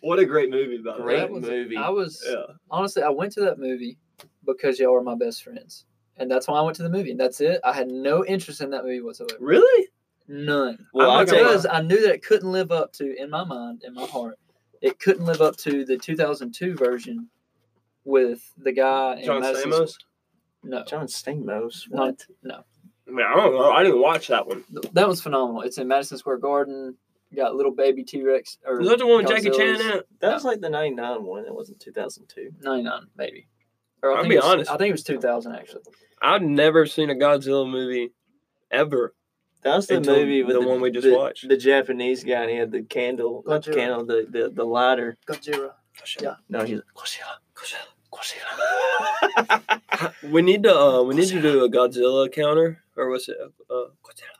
what 0.00 0.18
a 0.18 0.24
great 0.24 0.50
movie, 0.50 0.78
by. 0.78 0.96
Great 0.96 1.16
That 1.20 1.30
was- 1.30 1.42
movie. 1.44 1.76
I 1.76 1.88
was 1.90 2.24
Yeah. 2.28 2.54
honestly, 2.70 3.02
I 3.02 3.10
went 3.10 3.32
to 3.34 3.40
that 3.42 3.58
movie 3.58 3.98
because 4.44 4.78
y'all 4.78 4.92
were 4.92 5.02
my 5.02 5.14
best 5.14 5.42
friends, 5.44 5.84
and 6.20 6.30
that's 6.30 6.46
why 6.46 6.58
I 6.58 6.62
went 6.62 6.76
to 6.76 6.84
the 6.84 6.88
movie. 6.90 7.10
And 7.10 7.18
that's 7.18 7.40
it. 7.40 7.60
I 7.64 7.72
had 7.72 7.88
no 7.90 8.24
interest 8.24 8.60
in 8.60 8.70
that 8.70 8.84
movie 8.84 9.00
whatsoever. 9.00 9.34
Really? 9.40 9.88
None. 10.28 10.86
Well, 10.94 11.10
I'm 11.10 11.12
I'll 11.12 11.18
not 11.20 11.28
tell 11.28 11.38
you, 11.40 11.44
because 11.46 11.66
I 11.66 11.80
knew 11.82 12.00
that 12.02 12.14
it 12.14 12.22
couldn't 12.22 12.52
live 12.52 12.70
up 12.70 12.92
to, 12.94 13.20
in 13.20 13.30
my 13.30 13.42
mind, 13.42 13.82
in 13.84 13.94
my 13.94 14.06
heart, 14.06 14.38
it 14.80 15.00
couldn't 15.00 15.24
live 15.24 15.40
up 15.40 15.56
to 15.58 15.84
the 15.84 15.96
2002 15.98 16.76
version 16.76 17.28
with 18.04 18.40
the 18.56 18.72
guy 18.72 19.22
John 19.24 19.40
Madison 19.40 19.72
Stamos? 19.72 19.94
No, 20.62 20.84
John 20.84 21.06
Stamos. 21.06 21.90
Not- 21.90 22.24
no, 22.42 22.62
I 23.08 23.10
mean, 23.10 23.26
I 23.26 23.34
don't 23.34 23.54
know. 23.54 23.70
I 23.72 23.82
didn't 23.82 24.00
watch 24.00 24.28
that 24.28 24.46
one. 24.46 24.62
That 24.92 25.08
was 25.08 25.20
phenomenal. 25.20 25.62
It's 25.62 25.78
in 25.78 25.88
Madison 25.88 26.18
Square 26.18 26.38
Garden. 26.38 26.96
Got 27.34 27.54
little 27.54 27.70
baby 27.72 28.02
T 28.02 28.22
Rex 28.24 28.58
or 28.66 28.80
Is 28.80 28.88
that 28.88 28.98
the 28.98 29.06
one 29.06 29.18
with 29.24 29.28
Jackie 29.28 29.50
Chan 29.50 29.76
Godzilla's- 29.76 29.80
in 29.84 29.90
it? 29.98 30.08
That 30.20 30.34
was 30.34 30.44
like 30.44 30.60
the 30.60 30.68
'99 30.68 31.22
one. 31.24 31.44
It 31.46 31.54
wasn't 31.54 31.78
2002. 31.80 32.50
99 32.62 33.02
maybe. 33.16 33.46
Or 34.02 34.12
I 34.12 34.16
I'll 34.16 34.22
think 34.22 34.30
be 34.30 34.34
it 34.36 34.38
was- 34.38 34.46
honest. 34.52 34.70
I 34.70 34.76
think 34.76 34.88
it 34.90 34.92
was 34.92 35.02
2000 35.04 35.54
actually. 35.54 35.82
I've 36.22 36.42
never 36.42 36.84
seen 36.86 37.08
a 37.10 37.14
Godzilla 37.14 37.68
movie 37.70 38.12
ever. 38.70 39.14
That 39.62 39.76
was 39.76 39.86
the 39.88 40.00
movie 40.00 40.42
with 40.42 40.56
the 40.56 40.66
one 40.66 40.80
we 40.80 40.90
just 40.90 41.06
the, 41.06 41.14
watched. 41.14 41.46
The 41.48 41.56
Japanese 41.56 42.24
guy. 42.24 42.42
and 42.42 42.50
He 42.50 42.56
had 42.56 42.70
the 42.72 42.82
candle, 42.82 43.42
not 43.46 43.62
the 43.64 43.72
Godzilla. 43.72 43.74
candle, 43.74 44.04
the, 44.06 44.26
the 44.30 44.50
the 44.50 44.64
lighter. 44.64 45.18
Godzilla. 45.26 45.72
Yeah. 46.20 46.36
No, 46.48 46.64
he's 46.64 46.80
Godzilla. 46.94 47.38
Godzilla. 47.54 49.62
We 50.30 50.40
need 50.42 50.62
to 50.64 50.74
uh, 50.74 51.02
we 51.02 51.14
need 51.14 51.28
to 51.28 51.40
do 51.42 51.64
a 51.64 51.70
Godzilla 51.70 52.30
counter 52.32 52.82
or 52.96 53.10
what's 53.10 53.28
it? 53.28 53.36
Uh, 53.70 53.74
Godzilla. 54.02 54.38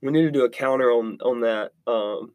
We 0.00 0.10
need 0.10 0.22
to 0.22 0.30
do 0.32 0.44
a 0.44 0.50
counter 0.50 0.90
on 0.90 1.18
on 1.22 1.40
that. 1.42 1.72
Um, 1.86 2.32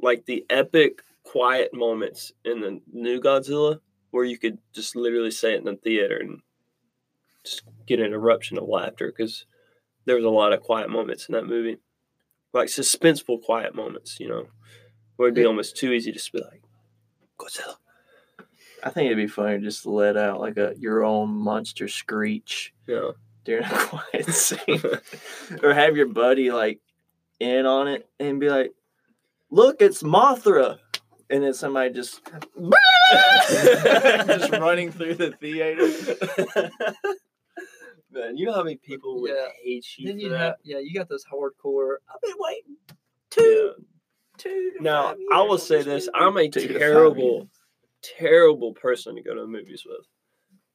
like 0.00 0.26
the 0.26 0.44
epic 0.50 1.00
quiet 1.24 1.72
moments 1.74 2.32
in 2.44 2.60
the 2.60 2.80
new 2.92 3.20
Godzilla, 3.20 3.80
where 4.10 4.24
you 4.24 4.38
could 4.38 4.58
just 4.72 4.96
literally 4.96 5.30
say 5.30 5.54
it 5.54 5.58
in 5.58 5.64
the 5.64 5.76
theater 5.76 6.16
and 6.16 6.40
just 7.44 7.62
get 7.86 8.00
an 8.00 8.12
eruption 8.12 8.58
of 8.58 8.68
laughter 8.68 9.12
because 9.14 9.46
there 10.04 10.16
was 10.16 10.24
a 10.24 10.30
lot 10.30 10.52
of 10.52 10.60
quiet 10.62 10.90
moments 10.90 11.28
in 11.28 11.34
that 11.34 11.46
movie, 11.46 11.76
like 12.52 12.68
suspenseful 12.68 13.42
quiet 13.42 13.74
moments. 13.74 14.18
You 14.20 14.28
know, 14.28 14.46
where 15.16 15.28
it'd 15.28 15.34
be 15.36 15.44
almost 15.44 15.76
too 15.76 15.92
easy 15.92 16.10
to 16.12 16.18
just 16.18 16.32
be 16.32 16.40
like 16.40 16.62
Godzilla. 17.38 17.76
I 18.82 18.90
think 18.90 19.06
it'd 19.06 19.16
be 19.18 19.26
funny 19.26 19.58
to 19.58 19.64
just 19.64 19.82
to 19.82 19.90
let 19.90 20.16
out 20.16 20.40
like 20.40 20.56
a 20.56 20.74
your 20.78 21.04
own 21.04 21.30
monster 21.30 21.88
screech 21.88 22.72
Yeah. 22.86 23.10
during 23.44 23.64
a 23.64 23.68
quiet 23.68 24.26
scene, 24.32 24.82
or 25.62 25.74
have 25.74 25.96
your 25.96 26.06
buddy 26.06 26.50
like 26.52 26.80
in 27.40 27.66
on 27.66 27.88
it 27.88 28.08
and 28.20 28.40
be 28.40 28.48
like, 28.48 28.72
"Look, 29.50 29.82
it's 29.82 30.02
Mothra," 30.02 30.78
and 31.30 31.42
then 31.42 31.52
somebody 31.54 31.92
just 31.92 32.20
just 34.26 34.50
running 34.52 34.90
through 34.92 35.14
the 35.14 35.32
theater. 35.32 35.88
Man, 38.10 38.36
you 38.38 38.46
know 38.46 38.54
how 38.54 38.62
many 38.62 38.76
people 38.76 39.20
would 39.20 39.30
Yeah. 39.30 39.48
hate 39.62 39.84
you 39.98 40.06
Then 40.08 40.16
for 40.16 40.22
you 40.22 40.28
that? 40.30 40.38
have 40.38 40.54
yeah, 40.64 40.78
you 40.78 40.94
got 40.94 41.08
those 41.08 41.24
hardcore. 41.26 41.96
I've 42.12 42.20
been 42.22 42.34
waiting 42.38 42.76
Yeah. 42.88 42.94
two, 43.30 43.74
two. 44.38 44.72
to 44.78 44.82
Now, 44.82 45.08
five 45.08 45.16
I 45.32 45.42
will 45.42 45.58
say 45.58 45.76
this 45.82 46.06
this. 46.06 46.08
I'm 46.14 46.36
a 46.38 46.48
Two 46.48 46.78
terrible, 46.78 47.48
terrible 48.02 48.72
person 48.72 49.14
to 49.16 49.22
go 49.22 49.34
to 49.34 49.42
the 49.42 49.46
movies 49.46 49.84
with 49.86 50.06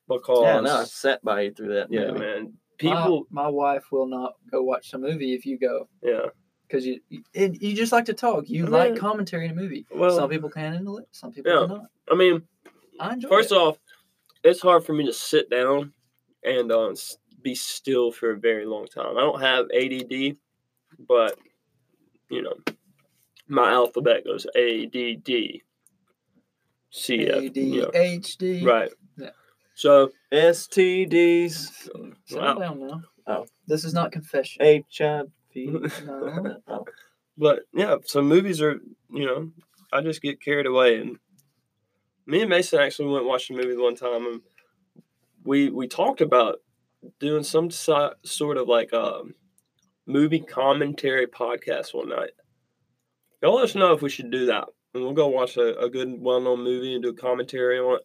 because 0.07 0.43
Yeah, 0.43 0.59
no, 0.61 0.81
I 0.81 0.83
sat 0.83 1.23
by 1.23 1.41
you 1.41 1.51
through 1.53 1.73
that. 1.73 1.87
yeah, 1.91 2.07
movie. 2.11 2.19
man, 2.19 2.53
people, 2.77 3.25
My, 3.31 3.43
my 3.43 3.49
wife 3.49 3.91
will 3.91 4.07
not 4.07 4.33
go 4.51 4.61
watch 4.61 4.93
a 4.93 4.99
movie 4.99 5.33
if 5.33 5.45
you 5.45 5.57
go 5.57 5.87
yeah. 6.03 6.27
Because 6.73 6.85
you 6.87 6.99
you- 7.09 7.23
and 7.35 7.61
you 7.61 7.75
just 7.75 7.91
like 7.91 8.05
to 8.05 8.13
talk. 8.13 8.49
You 8.49 8.65
I 8.65 8.69
like 8.69 8.95
commentary 8.97 9.45
in 9.45 9.51
a 9.51 9.55
movie. 9.55 9.85
well- 9.93 10.15
some 10.15 10.29
people 10.29 10.49
can 10.49 10.73
handle 10.73 10.97
it. 10.97 11.07
Some 11.11 11.31
people 11.31 11.51
Yeah. 11.51 11.67
cannot. 11.67 11.85
I 12.09 12.15
mean, 12.15 12.47
I 12.99 13.13
enjoy 13.13 13.29
first 13.29 13.51
it. 13.51 13.55
off, 13.57 13.77
it's 14.43 14.59
hard 14.61 14.83
for 14.83 14.93
me 14.93 15.05
to 15.05 15.13
sit 15.13 15.49
down 15.51 15.93
and 16.43 16.71
uh, 16.71 16.93
be 17.43 17.53
still 17.55 18.11
for 18.11 18.31
a 18.31 18.37
very 18.39 18.65
long 18.65 18.87
time. 18.87 19.15
I 19.17 19.21
don't 19.21 19.39
have 19.41 19.67
ADD, 19.71 20.37
but 21.07 21.37
you 22.29 22.41
know, 22.41 22.55
my 23.47 23.71
alphabet 23.71 24.25
goes 24.25 24.47
A 24.55 24.87
D 24.87 25.15
D 25.15 25.61
C 26.89 27.27
F. 27.27 27.55
you 27.55 27.81
know, 27.83 27.91
ADHD. 27.91 28.63
Right. 28.65 28.91
Yeah. 29.17 29.29
So 29.75 30.11
STDs, 30.31 31.89
Slow 32.25 32.59
down 32.59 32.79
now. 32.87 33.01
Oh. 33.27 33.45
This 33.67 33.85
is 33.85 33.93
not 33.93 34.11
confession. 34.11 34.61
HIV. 34.65 35.27
No. 36.05 36.57
Oh. 36.67 36.85
But 37.37 37.61
yeah, 37.73 37.97
so 38.05 38.21
movies 38.21 38.61
are, 38.61 38.79
you 39.11 39.25
know, 39.25 39.51
I 39.91 40.01
just 40.01 40.21
get 40.21 40.41
carried 40.41 40.65
away. 40.67 40.99
And 40.99 41.17
me 42.27 42.41
and 42.41 42.49
Mason 42.49 42.79
actually 42.79 43.09
went 43.09 43.25
watching 43.25 43.57
a 43.59 43.63
movie 43.63 43.75
one 43.81 43.95
time, 43.95 44.25
and 44.27 44.41
we 45.43 45.69
we 45.69 45.87
talked 45.87 46.21
about 46.21 46.57
doing 47.19 47.43
some 47.43 47.69
so, 47.71 48.13
sort 48.23 48.57
of 48.57 48.67
like 48.67 48.93
um 48.93 49.33
movie 50.05 50.39
commentary 50.39 51.25
podcast 51.27 51.93
one 51.93 52.09
night. 52.09 52.31
Y'all 53.41 53.55
let 53.55 53.65
us 53.65 53.75
know 53.75 53.93
if 53.93 54.01
we 54.01 54.09
should 54.09 54.31
do 54.31 54.45
that. 54.47 54.65
and 54.93 55.03
we'll 55.03 55.13
go 55.13 55.27
watch 55.27 55.57
a, 55.57 55.77
a 55.79 55.89
good, 55.89 56.13
well-known 56.19 56.63
movie 56.63 56.93
and 56.93 57.03
do 57.03 57.09
a 57.09 57.13
commentary 57.13 57.79
on 57.79 57.95
it. 57.95 58.01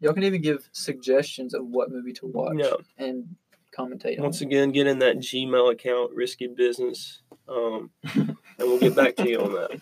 Y'all 0.00 0.12
can 0.12 0.24
even 0.24 0.42
give 0.42 0.68
suggestions 0.72 1.54
of 1.54 1.64
what 1.66 1.90
movie 1.90 2.12
to 2.14 2.26
watch 2.26 2.56
Yeah. 2.58 2.74
and 2.98 3.36
commentate 3.76 4.18
on. 4.18 4.24
Once 4.24 4.40
again, 4.40 4.72
get 4.72 4.86
in 4.86 4.98
that 5.00 5.18
Gmail 5.18 5.72
account, 5.72 6.12
Risky 6.12 6.46
Business, 6.46 7.22
um, 7.48 7.90
and 8.14 8.36
we'll 8.58 8.78
get 8.78 8.94
back 8.94 9.16
to 9.16 9.28
you 9.28 9.40
on 9.40 9.52
that. 9.52 9.80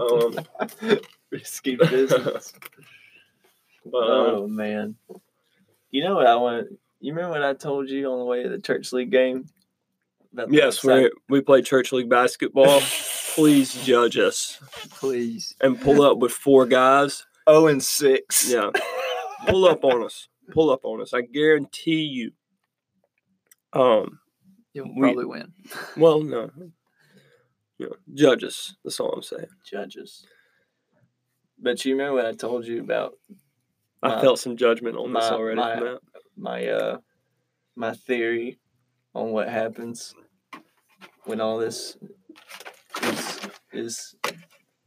Um, 0.00 0.98
Risky 1.30 1.76
business. 1.76 2.54
but 3.84 3.98
um, 3.98 4.34
oh 4.34 4.48
man. 4.48 4.96
You 5.90 6.04
know 6.04 6.16
what 6.16 6.26
I 6.26 6.36
want? 6.36 6.68
You 7.00 7.12
remember 7.12 7.38
what 7.38 7.44
I 7.44 7.54
told 7.54 7.88
you 7.88 8.10
on 8.10 8.18
the 8.18 8.24
way 8.24 8.42
to 8.42 8.48
the 8.48 8.60
church 8.60 8.92
league 8.92 9.10
game? 9.10 9.46
About 10.32 10.52
yes, 10.52 10.82
side- 10.82 11.10
we 11.28 11.38
we 11.38 11.40
play 11.40 11.62
church 11.62 11.92
league 11.92 12.08
basketball. 12.08 12.80
Please 13.34 13.74
judge 13.84 14.16
us 14.18 14.58
Please. 14.90 15.54
and 15.60 15.80
pull 15.80 16.02
up 16.02 16.18
with 16.18 16.32
four 16.32 16.66
guys. 16.66 17.24
Oh 17.46 17.66
and 17.68 17.82
six. 17.82 18.50
Yeah, 18.50 18.70
pull 19.46 19.66
up 19.66 19.84
on 19.84 20.04
us. 20.04 20.28
Pull 20.50 20.70
up 20.70 20.80
on 20.84 21.00
us. 21.00 21.14
I 21.14 21.22
guarantee 21.22 22.02
you. 22.02 22.32
Um. 23.78 24.18
You'll 24.72 24.94
We- 24.94 25.00
probably 25.00 25.24
win. 25.24 25.52
Well, 25.96 26.20
no. 26.22 26.50
You 27.78 27.86
know, 27.90 27.96
judge 28.14 28.42
us. 28.44 28.74
That's 28.84 28.98
all 29.00 29.12
I'm 29.12 29.22
saying. 29.22 29.46
Judges. 29.64 30.26
But 31.60 31.84
you 31.84 31.92
remember 31.94 32.14
what 32.16 32.26
I 32.26 32.32
told 32.32 32.66
you 32.66 32.80
about 32.80 33.14
I 34.02 34.08
My- 34.16 34.20
felt 34.20 34.38
some 34.40 34.56
judgment 34.56 34.96
on 34.96 35.12
this 35.12 35.24
already. 35.24 35.56
my- 35.60 35.98
my 36.36 36.66
uh 36.68 36.98
my 37.74 37.94
theory 37.94 38.58
on 39.14 39.30
what 39.32 39.48
happens 39.48 40.14
when 41.24 41.40
all 41.40 41.58
this 41.58 41.96
is 43.02 43.40
is 43.72 44.14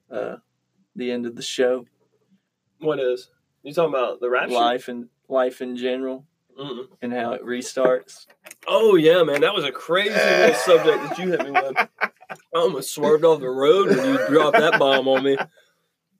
uh 0.09 0.37
the 0.95 1.11
end 1.11 1.25
of 1.25 1.35
the 1.35 1.41
show. 1.41 1.85
What 2.79 2.99
is? 2.99 3.29
You 3.63 3.73
talking 3.73 3.93
about 3.93 4.19
the 4.21 4.29
rapture? 4.29 4.53
Life 4.55 4.87
and 4.87 5.07
life 5.29 5.61
in 5.61 5.75
general 5.77 6.25
Mm-mm. 6.59 6.87
and 7.01 7.13
how 7.13 7.33
it 7.33 7.43
restarts. 7.43 8.27
Oh 8.67 8.95
yeah, 8.95 9.23
man, 9.23 9.41
that 9.41 9.53
was 9.53 9.65
a 9.65 9.71
crazy 9.71 10.13
little 10.13 10.55
subject 10.55 11.09
that 11.09 11.17
you 11.17 11.31
hit 11.31 11.43
me 11.43 11.51
with. 11.51 11.77
I 12.01 12.37
almost 12.53 12.93
swerved 12.93 13.25
off 13.25 13.39
the 13.39 13.49
road 13.49 13.89
when 13.89 14.05
you 14.05 14.27
dropped 14.27 14.57
that 14.57 14.79
bomb 14.79 15.07
on 15.07 15.23
me. 15.23 15.37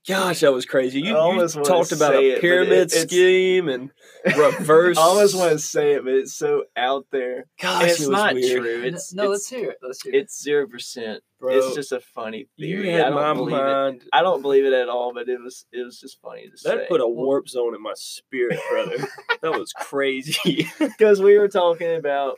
Gosh, 0.08 0.40
that 0.40 0.52
was 0.52 0.66
crazy. 0.66 1.00
You, 1.00 1.16
you 1.16 1.48
talked 1.64 1.92
about 1.92 2.16
a 2.16 2.40
pyramid 2.40 2.72
it- 2.72 2.82
it's- 2.94 3.04
scheme 3.04 3.70
and 3.70 3.92
reverse. 4.26 4.98
I 5.00 5.02
almost 5.02 5.36
want 5.38 5.52
to 5.52 5.60
say 5.60 5.94
it, 5.94 6.04
but 6.04 6.14
it's 6.14 6.34
so 6.34 6.64
out 6.76 7.06
there. 7.12 7.46
Gosh, 7.60 7.82
And 7.84 7.92
it's 7.92 8.02
it 8.02 8.08
was 8.08 8.10
not 8.18 8.34
weird. 8.34 8.62
true. 8.64 8.82
It's 8.84 9.14
no, 9.14 9.28
let's 9.28 9.48
hear 9.48 9.70
it. 9.70 9.78
Let's 9.84 10.02
hear 10.02 10.14
it. 10.14 10.18
it's 10.18 10.42
zero 10.42 10.68
percent. 10.68 11.22
Bro, 11.40 11.56
It's 11.56 11.76
just 11.76 11.92
a 11.92 12.00
funny 12.00 12.48
you 12.56 12.82
theory. 12.84 12.96
I 13.02 13.10
don't 13.10 13.14
my 13.16 13.34
believe 13.34 13.56
it. 14.02 14.04
I 14.14 14.22
don't 14.22 14.42
believe 14.42 14.66
it 14.66 14.74
at 14.74 14.90
all, 14.90 15.14
but 15.14 15.30
it 15.30 15.40
was 15.40 15.66
it 15.72 15.84
was 15.84 16.00
just 16.00 16.20
funny 16.22 16.50
to 16.50 16.58
say. 16.58 16.76
That 16.78 16.90
put 16.90 17.02
a 17.02 17.08
warp 17.08 17.48
zone 17.48 17.76
in 17.76 17.82
my 17.82 17.94
spirit, 17.96 18.60
brother. 18.72 18.98
that 19.42 19.52
was 19.60 19.72
crazy. 19.74 20.68
because 20.80 21.22
we 21.22 21.38
were 21.38 21.48
talking 21.48 21.96
about 21.96 22.38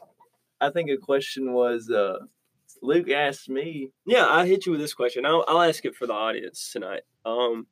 i 0.61 0.69
think 0.69 0.89
a 0.89 0.97
question 0.97 1.51
was 1.53 1.89
uh 1.89 2.17
luke 2.83 3.09
asked 3.09 3.49
me 3.49 3.91
Yeah, 4.05 4.27
I 4.27 4.45
hit 4.45 4.65
you 4.65 4.71
with 4.71 4.81
this 4.81 4.93
question. 4.93 5.25
I'll, 5.25 5.45
I'll 5.47 5.61
ask 5.61 5.85
it 5.85 5.95
for 5.95 6.05
the 6.05 6.13
audience 6.13 6.71
tonight. 6.71 7.01
Um, 7.25 7.67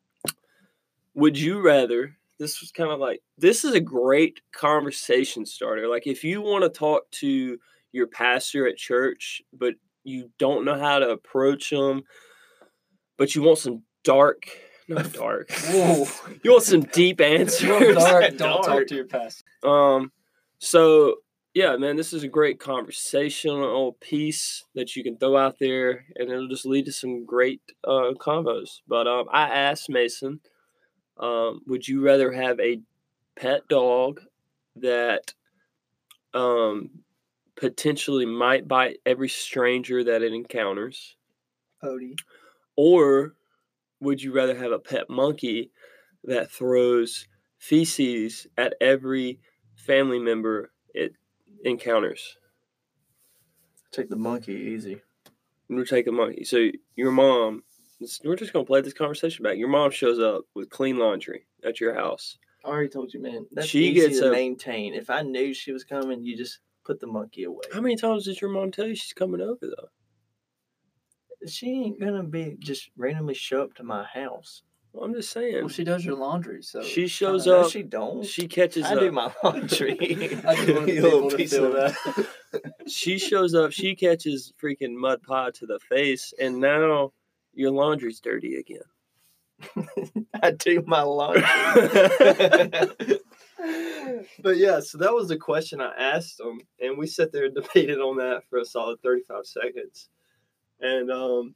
would 1.14 1.38
you 1.38 1.62
rather? 1.62 2.18
This 2.39 2.62
was 2.62 2.72
kind 2.72 2.91
of 2.91 2.99
like 2.99 3.22
this 3.38 3.64
is 3.64 3.74
a 3.74 3.80
great 3.80 4.41
conversation 4.51 5.45
starter. 5.45 5.88
Like 5.88 6.07
if 6.07 6.24
you 6.24 6.41
want 6.41 6.64
to 6.64 6.70
talk 6.70 7.09
to 7.12 7.57
your 7.91 8.07
pastor 8.07 8.68
at 8.68 8.78
church, 8.78 9.41
but 9.53 9.76
you 10.03 10.32
don't 10.39 10.66
know 10.66 10.80
how 10.80 10.99
to 10.99 11.09
approach 11.09 11.70
them, 11.70 12.03
but 13.18 13.36
you 13.36 13.43
want 13.43 13.59
some 13.59 13.84
dark, 14.03 14.47
not 14.88 15.14
dark. 15.14 15.51
Whoa. 15.51 16.07
you 16.43 16.51
want 16.51 16.64
some 16.64 16.82
deep 16.82 17.22
answers. 17.22 17.95
Dark, 17.95 18.38
don't 18.38 18.64
talk 18.64 18.88
to 18.88 18.95
your 18.95 19.05
pastor. 19.05 19.43
Um, 19.64 20.12
so 20.59 21.18
yeah, 21.53 21.75
man, 21.75 21.97
this 21.97 22.13
is 22.13 22.23
a 22.23 22.29
great 22.29 22.59
conversational 22.59 23.93
piece 23.99 24.63
that 24.73 24.95
you 24.95 25.03
can 25.03 25.17
throw 25.17 25.35
out 25.35 25.59
there, 25.59 26.05
and 26.15 26.29
it'll 26.29 26.47
just 26.47 26.65
lead 26.65 26.85
to 26.85 26.93
some 26.93 27.25
great 27.25 27.61
uh, 27.83 28.13
combos. 28.19 28.79
But 28.87 29.07
um, 29.07 29.25
I 29.31 29.49
asked 29.49 29.89
Mason, 29.89 30.39
um, 31.19 31.61
would 31.67 31.87
you 31.87 32.03
rather 32.05 32.31
have 32.31 32.59
a 32.59 32.81
pet 33.35 33.67
dog 33.69 34.21
that 34.77 35.33
um 36.33 36.89
potentially 37.55 38.25
might 38.25 38.67
bite 38.67 38.97
every 39.05 39.29
stranger 39.29 40.03
that 40.03 40.21
it 40.23 40.33
encounters, 40.33 41.15
Odie. 41.83 42.15
or 42.77 43.35
would 44.01 44.21
you 44.21 44.33
rather 44.33 44.55
have 44.55 44.71
a 44.71 44.79
pet 44.79 45.09
monkey 45.09 45.71
that 46.25 46.51
throws 46.51 47.27
feces 47.59 48.47
at 48.57 48.75
every 48.81 49.39
family 49.75 50.19
member 50.19 50.71
it 50.93 51.13
encounters? 51.64 52.38
take 53.91 54.09
the 54.09 54.16
monkey 54.16 54.53
easy 54.53 55.01
We're 55.70 55.84
taking 55.86 56.16
monkey. 56.16 56.45
So 56.45 56.70
your 56.95 57.12
mom, 57.12 57.64
we're 58.24 58.36
just 58.38 58.53
gonna 58.53 58.64
play 58.66 58.80
this 58.82 58.93
conversation 58.93 59.43
back. 59.43 59.57
Your 59.57 59.68
mom 59.68 59.91
shows 59.91 60.18
up 60.20 60.45
with 60.55 60.70
clean 60.70 60.97
laundry 60.97 61.45
at 61.66 61.80
your 61.82 61.93
house. 61.93 62.38
i 62.64 62.70
already 62.70 62.88
told 62.89 63.14
you 63.14 63.22
man 63.22 63.45
that's 63.51 63.68
She 63.68 63.88
easy 63.89 64.07
gets 64.07 64.20
to 64.20 64.30
a- 64.30 64.32
maintain 64.32 64.93
if 64.93 65.09
i 65.09 65.22
knew 65.22 65.53
she 65.53 65.72
was 65.74 65.84
coming 65.84 66.24
you 66.24 66.38
just 66.38 66.59
put 66.86 66.99
the 66.99 67.07
monkey 67.07 67.43
away 67.43 67.62
How 67.74 67.82
many 67.82 67.95
times 67.95 68.26
did 68.26 68.39
your 68.41 68.49
mom 68.51 68.72
tell 68.72 68.88
you 68.88 68.95
she's 68.95 69.14
coming 69.14 69.41
over 69.41 69.59
though? 69.68 69.89
she 71.47 71.68
ain't 71.72 71.99
gonna 71.99 72.24
be 72.24 72.55
just 72.59 72.89
randomly 72.95 73.34
show 73.34 73.62
up 73.64 73.74
to 73.76 73.84
my 73.84 74.03
house 74.05 74.62
Well, 74.93 75.05
I'm 75.05 75.13
just 75.13 75.31
saying. 75.31 75.55
Well, 75.55 75.69
she 75.69 75.83
does 75.85 76.03
your 76.03 76.15
laundry, 76.15 76.61
so 76.63 76.81
she 76.83 77.07
shows 77.07 77.47
up. 77.47 77.69
she 77.71 77.81
don't 77.83 78.25
She 78.25 78.47
catches 78.47 78.83
i 78.85 78.93
up. 78.95 78.99
do 78.99 79.11
my 79.11 79.31
laundry 79.43 79.97
I 80.45 80.55
just 80.55 80.73
wanted 80.73 80.87
You 80.89 81.01
people 81.01 81.09
little 81.23 81.29
piece 81.31 81.51
feel 81.53 81.75
of- 81.77 81.97
she 82.87 83.17
shows 83.17 83.53
up. 83.55 83.71
She 83.71 83.95
catches 83.95 84.51
freaking 84.61 84.93
mud 84.95 85.21
pie 85.23 85.51
to 85.51 85.65
the 85.65 85.79
face, 85.79 86.33
and 86.39 86.59
now 86.59 87.13
your 87.53 87.71
laundry's 87.71 88.19
dirty 88.19 88.55
again. 88.55 88.81
i 90.41 90.49
do 90.51 90.83
my 90.87 91.03
laundry 91.03 91.43
but 94.41 94.57
yeah, 94.57 94.79
so 94.79 94.97
that 94.97 95.13
was 95.13 95.27
the 95.27 95.37
question 95.37 95.79
I 95.79 95.93
asked 95.95 96.37
them, 96.39 96.59
and 96.79 96.97
we 96.97 97.05
sat 97.07 97.31
there 97.31 97.45
and 97.45 97.53
debated 97.55 97.99
on 97.99 98.17
that 98.17 98.41
for 98.49 98.59
a 98.59 98.65
solid 98.65 98.99
thirty-five 99.01 99.45
seconds, 99.45 100.09
and 100.79 101.11
um, 101.11 101.53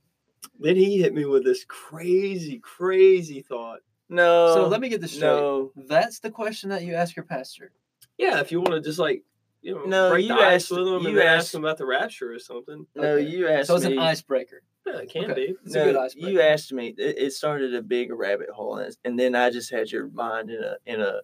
then 0.60 0.76
he 0.76 0.98
hit 1.00 1.14
me 1.14 1.26
with 1.26 1.44
this 1.44 1.64
crazy, 1.66 2.60
crazy 2.60 3.42
thought. 3.42 3.80
no 4.10 4.54
So 4.54 4.68
let 4.68 4.82
me 4.82 4.90
get 4.90 5.02
this 5.02 5.14
straight. 5.14 5.28
no 5.28 5.72
That's 5.76 6.20
the 6.20 6.32
question 6.32 6.70
that 6.70 6.84
you 6.84 6.94
ask 6.96 7.16
your 7.16 7.26
pastor. 7.26 7.72
Yeah, 8.18 8.40
if 8.40 8.52
you 8.52 8.60
want 8.60 8.72
to 8.74 8.82
just 8.82 9.00
like 9.00 9.24
you 9.62 9.74
know 9.76 9.84
No, 9.86 10.10
break 10.12 10.24
you 10.24 10.36
the 10.36 10.42
ice 10.42 10.64
asked- 10.66 10.72
with 10.72 10.80
him 10.88 11.02
you 11.02 11.08
and 11.10 11.18
then 11.18 11.28
ask 11.28 11.46
asked- 11.46 11.56
him 11.56 11.64
about 11.66 11.78
the 11.78 11.86
rapture 11.86 12.32
or 12.34 12.40
something. 12.40 12.86
no 12.96 13.04
Okay. 13.04 13.28
you 13.28 13.48
asked 13.48 13.68
So 13.68 13.76
it's 13.76 13.86
me 13.86 13.94
an 13.94 14.00
icebreaker. 14.00 14.62
Yeah, 14.86 14.98
it 15.00 15.10
can 15.10 15.32
Okay. 15.32 15.48
be. 15.48 15.56
It's 15.66 15.74
a 15.76 15.84
good 15.86 15.96
No, 15.96 16.02
icebreaker. 16.02 16.30
you 16.30 16.42
asked 16.42 16.72
me. 16.72 16.94
It, 16.96 17.18
it 17.18 17.34
started 17.34 17.74
a 17.74 17.82
big 17.82 18.12
rabbit 18.14 18.50
hole, 18.52 18.78
and, 18.78 18.96
and 19.04 19.18
then 19.20 19.34
I 19.34 19.50
just 19.50 19.72
had 19.72 19.92
your 19.92 20.08
mind 20.10 20.52
in 20.52 20.64
a 20.64 20.76
in 20.86 21.02
a 21.02 21.22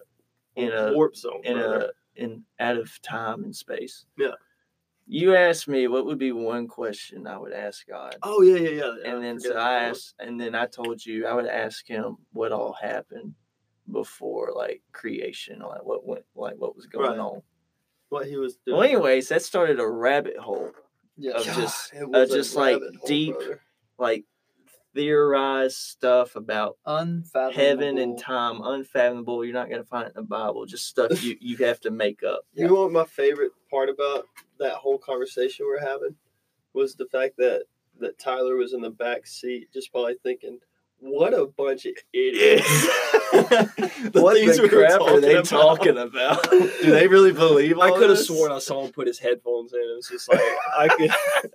in 0.56 0.72
a 0.72 0.92
warp 0.92 1.14
zone. 1.14 1.40
in 1.44 1.54
brother. 1.58 1.92
a 2.16 2.22
in 2.22 2.44
out 2.58 2.76
of 2.76 3.00
time 3.02 3.44
and 3.44 3.54
space. 3.54 4.04
Yeah. 4.18 4.32
You 5.14 5.36
asked 5.36 5.68
me 5.68 5.88
what 5.88 6.06
would 6.06 6.16
be 6.18 6.32
one 6.32 6.66
question 6.66 7.26
I 7.26 7.36
would 7.36 7.52
ask 7.52 7.86
God, 7.86 8.16
Oh 8.22 8.40
yeah, 8.40 8.56
yeah, 8.56 8.70
yeah. 8.70 9.12
and 9.12 9.22
then 9.22 9.38
so 9.38 9.54
I 9.54 9.84
asked, 9.84 10.14
and 10.18 10.40
then 10.40 10.54
I 10.54 10.64
told 10.66 11.04
you 11.04 11.26
I 11.26 11.34
would 11.34 11.46
ask 11.46 11.86
him 11.86 12.16
what 12.32 12.50
all 12.50 12.72
happened 12.80 13.34
before 13.90 14.52
like 14.56 14.80
creation, 14.92 15.58
like 15.58 15.84
what 15.84 16.06
went, 16.06 16.24
like 16.34 16.54
what 16.56 16.74
was 16.74 16.86
going 16.86 17.10
Right. 17.10 17.18
on. 17.18 17.42
what 18.08 18.26
he 18.26 18.36
was 18.36 18.56
doing. 18.64 18.78
Well, 18.78 18.86
anyways, 18.88 19.28
that 19.28 19.42
started 19.42 19.80
a 19.80 19.86
rabbit 19.88 20.36
hole, 20.38 20.70
Yeah. 21.18 21.32
of 21.32 21.44
God, 21.46 21.54
just- 21.60 21.92
it 21.92 22.14
uh, 22.14 22.26
just, 22.26 22.56
like, 22.56 22.78
hole, 22.80 22.90
deep 23.06 23.34
brother. 23.34 23.60
like 23.98 24.24
theorized 24.94 25.76
stuff 25.76 26.36
about 26.36 26.76
Unfathomable. 26.86 27.52
heaven 27.58 27.98
and 27.98 28.18
time 28.18 28.60
unfathomable 28.62 29.44
you're 29.44 29.54
not 29.54 29.68
going 29.68 29.80
to 29.80 29.86
find 29.88 30.06
it 30.06 30.12
in 30.16 30.22
the 30.22 30.28
bible 30.28 30.66
just 30.66 30.86
stuff 30.86 31.10
you, 31.24 31.36
you 31.40 31.56
have 31.58 31.80
to 31.80 31.90
make 31.90 32.22
up 32.22 32.44
You 32.54 32.66
know 32.68 32.74
what 32.74 32.92
my 32.92 33.04
favorite 33.04 33.52
part 33.70 33.88
about 33.88 34.26
that 34.58 34.74
whole 34.74 34.98
conversation 34.98 35.66
we're 35.66 35.80
having 35.80 36.14
was 36.74 36.94
the 36.94 37.06
fact 37.06 37.36
that 37.38 37.64
that 38.00 38.18
Tyler 38.18 38.56
was 38.56 38.72
in 38.72 38.80
the 38.80 38.90
back 38.90 39.26
seat, 39.26 39.68
just 39.72 39.92
probably 39.92 40.14
thinking, 40.22 40.58
"What 41.02 41.34
a 41.34 41.46
bunch 41.46 41.84
of 41.86 41.94
idiots!" 42.12 42.88
what 44.12 44.34
things 44.36 44.56
the 44.58 44.68
crap 44.68 45.00
are 45.00 45.20
they 45.20 45.32
about. 45.34 45.44
talking 45.46 45.98
about 45.98 46.48
do 46.50 46.90
they 46.90 47.08
really 47.08 47.32
believe 47.32 47.78
I 47.78 47.90
could 47.90 48.08
have 48.10 48.18
sworn 48.18 48.52
I 48.52 48.58
saw 48.58 48.84
him 48.84 48.92
put 48.92 49.06
his 49.06 49.18
headphones 49.18 49.72
in. 49.72 49.80
It 49.80 49.96
was 49.96 50.08
just 50.08 50.30
like 50.30 50.40
I 50.78 50.88
could, 50.88 51.10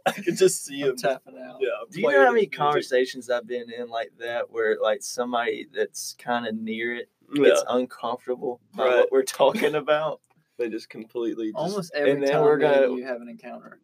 I 0.05 0.11
could 0.11 0.37
just 0.37 0.65
see 0.65 0.81
I'm 0.81 0.89
him. 0.89 0.95
tapping 0.97 1.37
out. 1.39 1.57
Yeah. 1.61 1.69
do 1.89 2.01
you 2.01 2.09
know 2.11 2.25
how 2.25 2.31
many 2.31 2.47
conversations 2.47 3.29
i've 3.29 3.47
been 3.47 3.71
in 3.71 3.89
like 3.89 4.11
that 4.19 4.49
where 4.51 4.77
like 4.81 5.01
somebody 5.01 5.67
that's 5.73 6.15
kind 6.19 6.47
of 6.47 6.55
near 6.55 6.95
it 6.95 7.09
Yeah, 7.33 7.45
gets 7.45 7.63
uncomfortable 7.69 8.59
by 8.75 8.83
Right. 8.85 8.95
what 8.97 9.11
we're 9.11 9.23
talking 9.23 9.75
about 9.75 10.21
they 10.57 10.69
just 10.69 10.89
completely. 10.89 11.51
Just, 11.51 11.57
Almost 11.57 11.91
every 11.93 12.11
and 12.11 12.23
then 12.23 12.31
time 12.31 12.43
we're 12.43 12.57
gonna- 12.57 12.87
you 12.95 13.05
have 13.05 13.21
an 13.21 13.29
encounter. 13.29 13.79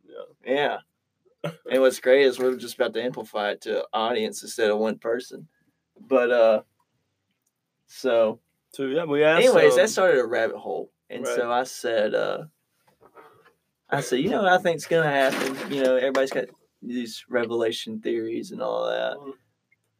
Yeah. 0.45 0.53
yeah 1.43 1.51
and 1.71 1.81
what's 1.81 1.99
great 1.99 2.25
is 2.25 2.39
we're 2.39 2.55
just 2.55 2.75
about 2.75 2.93
to 2.93 3.03
amplify 3.03 3.51
it 3.51 3.61
to 3.61 3.79
an 3.79 3.85
audience 3.93 4.41
instead 4.41 4.71
of 4.71 4.79
one 4.79 4.97
person 4.97 5.47
but 6.07 6.31
uh, 6.31 6.61
so 7.87 8.39
So 8.73 8.85
yeah, 8.85 9.05
we 9.05 9.23
asked. 9.23 9.45
anyways, 9.45 9.73
um, 9.73 9.77
that 9.79 9.89
started 9.89 10.19
a 10.19 10.25
rabbit 10.25 10.57
hole, 10.57 10.91
and 11.09 11.23
Right. 11.25 11.35
so 11.35 11.51
I 11.51 11.63
said, 11.63 12.13
uh, 12.13 12.45
I 13.89 14.01
said, 14.01 14.19
you 14.19 14.29
know 14.29 14.41
what 14.41 14.51
I 14.51 14.57
think's 14.57 14.87
gonna 14.87 15.09
happen? 15.09 15.71
You 15.71 15.83
know, 15.83 15.95
everybody's 15.95 16.31
got 16.31 16.45
these 16.81 17.23
revelation 17.29 17.99
theories 18.01 18.51
and 18.51 18.61
all 18.61 18.87
that. 18.87 19.17
Mhm. 19.17 19.33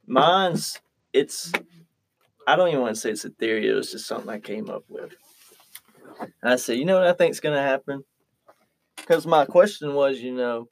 Mine's 0.08 0.80
it's 1.14 1.52
I 2.46 2.56
don't 2.58 2.68
even 2.70 2.82
want 2.82 2.96
to 2.96 3.00
say 3.00 3.12
it's 3.12 3.24
a 3.24 3.30
theory, 3.30 3.70
it 3.70 3.74
was 3.74 3.92
just 3.92 4.06
something 4.06 4.30
I 4.30 4.40
came 4.40 4.70
up 4.70 4.84
with. 4.90 5.16
And 6.42 6.52
I 6.52 6.58
said, 6.58 6.78
you 6.78 6.86
know 6.86 6.96
what 7.00 7.08
I 7.08 7.14
think's 7.14 7.40
gonna 7.40 7.62
happen? 7.62 8.04
Because 8.98 9.26
my 9.26 9.46
question 9.46 9.94
was, 9.94 10.20
you 10.20 10.34
know, 10.34 10.70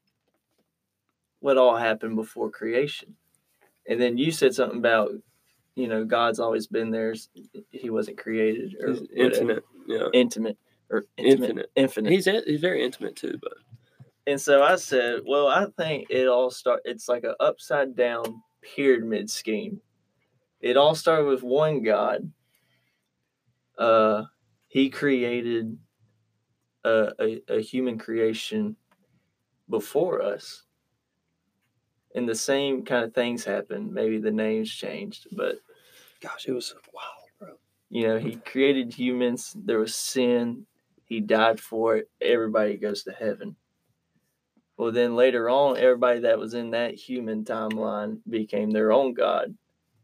what 1.40 1.58
all 1.58 1.76
happened 1.78 2.16
before 2.16 2.50
creation? 2.52 3.16
And 3.88 4.00
then 4.00 4.18
you 4.18 4.32
said 4.32 4.54
something 4.54 4.78
about, 4.80 5.12
you 5.76 5.88
know, 5.88 6.06
God's 6.06 6.40
always 6.40 6.68
been 6.68 6.92
there. 6.92 7.14
He 7.72 7.90
wasn't 7.90 8.18
created 8.18 8.76
or 8.82 8.94
he's 8.94 9.08
infinite. 9.16 9.64
Yeah, 9.88 10.08
intimate 10.14 10.58
or 10.90 11.06
intimate, 11.18 11.50
Infinite. 11.50 11.72
infinite. 11.76 12.12
he's 12.12 12.28
in- 12.28 12.44
he's 12.46 12.62
very 12.62 12.84
intimate 12.84 13.16
too. 13.16 13.38
But 13.42 13.54
And 14.28 14.40
so 14.40 14.62
I 14.64 14.76
said, 14.76 15.22
well, 15.26 15.48
I 15.48 15.66
think 15.78 16.08
it 16.10 16.28
all 16.28 16.52
start. 16.52 16.82
It's 16.86 17.10
like 17.10 17.24
an 17.24 17.36
upside 17.40 17.96
down 17.96 18.42
pyramid 18.62 19.30
scheme. 19.30 19.82
It 20.60 20.78
all 20.78 20.94
started 20.94 21.26
with 21.26 21.42
one 21.42 21.82
God. 21.82 22.32
Uh, 23.78 24.26
he 24.68 24.90
created 24.92 25.76
a, 26.84 27.12
a, 27.20 27.42
a 27.50 27.62
human 27.62 27.98
creation 27.98 28.76
before 29.70 30.22
us. 30.22 30.64
And 32.16 32.28
the 32.28 32.36
same 32.36 32.84
kind 32.84 33.06
of 33.06 33.14
things 33.14 33.46
happened. 33.46 33.94
Maybe 33.94 34.20
the 34.20 34.32
names 34.32 34.70
changed, 34.70 35.28
but 35.32 35.60
gosh, 36.20 36.46
it 36.48 36.52
was 36.54 36.76
wild, 36.94 37.30
bro. 37.40 37.58
you 37.90 38.08
know, 38.08 38.18
he 38.18 38.36
created 38.36 38.94
humans. 38.94 39.56
There 39.58 39.80
was 39.80 39.96
sin. 39.96 40.66
He 41.06 41.20
died 41.20 41.60
for 41.60 41.98
it. 41.98 42.10
Everybody 42.22 42.78
goes 42.78 43.04
to 43.04 43.12
heaven. 43.12 43.56
Well, 44.78 44.92
then 44.92 45.16
later 45.16 45.50
on, 45.50 45.78
everybody 45.78 46.22
that 46.22 46.40
was 46.40 46.54
in 46.54 46.72
that 46.72 46.96
human 46.96 47.46
timeline 47.46 48.20
became 48.28 48.72
their 48.72 48.92
own 48.92 49.14
God 49.14 49.56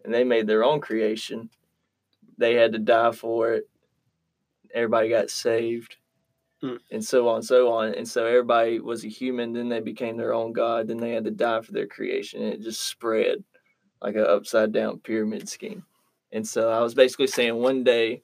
and 0.07 0.13
they 0.13 0.23
made 0.23 0.47
their 0.47 0.63
own 0.63 0.79
creation. 0.79 1.49
They 2.37 2.53
had 2.53 2.71
to 2.73 2.79
die 2.79 3.11
for 3.11 3.51
it. 3.51 3.69
Everybody 4.73 5.09
got 5.09 5.29
saved 5.29 5.97
Hmm. 6.61 6.77
and 6.89 7.03
so 7.05 7.27
on 7.27 7.35
and 7.35 7.45
so 7.45 7.71
on. 7.71 7.93
And 7.93 8.07
so 8.07 8.25
everybody 8.25 8.79
was 8.79 9.05
a 9.05 9.09
human. 9.09 9.53
Then 9.53 9.69
they 9.69 9.79
became 9.79 10.17
their 10.17 10.33
own 10.33 10.53
God. 10.53 10.87
Then 10.87 10.97
they 10.97 11.11
had 11.11 11.25
to 11.25 11.31
die 11.31 11.61
for 11.61 11.71
their 11.71 11.85
creation. 11.85 12.41
And 12.41 12.53
it 12.53 12.61
just 12.61 12.81
spread 12.81 13.43
like 14.01 14.15
an 14.15 14.25
upside 14.25 14.71
down 14.71 14.99
pyramid 14.99 15.47
scheme. 15.47 15.85
And 16.31 16.47
so 16.47 16.69
I 16.71 16.81
was 16.81 16.93
basically 16.93 17.27
saying 17.27 17.55
one 17.55 17.83
day 17.83 18.21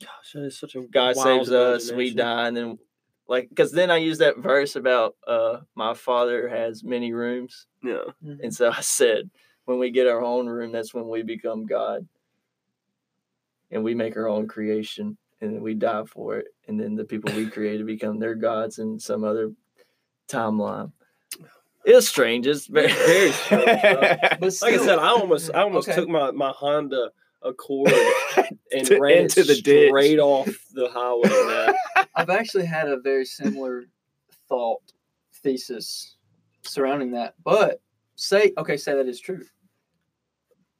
Gosh, 0.00 0.32
that 0.34 0.44
is 0.44 0.58
such 0.58 0.74
a 0.74 0.82
God 0.82 1.16
saves 1.16 1.52
us, 1.52 1.92
we 1.92 2.12
die, 2.12 2.48
and 2.48 2.56
then 2.56 2.78
like 3.28 3.48
because 3.48 3.70
then 3.70 3.90
I 3.90 3.98
use 3.98 4.18
that 4.18 4.38
verse 4.38 4.74
about 4.74 5.14
uh 5.26 5.60
my 5.74 5.94
father 5.94 6.48
has 6.48 6.82
many 6.82 7.12
rooms, 7.12 7.66
Yeah, 7.82 8.04
and 8.42 8.52
so 8.52 8.70
I 8.70 8.80
said 8.80 9.30
when 9.64 9.78
we 9.78 9.90
get 9.90 10.08
our 10.08 10.22
own 10.22 10.48
room, 10.48 10.72
that's 10.72 10.92
when 10.92 11.08
we 11.08 11.22
become 11.22 11.66
God, 11.66 12.06
and 13.70 13.84
we 13.84 13.94
make 13.94 14.16
our 14.16 14.28
own 14.28 14.48
creation, 14.48 15.16
and 15.42 15.60
we 15.60 15.74
die 15.74 16.04
for 16.06 16.38
it, 16.38 16.46
and 16.68 16.80
then 16.80 16.94
the 16.94 17.04
people 17.04 17.34
we 17.34 17.46
created 17.50 17.84
become 17.86 18.18
their 18.18 18.34
gods 18.34 18.78
in 18.78 18.98
some 18.98 19.24
other 19.24 19.52
timeline. 20.28 20.92
It's 21.84 22.08
strange. 22.08 22.46
It's 22.46 22.66
very, 22.66 22.92
Very 22.92 23.32
strange, 23.32 23.82
bro. 23.82 24.00
But 24.40 24.58
like 24.62 24.74
I 24.74 24.78
said, 24.78 24.98
I 24.98 25.08
almost 25.08 25.50
I 25.52 25.62
almost 25.62 25.88
Okay. 25.88 25.96
took 26.00 26.08
my 26.08 26.30
my 26.30 26.50
Honda 26.50 27.10
Accord 27.42 27.92
and 28.72 28.86
To- 28.86 29.00
ran 29.00 29.22
into 29.24 29.40
it 29.40 29.48
the 29.48 29.60
ditch. 29.60 29.88
straight 29.88 30.20
off 30.20 30.48
the 30.72 30.88
highway. 30.90 31.28
Man. 31.28 32.06
I've 32.14 32.30
actually 32.30 32.66
had 32.66 32.88
a 32.88 33.00
very 33.00 33.24
similar 33.24 33.84
thought 34.48 34.80
thesis 35.42 36.16
surrounding 36.62 37.10
that. 37.12 37.34
But 37.42 37.80
say, 38.14 38.52
okay, 38.56 38.76
say 38.76 38.94
that 38.94 39.08
is 39.08 39.18
true. 39.18 39.44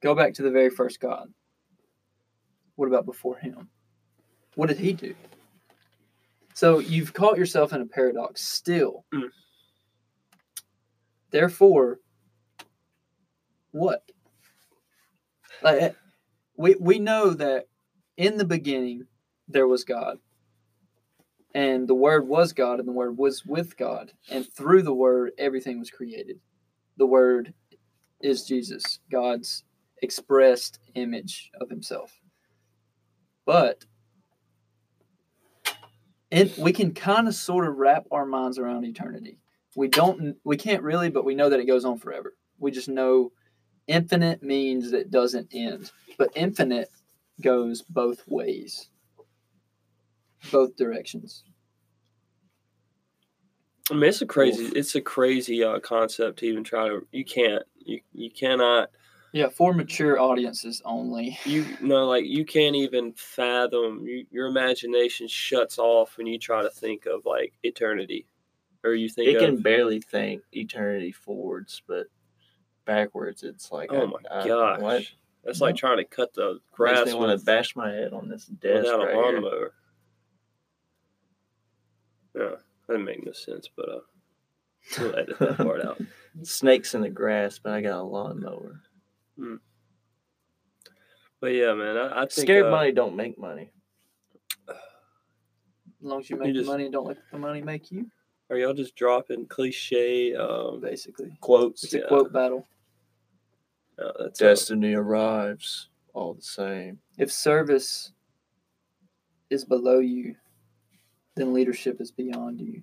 Go 0.03 0.15
back 0.15 0.35
to 0.35 0.43
the 0.43 0.51
very 0.53 0.71
first 0.71 1.01
God. 1.01 1.33
What 2.77 2.87
about 2.87 3.07
before 3.07 3.39
him? 3.39 3.69
What 4.55 4.69
did 4.69 4.79
he 4.79 4.93
do? 4.93 5.15
So 6.55 6.79
you've 6.79 7.15
caught 7.15 7.39
yourself 7.39 7.73
in 7.73 7.81
a 7.81 7.87
paradox 7.87 8.43
still. 8.43 9.05
Mm. 9.15 9.31
Therefore, 11.31 11.99
what? 13.71 14.03
Like 15.63 15.83
eh, 15.83 15.91
we 16.57 16.77
we 16.79 16.99
know 16.99 17.31
that 17.31 17.67
in 18.17 18.37
the 18.37 18.45
beginning 18.45 19.07
there 19.49 19.67
was 19.67 19.85
God. 19.85 20.19
And 21.55 21.87
the 21.87 21.95
Word 21.95 22.27
was 22.27 22.55
God, 22.55 22.79
and 22.79 22.89
the 22.89 22.93
Word 22.93 23.19
was 23.19 23.45
with 23.45 23.77
God. 23.77 24.13
And 24.31 24.51
through 24.51 24.83
the 24.83 24.95
Word, 24.95 25.33
everything 25.37 25.79
was 25.79 25.91
created. 25.91 26.41
The 26.97 27.07
Word 27.07 27.53
is 28.23 28.45
Jesus, 28.45 29.01
God's 29.11 29.65
expressed 30.03 30.79
image 30.95 31.51
of 31.61 31.69
Himself. 31.69 32.19
But 33.45 33.85
and 36.33 36.53
we 36.59 36.72
can 36.72 36.93
kind 36.93 37.28
of 37.28 37.35
sort 37.37 37.68
of 37.68 37.76
wrap 37.76 38.07
our 38.11 38.26
minds 38.26 38.59
around 38.59 38.85
eternity. 38.85 39.39
We 39.76 39.87
don't, 39.87 40.37
we 40.43 40.57
can't 40.57 40.83
really, 40.83 41.11
but 41.11 41.24
we 41.24 41.37
know 41.37 41.49
that 41.49 41.61
it 41.61 41.66
goes 41.66 41.85
on 41.85 41.99
forever. 41.99 42.35
We 42.59 42.72
just 42.72 42.89
know 42.89 43.30
infinite 43.87 44.43
means 44.43 44.91
that 44.91 45.01
it 45.01 45.11
doesn't 45.12 45.49
end, 45.53 45.93
but 46.18 46.30
infinite 46.35 46.89
goes 47.41 47.83
both 47.83 48.22
ways 48.26 48.89
both 50.51 50.76
directions. 50.76 51.45
I 53.91 53.95
mean, 53.95 54.05
it's 54.05 54.22
a 54.22 54.26
crazy 54.26 54.64
it's 54.66 54.95
a 54.95 55.01
crazy 55.01 55.62
uh, 55.62 55.78
concept 55.80 56.39
to 56.41 56.47
even 56.47 56.64
try 56.64 56.89
to. 56.89 57.07
You 57.12 57.24
can't 57.24 57.62
you 57.76 58.01
you 58.12 58.30
cannot 58.30 58.91
Yeah, 59.33 59.49
for 59.49 59.72
mature 59.72 60.20
audiences 60.20 60.83
only. 60.85 61.39
you 61.47 61.64
know 61.80 62.07
like 62.07 62.26
you 62.26 62.45
can't 62.45 62.76
even 62.76 63.12
fathom 63.14 64.07
you, 64.07 64.26
your 64.30 64.47
imagination 64.49 65.26
shuts 65.28 65.78
off 65.78 66.16
when 66.18 66.26
you 66.26 66.39
try 66.39 66.62
to 66.62 66.70
think 66.70 67.07
of 67.07 67.24
like 67.24 67.55
eternity 67.62 68.26
or 68.85 68.95
you 68.95 69.09
think 69.09 69.28
it 69.30 69.37
of 69.37 69.41
can 69.43 69.62
barely 69.62 70.01
think 70.01 70.43
eternity 70.53 71.12
forwards, 71.12 71.83
but 71.87 72.07
backwards, 72.85 73.43
it's 73.43 73.72
like 73.72 73.91
oh 73.93 74.03
I- 74.03 74.07
my 74.07 74.18
I- 74.43 74.49
gosh 74.49 74.80
what? 74.80 75.03
that's 75.45 75.61
like 75.61 75.76
trying 75.76 75.99
to 75.99 76.05
cut 76.05 76.35
the 76.35 76.53
Makes 76.55 76.62
grass 76.72 77.07
me 77.07 77.14
want 77.14 77.39
to 77.39 77.45
bash 77.45 77.74
my 77.74 77.91
head 77.91 78.12
on 78.12 78.28
this 78.28 78.47
desk 78.47 78.85
without 78.85 78.99
right 79.01 79.09
a 79.09 79.12
here. 79.14 79.22
lawnmower 79.22 79.72
yeah 82.35 82.43
that 82.51 82.59
didn't 82.89 83.05
make 83.05 83.24
no 83.26 83.33
sense 83.33 83.68
but 83.76 83.89
uh 83.89 83.99
we'll 85.01 85.16
edit 85.16 85.39
that 85.39 85.57
part 85.59 85.85
out 85.85 86.01
Snakes 86.43 86.95
in 86.95 87.03
the 87.03 87.11
grass, 87.11 87.59
but 87.59 87.72
I 87.74 87.83
got 87.83 88.01
a 88.01 88.03
lawnmower. 88.03 88.80
But 91.41 91.47
yeah 91.49 91.74
man 91.74 91.97
I, 91.97 92.22
I 92.22 92.26
think 92.26 92.33
Scared 92.47 92.66
uh, 92.66 92.70
money 92.70 92.93
don't 92.93 93.16
make 93.16 93.39
money. 93.39 93.70
As 94.68 94.76
long 96.01 96.20
as 96.20 96.28
you 96.30 96.37
You 96.37 96.43
make 96.43 96.55
just- 96.55 96.66
the 96.66 96.72
money, 96.72 96.89
don't 96.91 97.07
let 97.07 97.18
the 97.30 97.39
money 97.39 97.62
make 97.62 97.91
you. 97.93 98.07
are 98.51 98.57
y'all 98.57 98.74
just 98.74 98.97
dropping 98.97 99.47
cliche 99.47 100.35
um 100.35 100.80
Basically, 100.80 101.33
quotes 101.41 101.85
it's 101.85 101.95
a 101.95 102.01
quote 102.03 102.33
battle. 102.33 102.66
No, 103.99 104.12
that's 104.18 104.41
uh, 104.43 104.47
Destiny 104.47 104.95
arrives 104.95 105.89
all 106.14 106.35
the 106.35 106.43
same. 106.43 106.99
If 107.18 107.30
service 107.30 108.12
is 109.51 109.64
below 109.64 109.99
you, 110.01 110.35
then 111.37 111.53
leadership 111.53 112.01
is 112.01 112.11
beyond 112.11 112.61
you. 112.61 112.83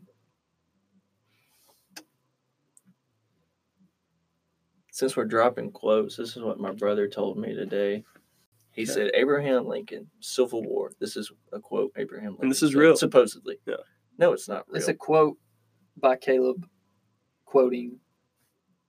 Since 5.00 5.16
we're 5.16 5.24
dropping 5.24 5.72
quotes, 5.72 6.18
this 6.18 6.36
is 6.36 6.44
what 6.44 6.60
my 6.60 6.74
brother 6.74 7.08
told 7.08 7.38
me 7.38 7.56
today. 7.56 8.04
He 8.74 8.82
Okay. 8.82 8.92
said, 8.92 9.12
Abraham 9.14 9.66
Lincoln, 9.66 10.10
Civil 10.20 10.62
War. 10.62 10.92
This 11.00 11.16
is 11.16 11.32
a 11.54 11.60
quote 11.62 11.94
Abraham 11.96 12.32
Lincoln. 12.32 12.44
And 12.44 12.52
this 12.52 12.62
is 12.62 12.76
real. 12.76 12.98
Supposedly. 12.98 13.60
Yeah. 13.66 13.76
No, 14.18 14.34
it's 14.34 14.50
not 14.50 14.68
real. 14.68 14.76
It's 14.76 14.90
a 14.90 14.94
quote 14.94 15.38
by 15.96 16.18
Caleb 16.18 16.68
quoting, 17.46 18.02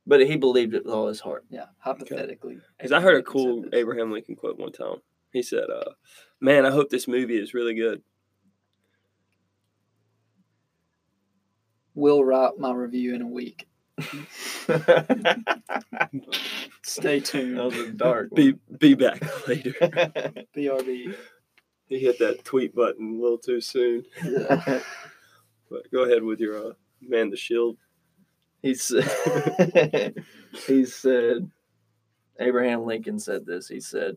but 0.05 0.27
he 0.27 0.35
believed 0.37 0.75
it 0.75 0.85
with 0.85 0.93
all 0.93 1.07
his 1.07 1.21
heart. 1.21 1.45
yeah, 1.49 1.67
hypothetically. 1.79 2.59
Because 2.77 2.91
I 2.91 3.01
heard 3.01 3.15
a 3.21 3.23
cool. 3.23 3.65
Abraham 3.73 4.11
Lincoln 4.11 4.35
quote 4.35 4.59
one 4.59 4.73
time. 4.73 4.97
He 5.33 5.45
said, 5.45 5.71
uh, 5.71 5.93
"Man, 6.41 6.67
I 6.67 6.73
hope 6.73 6.89
this 6.91 7.07
movie 7.07 7.39
is 7.41 7.55
really 7.55 7.75
good." 7.77 8.03
Will 11.95 12.25
write 12.25 12.59
my 12.59 12.73
review 12.75 13.15
in 13.15 13.23
a 13.23 13.29
week. 13.29 13.69
Stay 16.83 17.21
tuned. 17.21 17.59
That 17.59 17.65
was 17.65 17.79
a 17.79 17.93
dark 17.93 18.35
Be 18.35 18.55
be 18.79 18.95
back 18.95 19.21
later. 19.47 19.73
BRB. 20.57 21.15
he 21.87 21.99
hit 21.99 22.19
that 22.19 22.45
tweet 22.45 22.75
button 22.75 23.19
a 23.19 23.23
little 23.23 23.39
too 23.39 23.61
soon. 23.61 24.05
Yeah. 24.25 24.81
But 25.71 25.89
go 25.93 26.03
ahead 26.03 26.25
with 26.25 26.41
your 26.41 26.71
uh, 26.71 26.73
man 27.01 27.31
the 27.31 27.37
shield. 27.37 27.77
he 28.61 28.75
said, 28.75 29.05
he 30.67 30.85
said, 30.85 31.49
Abraham 32.41 32.85
Lincoln 32.87 33.21
said 33.21 33.47
this. 33.47 33.69
He 33.69 33.79
said, 33.79 34.17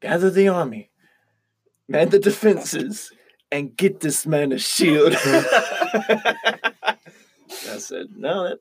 "Gather 0.00 0.30
the 0.30 0.48
army, 0.48 0.90
man 1.86 2.08
the 2.08 2.18
defenses, 2.18 3.12
and 3.52 3.76
get 3.76 4.00
this 4.00 4.26
man 4.26 4.50
a 4.50 4.58
shield." 4.58 5.14
I 7.68 7.78
said, 7.78 8.06
"No, 8.16 8.44
that 8.48 8.58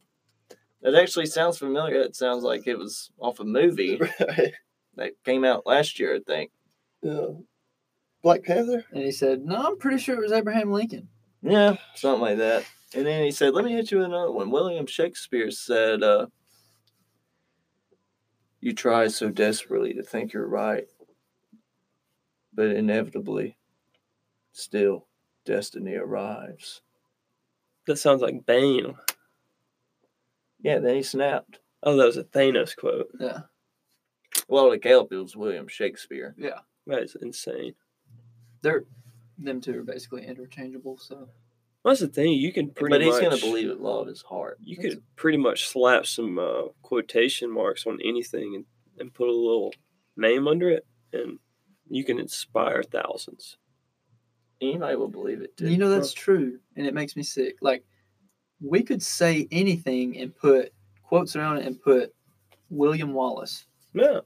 that 0.81 0.95
actually 0.95 1.25
sounds 1.27 1.57
familiar. 1.57 2.01
It 2.01 2.15
sounds 2.15 2.43
like 2.43 2.67
it 2.67 2.77
was 2.77 3.11
off 3.19 3.39
a 3.39 3.43
movie 3.45 3.97
Right. 4.19 4.53
that 4.95 5.13
came 5.23 5.43
out 5.45 5.65
last 5.65 5.99
year, 5.99 6.15
I 6.15 6.19
think." 6.25 6.51
Yeah. 7.01 7.27
Black 8.21 8.43
Panther. 8.43 8.85
And 8.91 9.03
he 9.03 9.11
said, 9.11 9.45
"No, 9.45 9.55
I'm 9.55 9.77
pretty 9.77 9.99
sure 9.99 10.15
it 10.15 10.21
was 10.21 10.31
Abraham 10.31 10.71
Lincoln." 10.71 11.09
Yeah, 11.41 11.77
something 11.95 12.21
like 12.21 12.37
that. 12.37 12.65
And 12.95 13.05
then 13.05 13.23
he 13.23 13.31
said, 13.31 13.53
"Let 13.53 13.65
me 13.65 13.73
hit 13.73 13.91
you 13.91 13.97
with 13.97 14.07
another 14.07 14.31
one." 14.31 14.49
William 14.51 14.87
Shakespeare 14.87 15.51
said, 15.51 16.01
uh, 16.01 16.27
"You 18.61 18.73
try 18.73 19.07
so 19.09 19.29
desperately 19.29 19.93
to 19.93 20.01
think 20.03 20.33
you're 20.33 20.47
right, 20.47 20.87
but 22.53 22.69
inevitably, 22.71 23.57
still, 24.53 25.07
destiny 25.43 25.93
arrives." 25.95 26.81
That 27.87 27.97
sounds 27.97 28.21
like 28.21 28.45
Bane. 28.45 28.95
Yeah, 30.61 30.79
then 30.79 30.95
he 30.95 31.03
snapped. 31.03 31.59
Oh, 31.83 31.95
that 31.97 32.05
was 32.05 32.17
a 32.17 32.23
Thanos 32.23 32.75
quote. 32.75 33.09
Yeah, 33.19 33.41
Well, 34.47 34.71
the 34.71 34.79
Caleb, 34.79 35.11
it 35.11 35.17
was 35.17 35.35
William 35.35 35.67
Shakespeare. 35.67 36.33
Yeah. 36.37 36.59
That 36.87 37.03
is 37.03 37.15
insane. 37.21 37.73
they're 38.61 38.85
them 39.37 39.59
two 39.59 39.79
are 39.79 39.83
basically 39.83 40.25
interchangeable. 40.25 40.97
So 40.97 41.27
that's 41.83 41.99
the 41.99 42.07
thing. 42.07 42.33
You 42.33 42.53
can 42.53 42.69
pretty 42.71 42.93
but 42.93 43.01
he's 43.01 43.13
much. 43.13 43.21
going 43.21 43.37
to 43.37 43.45
believe 43.45 43.69
it, 43.69 43.81
law 43.81 44.01
of 44.01 44.07
his 44.07 44.21
heart. 44.21 44.57
You 44.63 44.77
could 44.77 45.03
pretty 45.15 45.37
much 45.37 45.67
slap 45.67 46.05
some 46.05 46.39
uh, 46.39 46.69
quotation 46.81 47.51
marks 47.51 47.85
on 47.85 47.99
anything 48.03 48.55
and, 48.55 48.65
and 48.99 49.13
put 49.13 49.27
a 49.27 49.31
little 49.31 49.73
name 50.15 50.47
under 50.47 50.69
it, 50.69 50.85
and 51.11 51.37
you 51.89 52.03
can 52.05 52.17
inspire 52.17 52.81
thousands. 52.81 53.57
Anybody 54.69 54.95
will 54.95 55.07
believe 55.07 55.41
it 55.41 55.55
too. 55.57 55.69
you 55.69 55.77
know 55.77 55.89
that's 55.89 56.13
true, 56.13 56.59
and 56.75 56.85
it 56.87 56.93
makes 56.93 57.15
me 57.15 57.23
sick. 57.23 57.55
Like 57.61 57.83
we 58.61 58.81
could 58.83 59.01
say 59.03 59.47
anything 59.51 60.17
and 60.17 60.35
put 60.35 60.71
quotes 61.03 61.35
around 61.35 61.57
it 61.57 61.65
and 61.65 61.79
put 61.81 62.13
William 62.69 63.13
Wallace. 63.13 63.65
Yeah. 63.93 64.19
And 64.19 64.23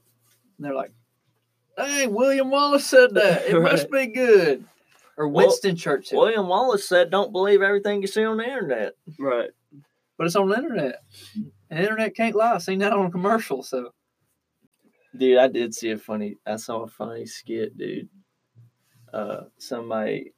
they're 0.60 0.74
like, 0.74 0.92
"Hey, 1.76 2.06
William 2.06 2.50
Wallace 2.50 2.86
said 2.86 3.14
that. 3.14 3.46
It 3.46 3.60
must 3.62 3.90
be 3.90 4.06
good." 4.06 4.64
Or 5.16 5.28
Well, 5.28 5.46
Winston 5.46 5.76
Churchill. 5.76 6.18
William 6.20 6.48
Wallace 6.48 6.88
said, 6.88 7.10
"Don't 7.10 7.32
believe 7.32 7.60
everything 7.62 8.00
you 8.00 8.08
see 8.08 8.24
on 8.24 8.38
the 8.38 8.44
internet." 8.44 8.94
Right. 9.18 9.50
but 10.16 10.26
it's 10.26 10.36
on 10.36 10.48
the 10.48 10.56
internet. 10.56 11.02
And 11.70 11.78
the 11.78 11.82
internet 11.82 12.14
can't 12.16 12.34
lie. 12.34 12.54
I've 12.54 12.62
seen 12.62 12.78
that 12.80 12.92
on 12.92 13.06
a 13.06 13.10
commercial. 13.10 13.62
So 13.62 13.92
Dude, 15.16 15.38
I 15.38 15.48
did 15.48 15.74
see 15.74 15.90
a 15.90 15.98
funny. 15.98 16.36
I 16.46 16.56
saw 16.56 16.82
a 16.82 16.86
funny 16.86 17.26
skit, 17.26 17.76
dude. 17.76 18.08
Uh, 19.12 19.44
somebody 19.58 20.32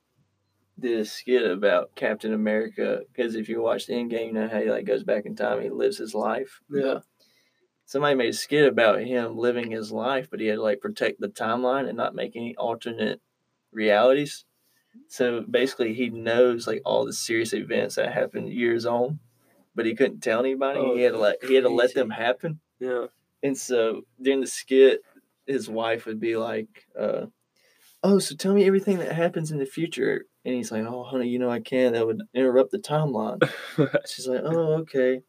did 0.78 1.00
a 1.00 1.04
skit 1.04 1.48
about 1.48 1.94
Captain 1.94 2.32
America 2.32 3.00
because 3.12 3.34
if 3.34 3.48
you 3.48 3.60
watch 3.60 3.86
the 3.86 3.94
end 3.94 4.10
game, 4.10 4.28
you 4.28 4.32
know 4.34 4.48
how 4.48 4.60
he 4.60 4.70
like 4.70 4.84
goes 4.84 5.04
back 5.04 5.26
in 5.26 5.36
time, 5.36 5.62
he 5.62 5.70
lives 5.70 5.98
his 5.98 6.14
life. 6.14 6.60
Yeah. 6.70 7.00
Somebody 7.84 8.14
made 8.14 8.30
a 8.30 8.32
skit 8.32 8.66
about 8.66 9.02
him 9.02 9.36
living 9.36 9.70
his 9.70 9.92
life, 9.92 10.28
but 10.30 10.40
he 10.40 10.46
had 10.46 10.56
to 10.56 10.62
like 10.62 10.80
protect 10.80 11.20
the 11.20 11.28
timeline 11.28 11.88
and 11.88 11.96
not 11.96 12.14
make 12.14 12.36
any 12.36 12.56
alternate 12.56 13.20
realities. 13.70 14.44
So 15.08 15.42
basically, 15.42 15.94
he 15.94 16.08
knows 16.10 16.66
like 16.66 16.82
all 16.84 17.04
the 17.04 17.12
serious 17.12 17.52
events 17.52 17.96
that 17.96 18.12
happened 18.12 18.52
years 18.52 18.86
on, 18.86 19.20
but 19.74 19.86
he 19.86 19.94
couldn't 19.94 20.20
tell 20.20 20.40
anybody. 20.40 20.80
Oh, 20.80 20.94
he 20.94 21.02
had 21.02 21.12
to 21.12 21.18
let 21.18 21.44
he 21.44 21.54
had 21.54 21.64
to 21.64 21.70
let 21.70 21.94
them 21.94 22.10
happen. 22.10 22.60
Yeah. 22.78 23.06
And 23.42 23.56
so 23.56 24.02
during 24.20 24.40
the 24.40 24.46
skit, 24.46 25.00
his 25.46 25.68
wife 25.68 26.06
would 26.06 26.20
be 26.20 26.36
like, 26.36 26.86
uh, 26.98 27.26
"Oh, 28.02 28.18
so 28.18 28.34
tell 28.34 28.54
me 28.54 28.66
everything 28.66 28.98
that 28.98 29.12
happens 29.12 29.50
in 29.50 29.58
the 29.58 29.66
future." 29.66 30.26
And 30.44 30.54
he's 30.54 30.72
like, 30.72 30.84
"Oh, 30.84 31.04
honey, 31.04 31.28
you 31.28 31.38
know 31.38 31.50
I 31.50 31.60
can't. 31.60 31.94
That 31.94 32.06
would 32.06 32.22
interrupt 32.34 32.70
the 32.70 32.78
timeline." 32.78 33.42
she's 34.06 34.26
like, 34.26 34.42
"Oh, 34.44 34.74
okay." 34.80 35.22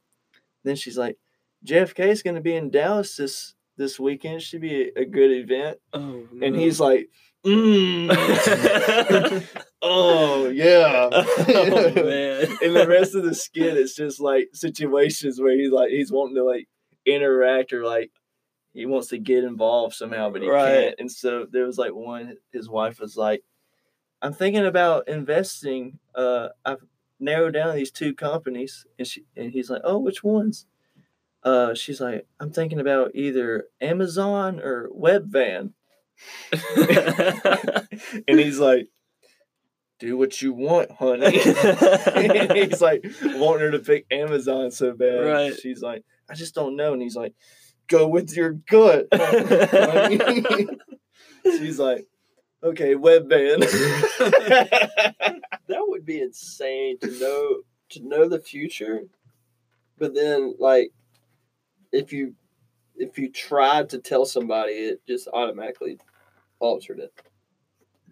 Then 0.64 0.76
she's 0.76 0.98
like, 0.98 1.18
"JFK 1.66 2.08
is 2.08 2.24
going 2.24 2.36
to 2.36 2.42
be 2.42 2.56
in 2.56 2.70
Dallas 2.70 3.16
this 3.16 3.56
this 3.78 4.00
weekend. 4.00 4.42
Should 4.42 4.62
be 4.62 4.92
a, 4.96 5.02
a 5.02 5.06
good 5.06 5.32
event." 5.32 5.78
oh. 5.94 6.28
And 6.42 6.56
he's 6.56 6.80
like, 6.80 7.10
"Mm, 7.46 8.10
oh 9.82 10.50
yeah." 10.50 11.10
oh 11.12 11.92
man. 11.96 12.58
and 12.62 12.76
the 12.76 12.88
rest 12.88 13.16
of 13.16 13.24
the 13.24 13.36
skit 13.36 13.78
is 13.78 13.96
just 13.96 14.20
like 14.20 14.50
situations 14.54 15.40
where 15.40 15.58
he's 15.58 15.72
like 15.72 15.90
he's 15.90 16.12
wanting 16.12 16.36
to 16.36 16.44
like 16.44 16.68
interact 17.06 17.74
or 17.74 17.84
like 17.86 18.12
he 18.74 18.86
wants 18.86 19.08
to 19.10 19.18
get 19.18 19.44
involved 19.44 19.96
somehow 19.96 20.30
but 20.30 20.42
he 20.42 20.50
Right. 20.50 20.68
can't 20.86 20.96
and 21.00 21.12
so 21.12 21.46
there 21.50 21.66
was 21.66 21.78
like 21.78 21.94
one 21.94 22.38
his 22.52 22.70
wife 22.70 23.00
was 23.00 23.16
like 23.16 23.44
i'm 24.22 24.34
thinking 24.34 24.66
about 24.66 25.08
investing 25.08 26.00
uh 26.16 26.50
i've 26.66 26.84
narrowed 27.20 27.54
down 27.54 27.76
these 27.76 27.92
two 27.92 28.14
companies 28.14 28.86
and 28.98 29.08
she 29.08 29.24
and 29.38 29.52
he's 29.52 29.70
like 29.70 29.82
oh 29.84 29.98
which 30.00 30.24
ones 30.24 30.66
uh 31.44 31.74
she's 31.74 32.02
like 32.02 32.26
i'm 32.40 32.52
thinking 32.52 32.80
about 32.80 33.12
either 33.14 33.66
amazon 33.82 34.60
or 34.60 34.90
webvan 34.90 35.72
and 38.28 38.40
he's 38.40 38.60
like 38.60 38.88
do 40.00 40.18
what 40.18 40.42
you 40.42 40.54
want 40.54 40.92
honey 40.92 41.32
he's 42.54 42.82
like 42.82 43.06
wanting 43.36 43.62
her 43.62 43.72
to 43.72 43.80
pick 43.80 44.06
Amazon 44.12 44.70
so 44.72 44.92
bad. 44.94 45.20
Right. 45.20 45.54
She's 45.58 45.82
like, 45.82 46.04
I 46.30 46.34
just 46.34 46.54
don't 46.56 46.76
know. 46.76 46.92
And 46.94 47.02
he's 47.02 47.16
like, 47.16 47.34
go 47.88 48.08
with 48.08 48.36
your 48.36 48.54
gut. 48.54 49.08
She's 51.44 51.80
like, 51.80 52.06
okay, 52.64 52.96
webvan. 52.96 53.60
that 55.68 55.82
would 55.88 56.06
be 56.06 56.22
insane 56.22 56.98
to 57.00 57.12
know 57.20 57.62
to 57.90 58.08
know 58.08 58.28
the 58.28 58.40
future 58.40 59.02
but 59.98 60.16
then 60.16 60.56
like 60.60 60.92
if 61.92 62.12
you 62.12 62.34
if 62.96 63.18
you 63.18 63.32
tried 63.32 63.90
to 63.90 64.00
tell 64.00 64.26
somebody 64.26 64.74
it 64.74 65.02
just 65.08 65.28
automatically 65.32 65.98
altered 66.60 67.00
it 67.00 67.14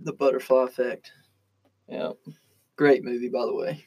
the 0.03 0.13
butterfly 0.13 0.63
effect. 0.63 1.11
yeah. 1.87 2.11
Great 2.75 3.03
movie, 3.03 3.29
by 3.29 3.45
the 3.45 3.53
way. 3.53 3.85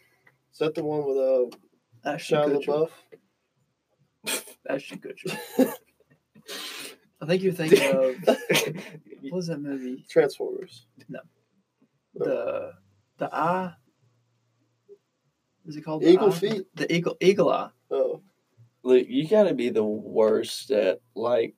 is 0.52 0.58
that 0.58 0.74
the 0.74 0.84
one 0.84 1.04
with 1.04 1.16
uh 1.16 2.08
Ashton 2.08 2.38
Shia 2.38 2.46
Kutcher. 2.46 2.66
LaBeouf? 2.66 2.90
Ashton 4.68 4.98
Kutcher. 5.00 5.36
I 7.20 7.26
think 7.26 7.42
you're 7.42 7.52
thinking 7.52 7.80
of 7.94 8.16
what 9.22 9.32
was 9.32 9.46
that 9.46 9.60
movie? 9.60 10.04
Transformers. 10.08 10.86
No. 11.08 11.20
The 12.14 12.72
the 13.18 13.34
eye. 13.34 13.72
Is 15.66 15.76
it 15.76 15.82
called 15.82 16.04
Eagle 16.04 16.30
the 16.30 16.34
Eye? 16.34 16.38
Feet. 16.38 16.66
The 16.74 16.94
eagle 16.94 17.16
eagle 17.20 17.50
eye. 17.50 17.70
Oh, 17.90 18.20
Look, 18.82 19.06
you 19.08 19.26
gotta 19.26 19.54
be 19.54 19.70
the 19.70 19.84
worst 19.84 20.70
at 20.70 21.00
like 21.14 21.54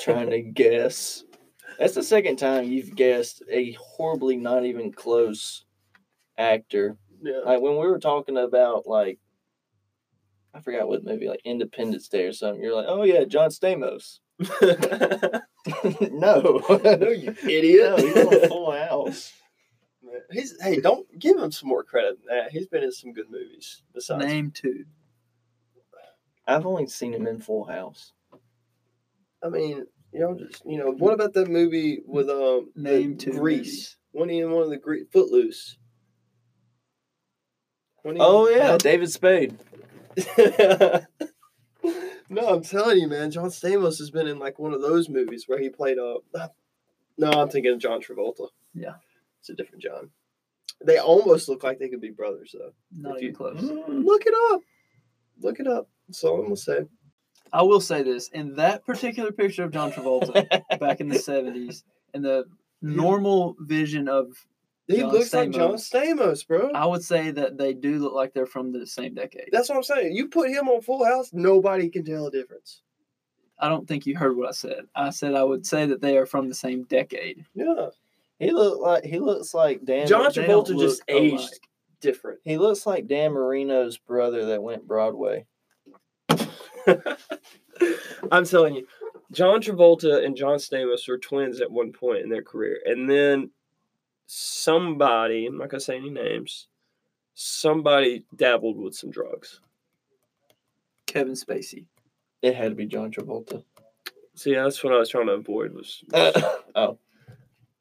trying 0.00 0.30
to 0.30 0.42
guess. 0.42 1.24
That's 1.78 1.94
the 1.94 2.02
second 2.02 2.36
time 2.36 2.64
you've 2.64 2.94
guessed 2.94 3.42
a 3.50 3.72
horribly 3.72 4.36
not 4.36 4.64
even 4.66 4.92
close 4.92 5.64
actor. 6.36 6.96
yeah. 7.22 7.38
Like 7.44 7.60
when 7.60 7.72
we 7.72 7.86
were 7.86 7.98
talking 7.98 8.36
about 8.36 8.86
like 8.86 9.18
I 10.54 10.60
forgot 10.60 10.88
what 10.88 11.04
movie, 11.04 11.28
like 11.28 11.42
Independence 11.44 12.08
Day 12.08 12.24
or 12.24 12.32
something. 12.32 12.62
You're 12.62 12.74
like, 12.74 12.86
oh 12.88 13.04
yeah, 13.04 13.24
John 13.24 13.50
Stamos. 13.50 14.20
no, 16.10 16.62
no, 16.70 17.08
you 17.10 17.34
idiot. 17.42 17.90
no, 17.90 17.96
he's 17.96 18.16
on 18.16 18.48
Full 18.48 18.72
House. 18.72 19.32
He's 20.30 20.60
hey, 20.62 20.80
don't 20.80 21.06
give 21.18 21.36
him 21.36 21.52
some 21.52 21.68
more 21.68 21.84
credit 21.84 22.18
than 22.18 22.36
that. 22.36 22.50
He's 22.50 22.66
been 22.66 22.82
in 22.82 22.92
some 22.92 23.12
good 23.12 23.30
movies 23.30 23.82
besides. 23.94 24.24
Name 24.24 24.50
two. 24.50 24.84
I've 26.46 26.64
only 26.64 26.86
seen 26.86 27.12
him 27.12 27.26
in 27.26 27.40
Full 27.40 27.64
House. 27.64 28.12
I 29.44 29.50
mean, 29.50 29.84
you 30.12 30.20
know, 30.20 30.34
just 30.34 30.64
you 30.64 30.78
know, 30.78 30.90
what 30.92 31.12
about 31.12 31.34
that 31.34 31.48
movie 31.48 32.00
with 32.06 32.30
um 32.30 32.70
the 32.74 32.82
Name 32.82 33.18
two. 33.18 33.32
Grease? 33.32 33.96
One 34.12 34.30
in 34.30 34.50
one 34.50 34.62
of 34.62 34.70
the 34.70 34.78
Gre- 34.78 35.04
Footloose. 35.12 35.76
Oh 38.04 38.48
yeah, 38.48 38.78
David 38.78 39.10
Spade. 39.10 39.58
no, 42.30 42.48
I'm 42.48 42.62
telling 42.62 42.98
you, 42.98 43.08
man. 43.08 43.30
John 43.30 43.48
Stamos 43.50 43.98
has 43.98 44.10
been 44.10 44.26
in 44.26 44.38
like 44.38 44.58
one 44.58 44.72
of 44.74 44.82
those 44.82 45.08
movies 45.08 45.44
where 45.46 45.58
he 45.60 45.68
played 45.68 45.98
a. 45.98 46.16
No, 47.16 47.30
I'm 47.30 47.48
thinking 47.48 47.72
of 47.72 47.78
John 47.80 48.00
Travolta. 48.00 48.48
Yeah. 48.74 48.94
it's 49.40 49.48
a 49.50 49.54
different 49.54 49.82
John. 49.82 50.10
They 50.84 50.98
almost 50.98 51.48
look 51.48 51.64
like 51.64 51.78
they 51.80 51.88
could 51.88 52.00
be 52.00 52.10
brothers, 52.10 52.54
though. 52.56 52.70
Not 52.96 53.16
If 53.16 53.22
even 53.22 53.28
you- 53.30 53.36
close. 53.36 53.60
Look 53.88 54.22
it 54.26 54.34
up. 54.52 54.60
Look 55.40 55.58
it 55.60 55.66
up. 55.66 55.88
That's 56.08 56.22
all 56.24 56.36
I'm 56.36 56.42
gonna 56.44 56.56
say. 56.56 56.80
I 57.52 57.62
will 57.62 57.80
say 57.80 58.02
this: 58.02 58.28
in 58.28 58.54
that 58.56 58.84
particular 58.86 59.32
picture 59.32 59.64
of 59.64 59.72
John 59.72 59.90
Travolta 59.90 60.46
back 60.78 61.00
in 61.00 61.08
the 61.08 61.16
'70s, 61.16 61.82
and 62.14 62.24
the 62.24 62.44
normal 62.82 63.56
vision 63.60 64.06
of, 64.08 64.26
He 64.88 65.00
John 65.00 65.12
looks 65.12 65.34
like 65.34 65.50
John 65.50 65.74
Stamos. 65.74 66.16
Stamos, 66.16 66.46
bro. 66.46 66.70
I 66.72 66.86
would 66.86 67.04
say 67.04 67.30
that 67.30 67.58
they 67.58 67.74
do 67.74 67.98
look 67.98 68.14
like 68.14 68.32
they're 68.32 68.46
from 68.46 68.72
the 68.72 68.86
same 68.86 69.14
decade. 69.14 69.50
That's 69.52 69.68
what 69.68 69.76
I'm 69.76 69.82
saying. 69.82 70.16
You 70.16 70.28
put 70.28 70.48
him 70.48 70.66
on 70.68 70.80
Full 70.80 71.04
House, 71.04 71.30
nobody 71.34 71.90
can 71.90 72.04
tell 72.04 72.26
a 72.26 72.30
difference. 72.30 72.80
I 73.58 73.68
don't 73.68 73.86
think 73.86 74.06
you 74.06 74.16
heard 74.16 74.36
what 74.36 74.48
I 74.48 74.52
said. 74.52 74.86
I 74.94 75.10
said 75.10 75.34
I 75.34 75.44
would 75.44 75.66
say 75.66 75.84
that 75.86 76.00
they 76.00 76.16
are 76.16 76.24
from 76.26 76.48
the 76.48 76.54
same 76.54 76.84
decade. 76.84 77.44
Yeah. 77.54 77.88
He 78.38 78.50
look 78.50 78.80
like 78.80 79.04
he 79.04 79.18
looks 79.18 79.52
like 79.52 79.84
Dan. 79.84 80.06
John 80.06 80.30
Travolta 80.30 80.78
just 80.78 81.02
aged 81.08 81.34
alike. 81.34 81.68
different. 82.00 82.38
He 82.44 82.56
looks 82.56 82.86
like 82.86 83.08
Dan 83.08 83.32
Marino's 83.32 83.98
brother 83.98 84.46
that 84.46 84.62
went 84.62 84.86
Broadway. 84.86 85.44
I'm 88.32 88.44
telling 88.44 88.76
you, 88.76 88.86
John 89.32 89.60
Travolta 89.60 90.24
and 90.24 90.36
John 90.36 90.58
Stamos 90.58 91.08
were 91.08 91.18
twins 91.18 91.60
at 91.60 91.70
one 91.70 91.92
point 91.92 92.22
in 92.22 92.30
their 92.30 92.42
career, 92.42 92.78
and 92.86 93.10
then 93.10 93.50
somebody, 94.30 95.46
I'm 95.46 95.56
not 95.56 95.70
gonna 95.70 95.80
say 95.80 95.96
any 95.96 96.10
names, 96.10 96.68
somebody 97.34 98.24
dabbled 98.36 98.76
with 98.76 98.94
some 98.94 99.10
drugs. 99.10 99.60
Kevin 101.06 101.32
Spacey. 101.32 101.86
It 102.42 102.54
had 102.54 102.68
to 102.68 102.74
be 102.74 102.84
John 102.86 103.10
Travolta. 103.10 103.64
See, 104.34 104.54
that's 104.54 104.84
what 104.84 104.92
I 104.92 104.98
was 104.98 105.08
trying 105.08 105.26
to 105.26 105.32
avoid 105.32 105.72
was, 105.72 106.04
oh, 106.14 106.98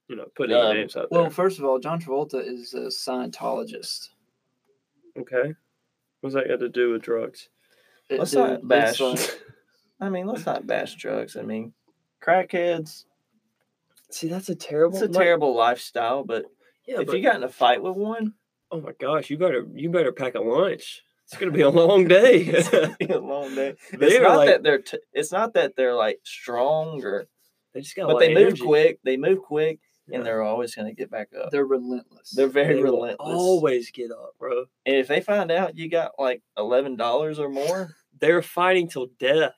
you 0.07 0.15
know, 0.15 0.25
putting 0.35 0.55
any 0.55 0.65
Um, 0.65 0.75
names 0.77 0.95
out 0.95 1.09
there. 1.11 1.21
Well, 1.21 1.29
first 1.29 1.59
of 1.59 1.65
all, 1.65 1.79
John 1.79 1.99
Travolta 2.01 2.41
is 2.41 2.73
a 2.73 2.87
Scientologist. 2.87 4.09
okay, 5.19 5.53
what's 6.21 6.33
that 6.33 6.47
got 6.47 6.59
to 6.61 6.69
do 6.69 6.91
with 6.93 7.01
drugs? 7.01 7.49
It- 8.09 8.19
let's 8.19 8.31
dude, 8.31 8.39
not 8.39 8.67
bash. 8.67 8.99
like- 9.01 9.41
I 9.99 10.09
mean, 10.09 10.27
let's 10.27 10.45
not 10.45 10.65
bash 10.65 10.95
drugs. 10.95 11.35
I 11.35 11.41
mean, 11.41 11.73
crackheads. 12.23 13.03
See, 14.12 14.28
that's 14.28 14.49
a 14.49 14.55
terrible. 14.55 14.97
It's 14.97 15.03
a 15.03 15.08
like- 15.12 15.24
terrible 15.26 15.55
lifestyle, 15.55 16.24
but 16.24 16.45
Yeah, 16.88 17.01
if 17.01 17.08
but, 17.08 17.18
you 17.18 17.24
got 17.24 17.36
in 17.36 17.43
a 17.43 17.49
fight 17.49 17.82
with 17.84 17.95
one, 17.95 18.34
oh 18.72 18.82
my 18.82 18.91
gosh, 18.99 19.30
you 19.30 19.38
better 19.38 19.66
you 19.74 19.89
better 19.89 20.12
pack 20.12 20.36
a 20.36 20.41
lunch. 20.41 21.01
It's 21.26 21.38
gonna 21.38 21.51
be 21.51 21.62
a 21.62 21.70
long 21.82 22.08
day. 22.08 22.38
it's 22.41 22.70
gonna 22.70 22.95
be 22.99 23.08
a 23.08 23.20
long 23.20 23.53
day. 23.55 23.76
They 23.97 24.08
it's 24.08 24.22
not 24.24 24.38
like- 24.38 24.49
that 24.49 24.64
they're. 24.64 24.80
T- 24.82 24.99
it's 25.14 25.32
not 25.32 25.53
that 25.55 25.76
they're 25.76 25.95
like 25.95 26.20
stronger. 26.24 27.28
they 27.74 27.82
just 27.82 27.95
got. 27.95 28.03
a 28.03 28.08
but 28.08 28.14
lot 28.14 28.20
they 28.22 28.28
of 28.28 28.34
move 28.36 28.47
energy. 28.47 28.64
quick. 28.64 28.99
They 29.03 29.18
move 29.18 29.39
quick, 29.43 29.80
Yeah. 30.08 30.18
and 30.18 30.26
they're 30.26 30.41
always 30.41 30.74
gonna 30.74 30.93
get 30.93 31.12
back 31.12 31.30
up. 31.38 31.51
They're 31.51 31.66
relentless. 31.66 32.32
They're 32.32 32.47
very 32.47 32.76
They 32.76 32.82
relentless. 32.82 33.20
Always 33.38 33.91
get 33.91 34.12
up, 34.12 34.32
bro. 34.39 34.66
And 34.86 34.95
if 34.95 35.08
they 35.08 35.20
find 35.20 35.51
out 35.51 35.78
you 35.78 35.89
got 35.89 36.12
like 36.18 36.41
eleven 36.58 36.95
dollars 36.95 37.39
or 37.39 37.49
more, 37.49 37.89
They're 38.20 38.41
fighting 38.41 38.88
till 38.89 39.08
death. 39.20 39.53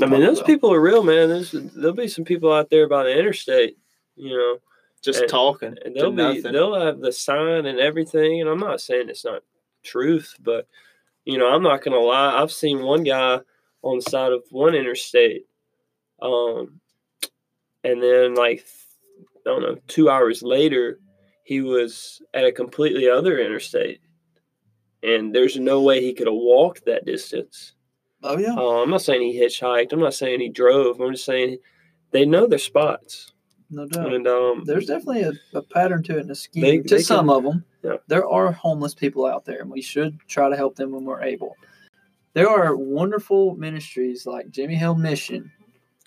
I 0.00 0.06
mean, 0.06 0.20
those 0.20 0.42
people 0.42 0.72
are 0.72 0.80
real, 0.80 1.02
man. 1.02 1.28
There's 1.28 1.50
there'll 1.52 1.92
be 1.94 2.08
some 2.08 2.24
people 2.24 2.52
out 2.52 2.70
there 2.70 2.88
by 2.88 3.04
the 3.04 3.18
interstate, 3.18 3.76
you 4.16 4.36
know, 4.36 4.58
just 5.02 5.20
And- 5.22 5.28
talking, 5.28 5.76
and 5.84 5.94
they'll 5.94 6.10
be 6.10 6.16
nothing. 6.16 6.52
they'll 6.52 6.74
have 6.78 7.00
the 7.00 7.12
sign 7.12 7.66
and 7.66 7.78
everything. 7.78 8.40
And 8.40 8.48
I'm 8.48 8.60
not 8.60 8.80
saying 8.80 9.08
it's 9.08 9.24
not 9.24 9.42
truth, 9.82 10.36
but 10.42 10.66
you 11.24 11.38
know, 11.38 11.48
I'm 11.48 11.62
not 11.62 11.82
gonna 11.82 12.00
lie. 12.00 12.40
I've 12.40 12.52
seen 12.52 12.82
one 12.82 13.02
guy 13.04 13.40
on 13.82 13.96
the 13.96 14.02
side 14.02 14.32
of 14.32 14.44
one 14.50 14.74
interstate, 14.74 15.46
um, 16.22 16.80
and 17.84 18.02
then 18.02 18.34
like 18.34 18.64
I 19.46 19.50
don't 19.50 19.62
know, 19.62 19.76
two 19.86 20.08
hours 20.10 20.42
later, 20.42 21.00
he 21.44 21.60
was 21.62 22.22
at 22.34 22.44
a 22.44 22.52
completely 22.52 23.08
other 23.08 23.38
interstate, 23.38 24.00
and 25.02 25.34
there's 25.34 25.58
no 25.58 25.82
way 25.82 26.00
he 26.00 26.12
could 26.14 26.26
have 26.26 26.34
walked 26.34 26.84
that 26.86 27.04
distance. 27.06 27.72
Oh 28.22 28.38
yeah. 28.38 28.54
Uh, 28.54 28.82
I'm 28.82 28.90
not 28.90 29.02
saying 29.02 29.22
he 29.22 29.38
hitchhiked. 29.40 29.92
I'm 29.92 30.00
not 30.00 30.14
saying 30.14 30.40
he 30.40 30.48
drove. 30.48 31.00
I'm 31.00 31.12
just 31.12 31.24
saying 31.24 31.58
they 32.10 32.24
know 32.26 32.46
their 32.46 32.58
spots. 32.58 33.32
No 33.70 33.86
doubt. 33.86 34.12
And 34.12 34.26
um, 34.26 34.64
There's 34.64 34.86
definitely 34.86 35.22
a, 35.22 35.32
a 35.54 35.62
pattern 35.62 36.02
to 36.04 36.16
it 36.18 36.22
and 36.22 36.30
a 36.30 36.34
scheme 36.34 36.62
They- 36.62 36.78
to 36.78 36.96
they 36.96 37.02
some 37.02 37.28
can- 37.28 37.36
of 37.36 37.42
them. 37.44 37.64
Yeah. 37.82 37.96
There 38.08 38.28
are 38.28 38.52
homeless 38.52 38.94
people 38.94 39.24
out 39.26 39.44
there, 39.46 39.60
and 39.62 39.70
we 39.70 39.80
should 39.80 40.18
try 40.28 40.50
to 40.50 40.56
help 40.56 40.76
them 40.76 40.90
when 40.92 41.04
we're 41.04 41.22
able. 41.22 41.56
There 42.34 42.48
are 42.48 42.76
wonderful 42.76 43.56
ministries 43.56 44.26
like 44.26 44.50
Jimmie 44.50 44.74
Hale 44.74 44.94
Mission. 44.96 45.50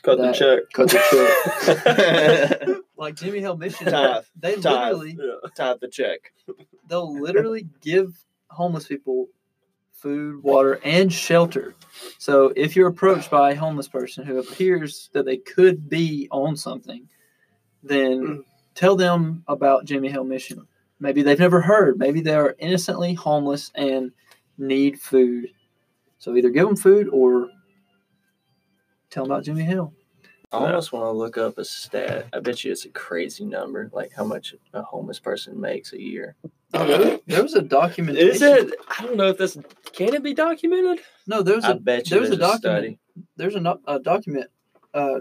cut 0.03 0.19
the 0.19 0.31
check. 0.33 0.59
Cut 0.73 0.89
the 0.89 2.59
check. 2.61 2.77
like 2.97 3.15
Jimmie 3.15 3.39
Hale 3.39 3.57
Mission, 3.57 3.87
Tithe. 3.87 4.23
they 4.39 4.55
Tithe. 4.57 4.97
literally 4.97 5.17
yeah. 5.19 5.49
Type 5.55 5.79
the 5.79 5.87
check. 5.87 6.19
they'll 6.89 7.19
literally 7.19 7.67
give 7.81 8.13
homeless 8.49 8.87
people 8.87 9.27
food, 10.03 10.43
water, 10.43 10.81
and 10.83 11.11
shelter. 11.11 11.73
So 12.17 12.51
if 12.57 12.75
you're 12.75 12.89
approached 12.89 13.31
by 13.31 13.51
a 13.51 13.55
homeless 13.55 13.87
person 13.87 14.25
who 14.25 14.37
appears 14.37 15.09
that 15.13 15.25
they 15.25 15.37
could 15.37 15.89
be 15.89 16.27
on 16.29 16.57
something, 16.57 17.07
then 17.81 18.21
mm. 18.21 18.43
tell 18.75 18.97
them 18.97 19.45
about 19.47 19.85
Jimmie 19.85 20.09
Hale 20.09 20.25
Mission. 20.25 20.67
Maybe 20.99 21.23
they've 21.23 21.39
never 21.39 21.61
heard. 21.61 21.97
Maybe 21.97 22.19
they 22.19 22.35
are 22.35 22.55
innocently 22.59 23.13
homeless 23.13 23.71
and 23.75 24.11
need 24.57 24.99
food. 24.99 25.47
So 26.19 26.35
either 26.35 26.49
give 26.49 26.67
them 26.67 26.75
food 26.75 27.07
or 27.07 27.47
tell 29.09 29.23
them 29.23 29.31
about 29.31 29.45
Jimmie 29.45 29.63
Hale. 29.63 29.93
I 30.51 30.57
almost 30.57 30.91
want 30.91 31.05
to 31.05 31.11
look 31.11 31.37
up 31.37 31.57
a 31.57 31.65
stat. 31.65 32.27
I 32.33 32.39
bet 32.39 32.63
you 32.63 32.73
it's 32.73 32.85
a 32.85 32.89
crazy 32.89 33.45
number, 33.45 33.89
like 33.93 34.11
how 34.13 34.25
much 34.25 34.53
a 34.73 34.83
homeless 34.83 35.19
person 35.19 35.59
makes 35.59 35.93
a 35.93 36.01
year. 36.01 36.35
Oh, 36.73 36.87
really? 36.87 37.21
There 37.27 37.43
was 37.43 37.53
a 37.55 37.61
documentation. 37.61 38.29
Is 38.29 38.41
it? 38.41 38.73
I 38.97 39.03
don't 39.05 39.15
know 39.17 39.29
if 39.29 39.37
this 39.37 39.57
can 39.93 40.13
it 40.13 40.23
be 40.23 40.33
documented. 40.33 40.99
No, 41.27 41.41
there 41.41 41.55
was 41.55 41.65
bet 41.81 42.09
you 42.09 42.17
there's 42.17 42.29
there's 42.29 42.31
a 42.31 42.33
a 42.33 42.37
document. 42.37 42.61
study. 42.61 42.99
there's 43.37 43.55
a, 43.55 43.79
a 43.87 43.99
document 43.99 44.47
uh 44.93 45.19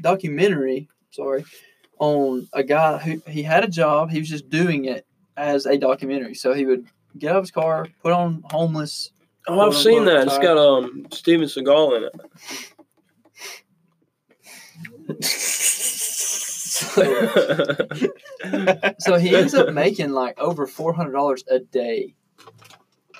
documentary 0.00 0.88
sorry 1.10 1.44
on 1.98 2.48
a 2.52 2.62
guy 2.62 2.98
who 2.98 3.20
he 3.30 3.42
had 3.42 3.64
a 3.64 3.68
job 3.68 4.10
he 4.10 4.18
was 4.20 4.28
just 4.28 4.48
doing 4.48 4.84
it 4.84 5.04
as 5.36 5.66
a 5.66 5.76
documentary 5.76 6.34
so 6.34 6.52
he 6.54 6.64
would 6.64 6.86
get 7.18 7.30
out 7.32 7.38
of 7.38 7.42
his 7.42 7.50
car 7.50 7.86
put 8.02 8.12
on 8.12 8.42
homeless 8.50 9.10
Oh, 9.50 9.60
I've 9.60 9.74
seen 9.74 10.00
unquote, 10.00 10.26
that. 10.26 10.26
It's 10.26 10.38
got 10.38 10.58
um 10.58 11.06
Steven 11.10 11.46
Seagal 11.48 11.96
in 11.96 12.04
it. 12.04 12.12
so 18.98 19.16
he 19.18 19.34
ends 19.34 19.54
up 19.54 19.72
making 19.74 20.10
like 20.10 20.38
over 20.38 20.66
$400 20.66 21.42
a 21.50 21.58
day 21.60 22.14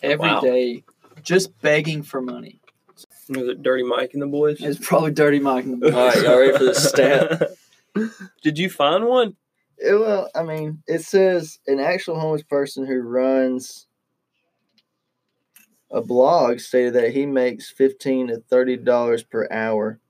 every 0.02 0.40
day, 0.40 0.84
Wow. 0.86 1.14
just 1.22 1.58
begging 1.60 2.02
for 2.02 2.20
money 2.20 2.60
Was 3.28 3.48
it 3.48 3.62
Dirty 3.62 3.82
Mike 3.84 4.10
and 4.12 4.22
the 4.22 4.26
boys? 4.26 4.58
it's 4.60 4.84
probably 4.86 5.12
dirty 5.12 5.40
mike 5.40 5.64
in 5.64 5.72
the 5.72 5.76
boys. 5.78 5.94
All 5.94 6.06
right, 6.06 6.22
y'all 6.22 6.38
ready 6.38 6.56
for 6.56 6.64
the 6.64 6.74
stat? 6.74 7.50
Did 8.42 8.58
you 8.58 8.70
find 8.70 9.06
one? 9.06 9.36
It- 9.78 9.98
well, 9.98 10.30
I 10.34 10.42
mean, 10.42 10.82
it 10.86 11.02
says 11.02 11.58
an 11.66 11.80
actual 11.80 12.18
homeless 12.18 12.42
person 12.42 12.86
who 12.86 13.00
runs 13.00 13.86
a 15.90 16.00
blog 16.02 16.60
stated 16.60 16.94
that 16.94 17.12
he 17.12 17.26
makes 17.26 17.70
fifteen 17.70 18.28
to 18.28 18.38
thirty 18.50 18.76
dollars 18.76 19.22
per 19.22 19.48
hour, 19.50 20.00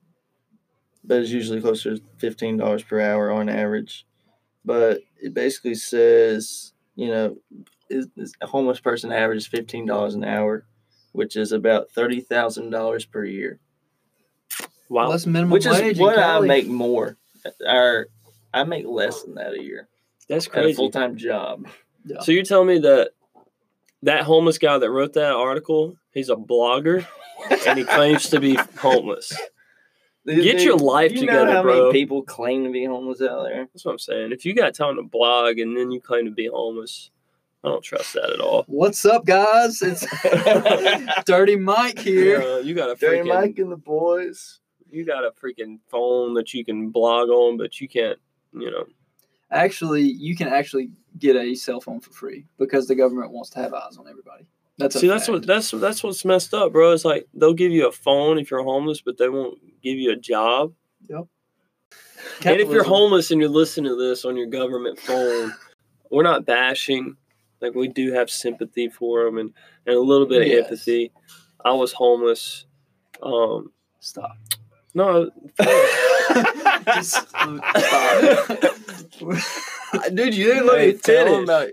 but 1.09 1.21
it's 1.21 1.31
usually 1.31 1.59
closer 1.59 1.97
to 1.97 2.03
fifteen 2.17 2.55
dollars 2.55 2.83
per 2.83 3.01
hour 3.01 3.31
on 3.31 3.49
average. 3.49 4.05
But 4.63 5.01
it 5.19 5.33
basically 5.33 5.73
says, 5.73 6.73
you 6.95 7.07
know, 7.07 7.37
is, 7.89 8.07
is 8.15 8.33
a 8.39 8.47
homeless 8.47 8.79
person 8.79 9.11
averages 9.11 9.47
fifteen 9.47 9.87
dollars 9.87 10.13
an 10.13 10.23
hour, 10.23 10.65
which 11.11 11.35
is 11.35 11.51
about 11.51 11.89
thirty 11.89 12.21
thousand 12.21 12.69
dollars 12.69 13.05
per 13.05 13.25
year. 13.25 13.59
Wow. 14.87 15.03
Well, 15.03 15.11
that's 15.11 15.25
minimum 15.25 15.51
Which 15.51 15.65
wage 15.65 15.93
is 15.95 15.99
what 15.99 16.19
I 16.19 16.39
make 16.41 16.67
more. 16.67 17.17
Or 17.65 18.07
I 18.53 18.63
make 18.63 18.85
less 18.85 19.23
than 19.23 19.35
that 19.35 19.53
a 19.53 19.63
year 19.63 19.87
That's 20.27 20.45
a 20.47 20.49
crazy. 20.49 20.73
full 20.73 20.91
time 20.91 21.17
job. 21.17 21.67
Yeah. 22.05 22.19
So 22.21 22.31
you're 22.31 22.43
telling 22.43 22.67
me 22.67 22.79
that 22.79 23.11
that 24.03 24.23
homeless 24.23 24.59
guy 24.59 24.77
that 24.77 24.89
wrote 24.89 25.13
that 25.13 25.31
article, 25.31 25.95
he's 26.13 26.29
a 26.29 26.35
blogger 26.35 27.05
and 27.65 27.79
he 27.79 27.85
claims 27.95 28.29
to 28.29 28.39
be 28.39 28.55
homeless. 28.77 29.35
Get 30.35 30.61
your 30.61 30.77
life 30.77 31.11
you 31.11 31.21
together, 31.21 31.45
know 31.45 31.51
how 31.51 31.61
bro. 31.61 31.79
Many 31.87 31.91
people 31.91 32.23
claim 32.23 32.63
to 32.63 32.71
be 32.71 32.85
homeless 32.85 33.21
out 33.21 33.43
there. 33.43 33.67
That's 33.73 33.85
what 33.85 33.93
I'm 33.93 33.99
saying. 33.99 34.31
If 34.31 34.45
you 34.45 34.53
got 34.53 34.73
time 34.73 34.95
to 34.97 35.03
blog 35.03 35.59
and 35.59 35.75
then 35.75 35.91
you 35.91 35.99
claim 35.99 36.25
to 36.25 36.31
be 36.31 36.47
homeless, 36.47 37.11
I 37.63 37.67
don't 37.69 37.83
trust 37.83 38.13
that 38.13 38.31
at 38.31 38.39
all. 38.39 38.63
what's 38.67 39.03
up 39.05 39.25
guys 39.25 39.81
it's 39.81 40.05
dirty 41.25 41.57
mike 41.57 41.99
here 41.99 42.61
you 42.61 42.73
got 42.73 42.89
a 42.89 42.95
Dirty 42.95 43.27
freaking 43.27 43.27
Mike 43.27 43.59
and 43.59 43.69
the 43.69 43.75
boys. 43.75 44.61
you 44.89 45.05
got 45.05 45.25
a 45.25 45.31
freaking 45.31 45.79
phone 45.89 46.33
that 46.35 46.53
you 46.53 46.63
can 46.63 46.89
blog 46.89 47.27
on, 47.27 47.57
but 47.57 47.81
you 47.81 47.89
can't, 47.89 48.17
you 48.53 48.71
know. 48.71 48.85
actually 49.51 50.03
you 50.03 50.37
can 50.37 50.47
actually 50.47 50.91
get 51.17 51.35
a 51.35 51.53
cell 51.53 51.81
phone 51.81 51.99
for 51.99 52.11
free 52.11 52.45
because 52.57 52.87
the 52.87 52.95
government 52.95 53.31
wants 53.31 53.49
to 53.49 53.59
have 53.59 53.73
eyes 53.73 53.97
on 53.97 54.07
everybody. 54.07 54.45
That's 54.79 54.99
See, 54.99 55.07
that's 55.07 55.25
fact. 55.27 55.33
what 55.33 55.45
that's 55.47 55.71
that's 55.71 56.01
what's 56.03 56.23
messed 56.25 56.53
up, 56.53 56.71
bro. 56.71 56.93
It's 56.93 57.05
like 57.05 57.27
they'll 57.33 57.53
give 57.53 57.71
you 57.71 57.87
a 57.87 57.91
phone 57.91 58.39
if 58.39 58.49
you're 58.49 58.63
homeless, 58.63 59.01
but 59.01 59.17
they 59.17 59.29
won't 59.29 59.59
give 59.83 59.97
you 59.97 60.11
a 60.11 60.15
job. 60.15 60.73
Yep. 61.09 61.25
And 62.45 62.59
if 62.61 62.69
you're 62.69 62.83
homeless 62.83 63.29
and 63.31 63.39
you're 63.41 63.49
listening 63.49 63.91
to 63.91 63.95
this 63.97 64.23
on 64.25 64.37
your 64.37 64.47
government 64.47 64.97
phone, 64.99 65.53
we're 66.11 66.23
not 66.23 66.45
bashing. 66.45 67.15
Like 67.61 67.75
we 67.75 67.89
do 67.89 68.13
have 68.13 68.29
sympathy 68.29 68.87
for 68.89 69.25
them 69.25 69.37
and, 69.37 69.53
and 69.85 69.95
a 69.95 69.99
little 69.99 70.25
bit 70.27 70.41
of 70.43 70.47
Yes. 70.47 70.63
empathy. 70.65 71.11
I 71.65 71.73
was 71.73 71.91
homeless. 71.91 72.65
Um, 73.21 73.73
stop. 73.99 74.37
no, 74.93 75.29
Just 76.93 77.27
stop. 77.29 78.49
dude, 80.13 80.33
you 80.35 80.45
didn't 80.45 80.67
let 80.67 80.79
me 80.79 80.93
tell 80.93 81.27
'em 81.27 81.33
finish. 81.33 81.43
about 81.43 81.67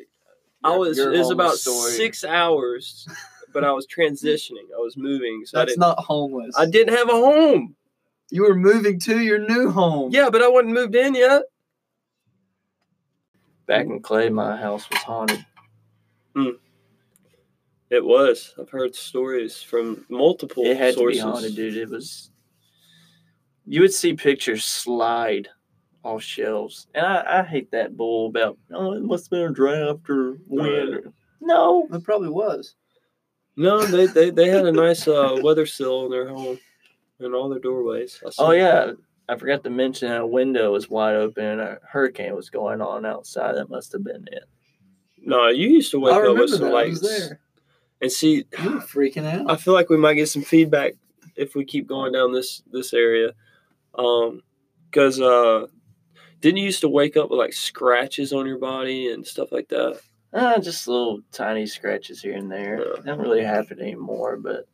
I 0.67 0.77
was 0.77 0.97
your 0.99 1.13
it 1.13 1.19
was 1.19 1.31
about 1.31 1.55
story. 1.55 1.93
six 1.93 2.25
hours, 2.25 3.09
but 3.53 3.65
I 3.65 3.73
was 3.73 3.87
transitioning. 3.87 4.67
I 4.75 4.79
was 4.79 4.97
moving, 4.97 5.43
so 5.47 5.59
That's 5.59 5.75
didn't, 5.75 5.99
homeless. 5.99 6.55
I 6.57 6.67
didn't 6.67 6.95
have 6.95 7.09
a 7.09 7.13
home. 7.13 7.75
You 8.31 8.43
were 8.43 8.57
moving 8.57 8.99
to 9.01 9.21
your 9.21 9.39
new 9.39 9.71
home. 9.71 10.11
Yeah, 10.13 10.31
but 10.31 10.43
I 10.43 10.49
wasn't 10.49 10.75
moved 10.75 10.95
in 10.97 11.15
yet. 11.15 11.43
Back 13.67 13.87
in 13.87 14.01
Clay, 14.01 14.29
my 14.29 14.57
house 14.57 14.89
was 14.91 15.01
haunted. 15.03 15.45
Hmm. 16.35 16.51
It 17.91 18.05
was. 18.05 18.53
I've 18.61 18.69
heard 18.71 18.95
stories 18.95 19.63
from 19.63 20.05
multiple 20.09 20.65
It 20.65 20.77
had 20.77 20.95
sources. 20.95 21.21
to 21.21 21.25
be 21.27 21.31
haunted, 21.31 21.57
dude. 21.57 21.77
It 21.77 21.89
was. 21.89 22.31
You 23.65 23.81
would 23.81 23.93
see 23.93 24.15
pictures 24.15 24.65
slide 24.65 25.49
off 26.07 26.23
shelves, 26.23 26.87
and 26.95 27.05
I, 27.05 27.41
I 27.41 27.43
hate 27.43 27.71
that 27.73 27.97
bull 27.97 28.29
about. 28.29 28.57
Oh, 28.73 28.93
it 28.93 29.03
must 29.03 29.25
have 29.25 29.31
been 29.31 29.51
a 29.51 29.53
draft 29.53 30.09
or 30.09 30.39
wind. 30.47 31.13
No, 31.41 31.87
It 31.93 32.05
probably 32.05 32.29
was. 32.31 32.75
No, 33.57 33.85
they, 33.85 34.07
they, 34.07 34.31
they 34.31 34.49
had 34.49 34.67
a 34.67 34.73
nice 34.73 35.09
uh, 35.09 35.39
weather 35.43 35.67
sill 35.67 36.05
in 36.07 36.11
their 36.11 36.29
home 36.29 36.59
and 37.21 37.35
all 37.35 37.49
their 37.49 37.59
doorways. 37.59 38.21
Oh 38.25 38.31
saw- 38.31 38.51
yeah, 38.51 38.93
I 39.29 39.37
forgot 39.37 39.65
to 39.65 39.71
mention 39.71 40.13
a 40.13 40.27
window 40.27 40.73
was 40.73 40.89
wide 40.91 41.17
open 41.17 41.45
and 41.45 41.61
a 41.61 41.79
hurricane 41.91 42.35
was 42.35 42.51
going 42.51 42.81
on 42.81 43.05
outside. 43.07 43.57
That 43.57 43.71
must 43.71 43.93
have 43.93 44.05
been 44.05 44.27
it. 44.31 44.45
No, 45.19 45.49
you 45.49 45.69
used 45.69 45.91
to 45.93 46.01
wake 46.01 46.15
I 46.15 46.27
up 46.29 46.37
with 46.37 46.51
some 46.51 46.61
that. 46.61 46.75
I 46.75 46.85
was 46.89 47.03
lights 47.03 47.19
there. 47.27 47.41
and 48.01 48.13
see. 48.13 48.45
You 48.63 48.71
were 48.75 48.81
freaking 48.81 49.25
out. 49.27 49.51
I 49.51 49.57
feel 49.57 49.75
like 49.75 49.89
we 49.91 49.97
might 49.97 50.15
get 50.15 50.29
some 50.29 50.43
feedback 50.43 50.93
if 51.35 51.55
we 51.55 51.65
keep 51.65 51.87
going 51.87 52.13
down 52.13 52.33
this 52.33 52.63
this 52.71 52.93
area, 52.93 53.33
um, 53.99 54.43
because 54.91 55.21
uh, 55.21 55.67
didn't 56.41 56.59
you 56.59 56.65
used 56.65 56.81
to 56.83 56.89
wake 56.89 57.17
up 57.17 57.31
with 57.31 57.39
like 57.39 57.53
scratches 57.53 58.33
on 58.33 58.47
your 58.47 58.59
body 58.59 59.11
and 59.11 59.27
stuff 59.27 59.53
like 59.53 59.69
that? 59.69 60.01
Uh, 60.33 60.59
just 60.61 60.87
little 60.87 61.21
tiny 61.33 61.67
scratches 61.67 62.21
here 62.21 62.35
and 62.35 62.51
there. 62.51 62.79
Yeah. 62.79 63.03
Don't 63.05 63.21
really 63.21 63.43
happen 63.45 63.81
anymore, 63.81 64.37
but 64.37 64.69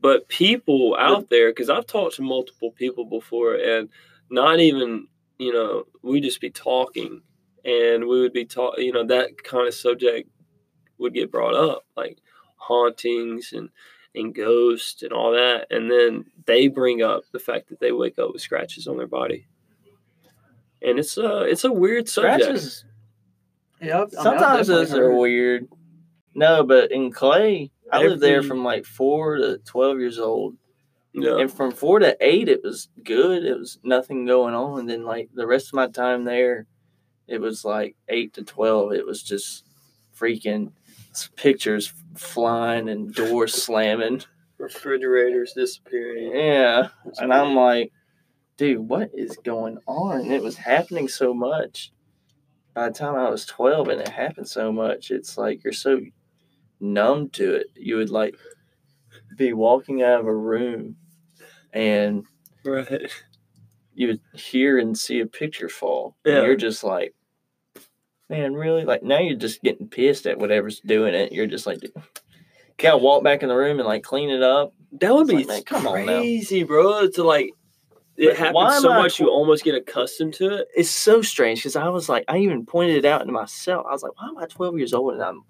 But 0.00 0.28
people 0.28 0.96
out 0.98 1.30
there, 1.30 1.50
because 1.50 1.70
I've 1.70 1.86
talked 1.86 2.16
to 2.16 2.22
multiple 2.22 2.72
people 2.72 3.04
before, 3.04 3.54
and 3.54 3.88
not 4.30 4.60
even 4.60 5.08
you 5.38 5.52
know, 5.52 5.84
we 6.02 6.20
just 6.20 6.40
be 6.40 6.50
talking, 6.50 7.20
and 7.64 8.06
we 8.06 8.20
would 8.20 8.32
be 8.32 8.46
talking, 8.46 8.84
you 8.84 8.92
know, 8.92 9.04
that 9.04 9.42
kind 9.44 9.68
of 9.68 9.74
subject 9.74 10.30
would 10.98 11.12
get 11.12 11.30
brought 11.30 11.54
up, 11.54 11.84
like 11.96 12.18
hauntings 12.56 13.52
and 13.52 13.68
and 14.14 14.34
ghosts 14.34 15.02
and 15.02 15.12
all 15.12 15.32
that, 15.32 15.66
and 15.70 15.90
then 15.90 16.24
they 16.46 16.68
bring 16.68 17.02
up 17.02 17.24
the 17.32 17.38
fact 17.38 17.68
that 17.68 17.80
they 17.80 17.92
wake 17.92 18.18
up 18.18 18.32
with 18.32 18.40
scratches 18.40 18.86
on 18.86 18.96
their 18.96 19.06
body, 19.06 19.46
and 20.82 20.98
it's 20.98 21.16
a 21.18 21.42
it's 21.42 21.64
a 21.64 21.72
weird 21.72 22.08
subject. 22.08 22.42
scratches 22.44 22.84
Yeah, 23.80 24.02
I've- 24.02 24.16
I 24.16 24.16
mean, 24.16 24.22
sometimes 24.38 24.66
those 24.68 24.92
are 24.94 25.10
heard- 25.10 25.16
weird. 25.18 25.68
No, 26.34 26.64
but 26.64 26.92
in 26.92 27.10
Clay, 27.12 27.70
I 27.90 28.02
lived 28.02 28.20
there 28.20 28.42
from 28.42 28.62
like 28.64 28.84
four 28.84 29.36
to 29.36 29.58
twelve 29.58 29.98
years 30.00 30.18
old. 30.18 30.56
Yeah, 31.18 31.38
And 31.38 31.50
from 31.50 31.70
four 31.70 31.98
to 32.00 32.14
eight, 32.20 32.46
it 32.50 32.62
was 32.62 32.88
good. 33.02 33.42
It 33.44 33.58
was 33.58 33.78
nothing 33.82 34.26
going 34.26 34.52
on. 34.54 34.80
And 34.80 34.88
then, 34.90 35.02
like, 35.02 35.30
the 35.32 35.46
rest 35.46 35.68
of 35.68 35.72
my 35.72 35.86
time 35.88 36.24
there, 36.24 36.66
it 37.26 37.40
was 37.40 37.64
like 37.64 37.96
eight 38.10 38.34
to 38.34 38.42
12. 38.42 38.92
It 38.92 39.06
was 39.06 39.22
just 39.22 39.64
freaking 40.14 40.72
pictures 41.36 41.90
flying 42.16 42.90
and 42.90 43.14
doors 43.14 43.54
slamming. 43.54 44.24
refrigerators 44.58 45.54
disappearing. 45.54 46.32
Yeah. 46.36 46.88
And 47.16 47.32
I'm 47.32 47.54
like, 47.54 47.92
dude, 48.56 48.88
what 48.88 49.10
is 49.14 49.36
going 49.44 49.78
on? 49.86 50.30
It 50.30 50.42
was 50.42 50.56
happening 50.56 51.08
so 51.08 51.34
much. 51.34 51.92
By 52.74 52.88
the 52.88 52.94
time 52.94 53.14
I 53.14 53.30
was 53.30 53.46
12 53.46 53.88
and 53.88 54.00
it 54.00 54.08
happened 54.08 54.48
so 54.48 54.70
much, 54.72 55.10
it's 55.10 55.38
like 55.38 55.64
you're 55.64 55.72
so 55.72 56.00
numb 56.80 57.30
to 57.30 57.54
it. 57.54 57.66
You 57.74 57.96
would 57.96 58.10
like 58.10 58.36
be 59.36 59.52
walking 59.52 60.02
out 60.02 60.20
of 60.20 60.26
a 60.26 60.34
room 60.34 60.96
and 61.72 62.24
right. 62.64 63.10
you 63.94 64.08
would 64.08 64.20
hear 64.34 64.78
and 64.78 64.96
see 64.96 65.20
a 65.20 65.26
picture 65.26 65.68
fall. 65.68 66.16
Yeah. 66.24 66.38
And 66.38 66.46
you're 66.46 66.56
just 66.56 66.84
like, 66.84 67.14
man, 68.28 68.54
really? 68.54 68.84
Like 68.84 69.02
now 69.02 69.20
you're 69.20 69.36
just 69.36 69.62
getting 69.62 69.88
pissed 69.88 70.26
at 70.26 70.38
whatever's 70.38 70.80
doing 70.80 71.14
it. 71.14 71.32
You're 71.32 71.46
just 71.46 71.66
like, 71.66 71.80
gotta 72.76 72.98
walk 72.98 73.24
back 73.24 73.42
in 73.42 73.48
the 73.48 73.56
room 73.56 73.78
and 73.78 73.88
like 73.88 74.02
clean 74.02 74.30
it 74.30 74.42
up. 74.42 74.74
That 75.00 75.14
would 75.14 75.30
It's 75.30 75.30
be 75.30 75.36
like, 75.38 75.46
man, 75.48 75.62
come 75.62 75.86
on 75.86 76.06
now. 76.06 76.18
crazy, 76.18 76.62
bro. 76.62 77.08
To 77.08 77.22
like, 77.24 77.50
it 78.16 78.36
happens 78.36 78.80
so 78.82 78.88
much 78.90 79.20
you 79.20 79.28
almost 79.28 79.64
get 79.64 79.74
accustomed 79.74 80.34
to 80.34 80.56
it. 80.58 80.68
It's 80.76 80.90
so 80.90 81.22
strange 81.22 81.60
because 81.60 81.76
I 81.76 81.88
was 81.88 82.08
like, 82.08 82.24
I 82.28 82.38
even 82.38 82.64
pointed 82.66 82.96
it 82.96 83.04
out 83.04 83.24
to 83.26 83.32
myself. 83.32 83.86
I 83.88 83.92
was 83.92 84.02
like, 84.02 84.12
why 84.20 84.28
am 84.28 84.38
I 84.38 84.46
12 84.46 84.78
years 84.78 84.92
old 84.94 85.14
and 85.14 85.22
I'm 85.22 85.44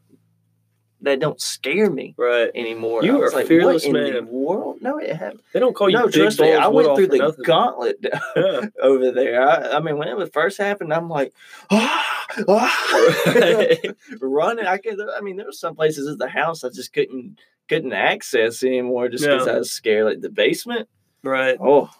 that 1.02 1.20
don't 1.20 1.40
scare 1.40 1.90
me 1.90 2.14
Right. 2.16 2.50
anymore? 2.54 3.04
You 3.04 3.16
I 3.16 3.20
was 3.20 3.32
are 3.32 3.36
a 3.36 3.38
like, 3.40 3.46
fearless 3.48 3.86
what 3.86 3.96
in 3.96 4.02
man. 4.02 4.14
the 4.14 4.32
world? 4.32 4.78
No, 4.80 4.98
it 4.98 5.14
happened. 5.14 5.40
They 5.52 5.60
don't 5.60 5.74
call 5.76 5.90
you 5.90 5.96
no, 5.98 6.08
trust 6.08 6.40
me, 6.40 6.54
I 6.54 6.66
went 6.68 6.96
through 6.96 7.08
the 7.08 7.18
nothing. 7.18 7.44
gauntlet 7.44 7.98
Yeah. 8.36 8.62
over 8.82 9.10
there. 9.12 9.46
I, 9.46 9.76
I 9.76 9.80
mean, 9.80 9.98
when 9.98 10.08
it 10.08 10.16
was 10.16 10.30
first 10.30 10.58
happened, 10.58 10.92
I'm 10.92 11.08
like, 11.08 11.32
ah, 11.70 12.26
ah, 12.48 13.78
running. 14.20 14.66
I 14.66 14.78
could. 14.78 14.98
I 15.16 15.20
mean, 15.20 15.36
there 15.36 15.46
were 15.46 15.52
some 15.52 15.76
places 15.76 16.08
at 16.08 16.18
the 16.18 16.28
house 16.28 16.64
I 16.64 16.70
just 16.70 16.92
couldn't 16.92 17.38
couldn't 17.68 17.92
access 17.92 18.62
anymore 18.62 19.08
just 19.08 19.24
because 19.24 19.46
Yeah. 19.46 19.52
I 19.54 19.58
was 19.58 19.72
scared. 19.72 20.06
Like 20.06 20.20
the 20.20 20.30
basement. 20.30 20.88
right. 21.22 21.56
Oh, 21.60 21.90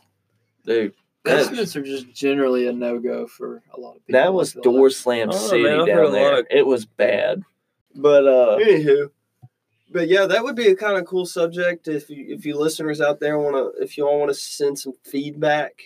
dude, 0.67 0.93
that, 1.25 1.37
Basements 1.49 1.75
are 1.77 1.83
just 1.83 2.13
generally 2.13 2.67
a 2.67 2.73
no 2.73 2.99
go 2.99 3.27
for 3.27 3.63
a 3.75 3.81
lot 3.81 3.97
of 3.97 4.07
people. 4.07 4.21
that 4.21 4.33
was 4.35 4.53
door 4.53 4.89
like. 4.89 4.93
slam 4.93 5.31
Oh, 5.33 5.37
city 5.37 5.63
man, 5.65 5.87
down 5.87 6.13
there. 6.13 6.41
of- 6.41 6.47
It 6.51 6.67
was 6.67 6.85
bad. 6.87 7.43
But 7.95 8.27
uh, 8.29 8.59
Anywho, 8.61 9.11
but 9.91 10.09
yeah, 10.09 10.27
that 10.27 10.45
would 10.45 10.55
be 10.57 10.69
a 10.69 10.77
kind 10.77 10.99
of 10.99 11.07
cool 11.07 11.25
subject 11.27 11.89
if 11.89 12.11
you 12.11 12.27
if 12.29 12.45
you 12.45 12.57
listeners 12.59 13.01
out 13.01 13.21
there 13.21 13.39
want 13.39 13.57
to 13.57 13.83
if 13.83 13.97
you 13.97 14.07
all 14.07 14.19
want 14.19 14.31
to 14.31 14.35
send 14.35 14.79
some 14.79 14.93
feedback. 15.03 15.81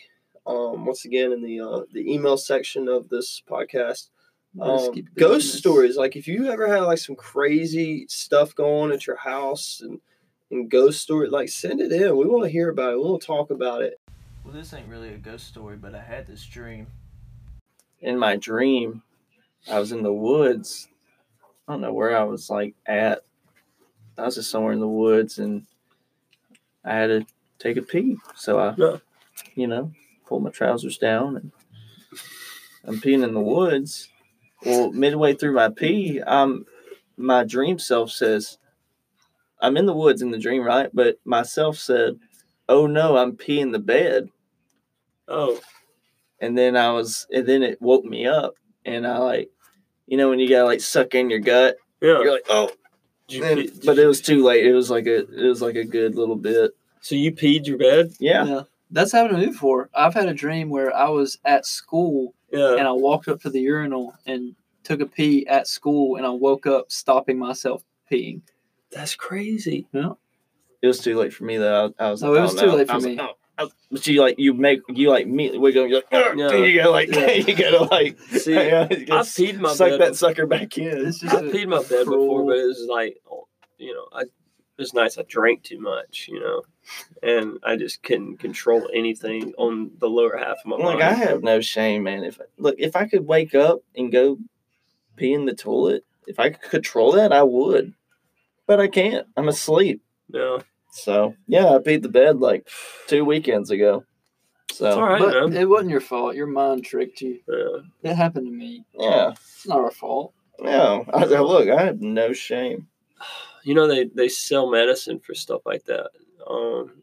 Um, 0.46 0.84
once 0.86 1.04
again, 1.04 1.30
in 1.32 1.42
the 1.42 1.60
uh, 1.60 1.82
the 1.92 2.10
email 2.12 2.36
section 2.36 2.88
of 2.88 3.08
this 3.10 3.40
podcast, 3.48 4.08
um, 4.60 4.92
keep 4.92 5.14
ghost 5.14 5.44
business. 5.46 5.58
stories. 5.58 5.96
Like 5.96 6.16
if 6.16 6.26
you 6.26 6.50
ever 6.50 6.66
had 6.66 6.80
like 6.80 6.98
some 6.98 7.14
crazy 7.14 8.06
stuff 8.08 8.54
going 8.54 8.90
at 8.90 9.06
your 9.06 9.16
house 9.16 9.80
and 9.84 10.00
and 10.50 10.68
ghost 10.68 11.00
story, 11.00 11.28
like 11.28 11.48
send 11.48 11.80
it 11.80 11.92
in. 11.92 12.16
We 12.16 12.26
want 12.26 12.42
to 12.44 12.50
hear 12.50 12.70
about 12.70 12.94
it. 12.94 12.96
We 12.96 13.04
want 13.04 13.20
to 13.20 13.26
talk 13.26 13.50
about 13.50 13.82
it. 13.82 13.99
Well, 14.50 14.58
this 14.58 14.74
ain't 14.74 14.88
really 14.88 15.14
a 15.14 15.16
ghost 15.16 15.46
story, 15.46 15.76
but 15.76 15.94
I 15.94 16.02
had 16.02 16.26
this 16.26 16.44
dream. 16.44 16.88
In 18.00 18.18
my 18.18 18.34
dream, 18.34 19.00
I 19.70 19.78
was 19.78 19.92
in 19.92 20.02
the 20.02 20.12
woods. 20.12 20.88
I 21.68 21.72
don't 21.72 21.80
know 21.80 21.92
where 21.92 22.16
I 22.16 22.24
was 22.24 22.50
like 22.50 22.74
at. 22.84 23.20
I 24.18 24.22
was 24.22 24.34
just 24.34 24.50
somewhere 24.50 24.72
in 24.72 24.80
the 24.80 24.88
woods 24.88 25.38
and 25.38 25.66
I 26.84 26.96
had 26.96 27.06
to 27.06 27.26
take 27.60 27.76
a 27.76 27.82
pee. 27.82 28.16
So 28.34 28.58
I, 28.58 28.74
Yeah. 28.76 28.96
you 29.54 29.68
know, 29.68 29.92
pulled 30.26 30.42
my 30.42 30.50
trousers 30.50 30.98
down 30.98 31.36
and 31.36 31.52
I'm 32.82 33.00
peeing 33.00 33.22
in 33.22 33.34
the 33.34 33.40
woods. 33.40 34.08
Well, 34.66 34.90
midway 34.90 35.34
through 35.34 35.52
my 35.52 35.68
pee, 35.68 36.20
um, 36.22 36.66
my 37.16 37.44
dream 37.44 37.78
self 37.78 38.10
says, 38.10 38.58
I'm 39.60 39.76
in 39.76 39.86
the 39.86 39.94
woods 39.94 40.22
in 40.22 40.32
the 40.32 40.38
dream, 40.38 40.64
right? 40.64 40.90
But 40.92 41.20
myself 41.24 41.78
said, 41.78 42.18
Oh 42.68 42.88
no, 42.88 43.16
I'm 43.16 43.36
peeing 43.36 43.70
the 43.70 43.78
bed 43.78 44.28
Oh, 45.30 45.58
and 46.40 46.56
then 46.58 46.76
I 46.76 46.90
was, 46.92 47.26
and 47.32 47.46
then 47.46 47.62
it 47.62 47.80
woke 47.80 48.04
me 48.04 48.26
up, 48.26 48.54
and 48.84 49.06
I 49.06 49.18
like, 49.18 49.50
you 50.06 50.16
know, 50.16 50.28
when 50.28 50.38
you 50.40 50.48
gotta 50.48 50.64
like 50.64 50.80
suck 50.80 51.14
in 51.14 51.30
your 51.30 51.38
gut, 51.38 51.76
yeah. 52.00 52.20
you're 52.20 52.32
like, 52.32 52.46
oh, 52.50 52.70
you 53.28 53.44
and- 53.44 53.60
pee- 53.60 53.66
did 53.68 53.86
but 53.86 53.96
you- 53.96 54.02
it 54.02 54.06
was 54.06 54.20
too 54.20 54.42
late. 54.44 54.66
It 54.66 54.74
was 54.74 54.90
like 54.90 55.06
a, 55.06 55.18
it 55.18 55.48
was 55.48 55.62
like 55.62 55.76
a 55.76 55.84
good 55.84 56.14
little 56.16 56.36
bit. 56.36 56.72
so 57.00 57.14
you 57.14 57.32
peed 57.32 57.66
your 57.66 57.78
bed. 57.78 58.12
Yeah, 58.18 58.44
yeah. 58.44 58.62
That's 58.90 59.12
happened 59.12 59.36
to 59.36 59.46
me 59.46 59.52
before. 59.52 59.88
I've 59.94 60.14
had 60.14 60.28
a 60.28 60.34
dream 60.34 60.68
where 60.68 60.94
I 60.96 61.08
was 61.08 61.38
at 61.44 61.64
school 61.64 62.34
Yeah. 62.52 62.72
and 62.76 62.88
I 62.88 62.92
walked 62.92 63.28
up 63.28 63.40
to 63.42 63.50
the 63.50 63.60
urinal 63.60 64.14
and 64.26 64.56
took 64.82 65.00
a 65.00 65.06
pee 65.06 65.46
at 65.46 65.68
school 65.68 66.16
and 66.16 66.26
I 66.26 66.30
woke 66.30 66.66
up 66.66 66.90
stopping 66.90 67.38
myself 67.38 67.84
peeing. 68.10 68.40
That's 68.90 69.14
crazy. 69.14 69.86
Yeah. 69.92 70.14
It 70.82 70.88
was 70.88 70.98
too 70.98 71.16
late 71.16 71.32
for 71.32 71.44
me 71.44 71.56
though. 71.56 71.94
I, 72.00 72.06
I 72.06 72.10
was, 72.10 72.20
No, 72.20 72.34
it 72.34 72.40
was 72.40 72.56
oh, 72.56 72.60
too 72.62 72.66
no. 72.66 72.74
late 72.74 72.86
for 72.88 72.92
I 72.94 72.96
was 72.96 73.04
me. 73.06 73.16
like, 73.16 73.28
oh. 73.30 73.34
Was- 73.60 73.72
But 73.90 74.06
you 74.06 74.20
like 74.20 74.38
you 74.38 74.54
make 74.54 74.80
you 74.88 75.10
like 75.10 75.26
me 75.26 75.56
wiggle. 75.58 75.86
You're 75.86 76.02
like! 76.12 76.36
Yeah. 76.36 76.52
you 76.54 76.82
go 76.82 76.90
like 76.90 77.14
Yeah. 77.14 77.30
you 77.32 77.54
gotta 77.54 77.84
like 77.84 78.18
See, 78.30 78.54
yeah, 78.54 78.86
you 78.90 78.96
I 78.96 79.04
gotta 79.04 79.28
peed 79.28 79.58
my 79.58 79.70
bed 79.70 79.76
suck 79.76 79.90
bed. 79.90 80.00
that 80.00 80.16
sucker 80.16 80.46
back 80.46 80.76
in. 80.78 81.06
It's 81.06 81.18
just 81.20 81.34
I 81.34 81.42
peed 81.42 81.68
my 81.68 81.82
bed 81.82 82.04
before, 82.06 82.44
but 82.46 82.56
it 82.58 82.66
was 82.66 82.86
like, 82.90 83.18
you 83.78 83.94
know, 83.94 84.06
I 84.12 84.24
this 84.76 84.94
nights 84.94 85.18
I 85.18 85.22
drank 85.28 85.62
too 85.62 85.78
much, 85.78 86.26
you 86.28 86.40
know, 86.40 86.62
and 87.22 87.58
I 87.62 87.76
just 87.76 88.02
couldn't 88.02 88.38
control 88.38 88.88
anything 88.94 89.52
on 89.58 89.90
the 89.98 90.08
lower 90.08 90.36
half 90.38 90.56
of 90.58 90.66
my 90.66 90.76
Like 90.76 91.00
body. 91.00 91.02
I 91.02 91.12
have 91.12 91.42
no 91.42 91.60
shame, 91.60 92.04
man. 92.04 92.24
If 92.24 92.38
look, 92.56 92.76
if 92.78 92.96
I 92.96 93.06
could 93.06 93.26
wake 93.26 93.54
up 93.54 93.80
and 93.94 94.10
go 94.10 94.38
pee 95.16 95.34
in 95.34 95.44
the 95.44 95.54
toilet, 95.54 96.04
if 96.26 96.38
I 96.40 96.48
could 96.50 96.70
control 96.70 97.12
that, 97.12 97.30
I 97.32 97.42
would. 97.42 97.92
But 98.66 98.80
I 98.80 98.88
can't. 98.88 99.26
I'm 99.36 99.48
asleep. 99.48 100.00
no, 100.30 100.60
So 100.92 101.34
yeah, 101.46 101.66
I 101.68 101.78
peed 101.78 102.02
the 102.02 102.08
bed 102.08 102.40
like 102.40 102.68
two 103.06 103.24
weekends 103.24 103.70
ago. 103.70 104.04
So 104.72 104.86
it's 104.86 104.96
all 104.96 105.02
right, 105.02 105.18
But 105.20 105.50
man. 105.50 105.56
it 105.56 105.68
wasn't 105.68 105.90
your 105.90 106.00
fault. 106.00 106.34
Your 106.36 106.46
mind 106.46 106.84
tricked 106.84 107.20
you. 107.20 107.40
Yeah. 107.48 108.10
It 108.10 108.14
happened 108.14 108.46
to 108.46 108.52
me. 108.52 108.84
yeah, 108.98 109.30
It's 109.32 109.66
not 109.66 109.78
our 109.80 109.90
fault. 109.90 110.32
no. 110.60 111.04
I, 111.12 111.22
I- 111.24 111.40
look, 111.40 111.68
I 111.68 111.82
have 111.84 112.00
no 112.00 112.32
shame. 112.32 112.86
You 113.62 113.74
know, 113.74 113.86
they 113.86 114.04
they 114.06 114.30
sell 114.30 114.70
medicine 114.70 115.20
for 115.20 115.34
stuff 115.34 115.60
like 115.66 115.84
that. 115.84 116.08
Um, 116.48 117.02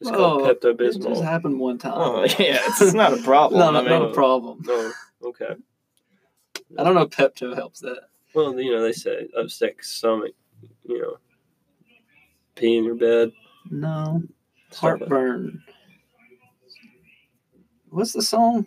It's 0.00 0.10
called 0.10 0.40
Oh, 0.40 0.54
Pepto 0.54 0.80
It 0.80 1.02
just 1.02 1.22
happened 1.22 1.60
one 1.60 1.76
time. 1.76 1.92
Oh 1.96 2.22
yeah, 2.38 2.60
it's, 2.66 2.80
it's 2.80 2.94
not 2.94 3.12
a 3.12 3.18
problem. 3.22 3.60
no, 3.60 3.78
I 3.78 3.82
mean, 3.82 3.90
not 3.90 4.10
a 4.10 4.14
problem. 4.14 4.62
No, 4.64 4.90
okay. 5.24 5.54
I 6.78 6.82
don't 6.82 6.94
know 6.94 7.02
if 7.02 7.10
Pepto 7.10 7.54
helps 7.54 7.80
that. 7.80 8.08
Well, 8.34 8.58
you 8.58 8.72
know 8.72 8.82
they 8.82 8.92
say 8.92 9.28
upset 9.36 9.74
stomach. 9.82 10.32
You 10.86 11.02
know, 11.02 11.16
pee 12.58 12.76
in 12.76 12.84
your 12.84 12.94
bed. 12.94 13.32
No. 13.70 14.22
stuff 14.70 14.82
like- 14.82 14.98
Heartburn. 15.00 15.62
What's 17.90 18.12
the 18.12 18.22
song? 18.22 18.66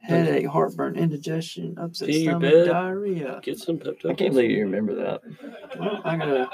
Headache, 0.00 0.46
heartburn, 0.46 0.96
indigestion, 0.96 1.78
upset 1.78 2.08
Pee 2.08 2.22
your 2.24 2.32
stomach, 2.32 2.50
bed. 2.52 2.66
diarrhea. 2.66 3.40
Get 3.44 3.58
some 3.60 3.78
Pepto. 3.78 4.10
I 4.10 4.14
can't 4.14 4.32
believe 4.34 4.50
you 4.50 4.64
remember 4.64 4.96
that. 4.96 5.20
Well, 5.78 6.00
I 6.04 6.16
gotta, 6.16 6.50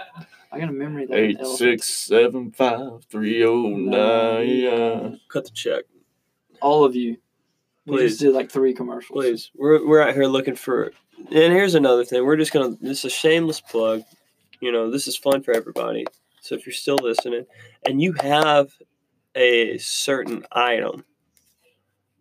I 0.53 0.59
gotta 0.61 0.73
memory 0.73 1.07
that. 1.07 1.17
Eight 1.17 1.39
elephant. 1.41 1.59
six 1.59 1.87
seven 1.89 2.51
five 2.53 3.05
three 3.11 3.43
oh 3.45 3.69
nine. 3.69 5.19
Cut 5.31 5.45
the 5.47 5.51
check, 5.53 5.85
All 6.61 6.85
of 6.85 6.95
you. 6.95 7.17
We 7.87 7.97
Please. 7.97 8.09
just 8.11 8.21
did 8.21 8.35
like 8.35 8.51
three 8.51 8.75
commercials. 8.75 9.17
please. 9.19 9.51
We're 9.57 9.87
we're 9.89 10.03
out 10.03 10.13
here 10.15 10.27
looking 10.27 10.55
for. 10.57 10.93
And 11.17 11.53
here's 11.55 11.75
another 11.75 12.05
thing. 12.05 12.27
We're 12.27 12.37
just 12.37 12.53
gonna. 12.53 12.77
This 12.83 12.99
is 12.99 13.05
a 13.07 13.11
shameless 13.11 13.63
plug. 13.63 14.03
You 14.61 14.73
know, 14.73 14.91
this 14.91 15.07
is 15.07 15.17
fun 15.17 15.43
for 15.43 15.55
everybody. 15.55 16.05
So 16.41 16.55
if 16.55 16.67
you're 16.67 16.73
still 16.73 16.99
listening, 17.01 17.47
and 17.87 18.01
you 18.01 18.15
have 18.21 18.73
a 19.35 19.79
certain 19.79 20.45
item 20.53 21.05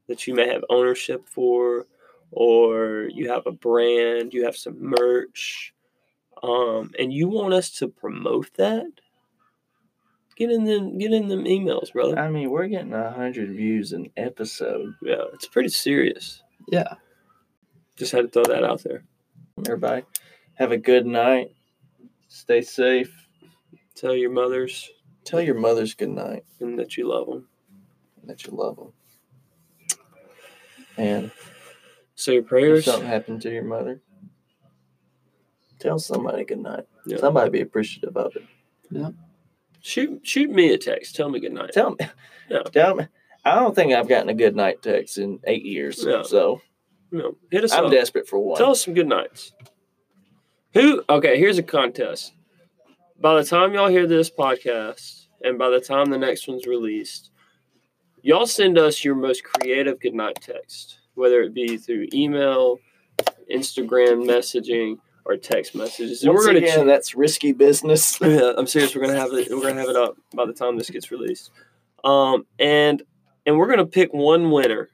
that 0.07 0.27
you 0.27 0.33
may 0.33 0.47
have 0.47 0.63
ownership 0.69 1.27
for, 1.27 1.85
or 2.31 3.09
you 3.13 3.29
have 3.29 3.45
a 3.45 3.51
brand, 3.51 4.33
you 4.33 4.45
have 4.45 4.55
some 4.55 4.77
merch, 4.79 5.73
um, 6.43 6.91
and 6.99 7.11
you 7.13 7.27
want 7.27 7.53
us 7.53 7.71
to 7.71 7.87
promote 7.87 8.53
that, 8.55 8.85
get 10.35 10.51
in 10.51 10.65
them, 10.65 10.97
get 10.97 11.13
in 11.13 11.27
them 11.27 11.45
emails, 11.45 11.91
brother. 11.91 12.17
I 12.17 12.29
mean, 12.29 12.49
we're 12.49 12.67
getting 12.67 12.93
a 12.93 13.11
hundred 13.11 13.49
views 13.49 13.93
an 13.93 14.11
episode. 14.17 14.93
Yeah, 15.01 15.23
it's 15.33 15.47
pretty 15.47 15.69
serious. 15.69 16.41
Yeah. 16.69 16.95
Just 17.95 18.11
had 18.11 18.21
to 18.21 18.27
throw 18.27 18.53
that 18.53 18.63
out 18.63 18.83
there. 18.83 19.03
Everybody, 19.65 20.03
have 20.55 20.71
a 20.71 20.77
good 20.77 21.05
night. 21.07 21.51
Stay 22.27 22.61
safe. 22.61 23.13
Tell 23.95 24.15
your 24.15 24.29
mothers 24.31 24.89
Tell 25.23 25.41
your 25.41 25.55
mothers 25.55 25.93
good 25.93 26.09
night 26.09 26.45
and 26.61 26.79
that 26.79 26.95
you 26.95 27.05
love 27.07 27.27
them. 27.27 27.47
and 28.21 28.29
that 28.29 28.45
you 28.45 28.53
love 28.53 28.77
them. 28.77 28.93
And 30.97 31.31
Say 32.15 32.33
your 32.33 32.41
if 32.43 32.47
prayers. 32.47 32.85
something 32.85 33.07
happened 33.07 33.41
to 33.43 33.51
your 33.51 33.63
mother, 33.65 34.01
tell 35.79 35.99
somebody 35.99 36.45
good 36.45 36.59
night. 36.59 36.85
Yeah. 37.05 37.17
Somebody 37.17 37.49
be 37.51 37.61
appreciative 37.61 38.15
of 38.17 38.35
it. 38.35 38.43
Yeah. 38.89 39.09
Shoot, 39.81 40.25
shoot 40.25 40.49
me 40.49 40.73
a 40.73 40.77
text. 40.77 41.15
Tell 41.15 41.29
me 41.29 41.39
good 41.39 41.53
night. 41.53 41.71
Tell 41.73 41.91
me. 41.91 41.97
Yeah. 42.49 42.63
Tell 42.63 42.95
me. 42.95 43.07
I 43.45 43.55
don't 43.55 43.75
think 43.75 43.93
I've 43.93 44.07
gotten 44.07 44.29
a 44.29 44.33
good 44.33 44.55
night 44.55 44.81
text 44.81 45.17
in 45.17 45.39
eight 45.45 45.63
years. 45.65 46.03
Yeah. 46.05 46.23
So 46.23 46.61
You 47.11 47.17
know, 47.19 47.37
hit 47.51 47.63
us 47.65 47.73
I'm 47.73 47.85
up. 47.85 47.91
desperate 47.91 48.27
for 48.27 48.39
one. 48.39 48.57
Tell 48.57 48.71
us 48.71 48.83
some 48.83 48.93
good 48.93 49.07
nights. 49.07 49.51
Who? 50.77 51.03
Okay, 51.09 51.39
here's 51.39 51.57
a 51.57 51.63
contest. 51.63 52.33
By 53.19 53.33
the 53.33 53.43
time 53.43 53.73
y'all 53.73 53.87
hear 53.87 54.05
this 54.05 54.29
podcast, 54.29 55.25
and 55.41 55.57
by 55.57 55.71
the 55.71 55.79
time 55.79 56.11
the 56.11 56.19
next 56.19 56.47
one's 56.47 56.67
released, 56.67 57.31
y'all 58.21 58.45
send 58.45 58.77
us 58.77 59.03
your 59.03 59.15
most 59.15 59.43
creative 59.43 59.99
goodnight 59.99 60.39
text, 60.39 60.99
whether 61.15 61.41
it 61.41 61.55
be 61.55 61.77
through 61.77 62.09
email, 62.13 62.77
Instagram 63.51 64.27
messaging, 64.27 64.99
or 65.25 65.35
text 65.35 65.73
messages. 65.73 66.21
And 66.21 66.31
Once 66.31 66.45
we're 66.45 66.53
gonna 66.53 66.65
again, 66.65 66.83
ch- 66.83 66.85
that's 66.85 67.15
risky 67.15 67.53
business. 67.53 68.19
yeah, 68.21 68.53
I'm 68.55 68.67
serious. 68.67 68.93
We're 68.93 69.01
gonna 69.01 69.19
have 69.19 69.33
it. 69.33 69.49
We're 69.49 69.69
gonna 69.69 69.79
have 69.79 69.89
it 69.89 69.95
up 69.95 70.15
by 70.35 70.45
the 70.45 70.53
time 70.53 70.77
this 70.77 70.91
gets 70.91 71.09
released. 71.09 71.49
Um, 72.03 72.45
and 72.59 73.01
and 73.47 73.57
we're 73.57 73.67
gonna 73.67 73.87
pick 73.87 74.13
one 74.13 74.51
winner 74.51 74.89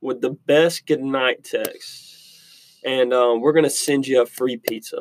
with 0.00 0.22
the 0.22 0.30
best 0.30 0.88
goodnight 0.88 1.44
text, 1.44 2.80
and 2.84 3.14
um, 3.14 3.40
we're 3.40 3.52
gonna 3.52 3.70
send 3.70 4.08
you 4.08 4.22
a 4.22 4.26
free 4.26 4.56
pizza. 4.56 5.00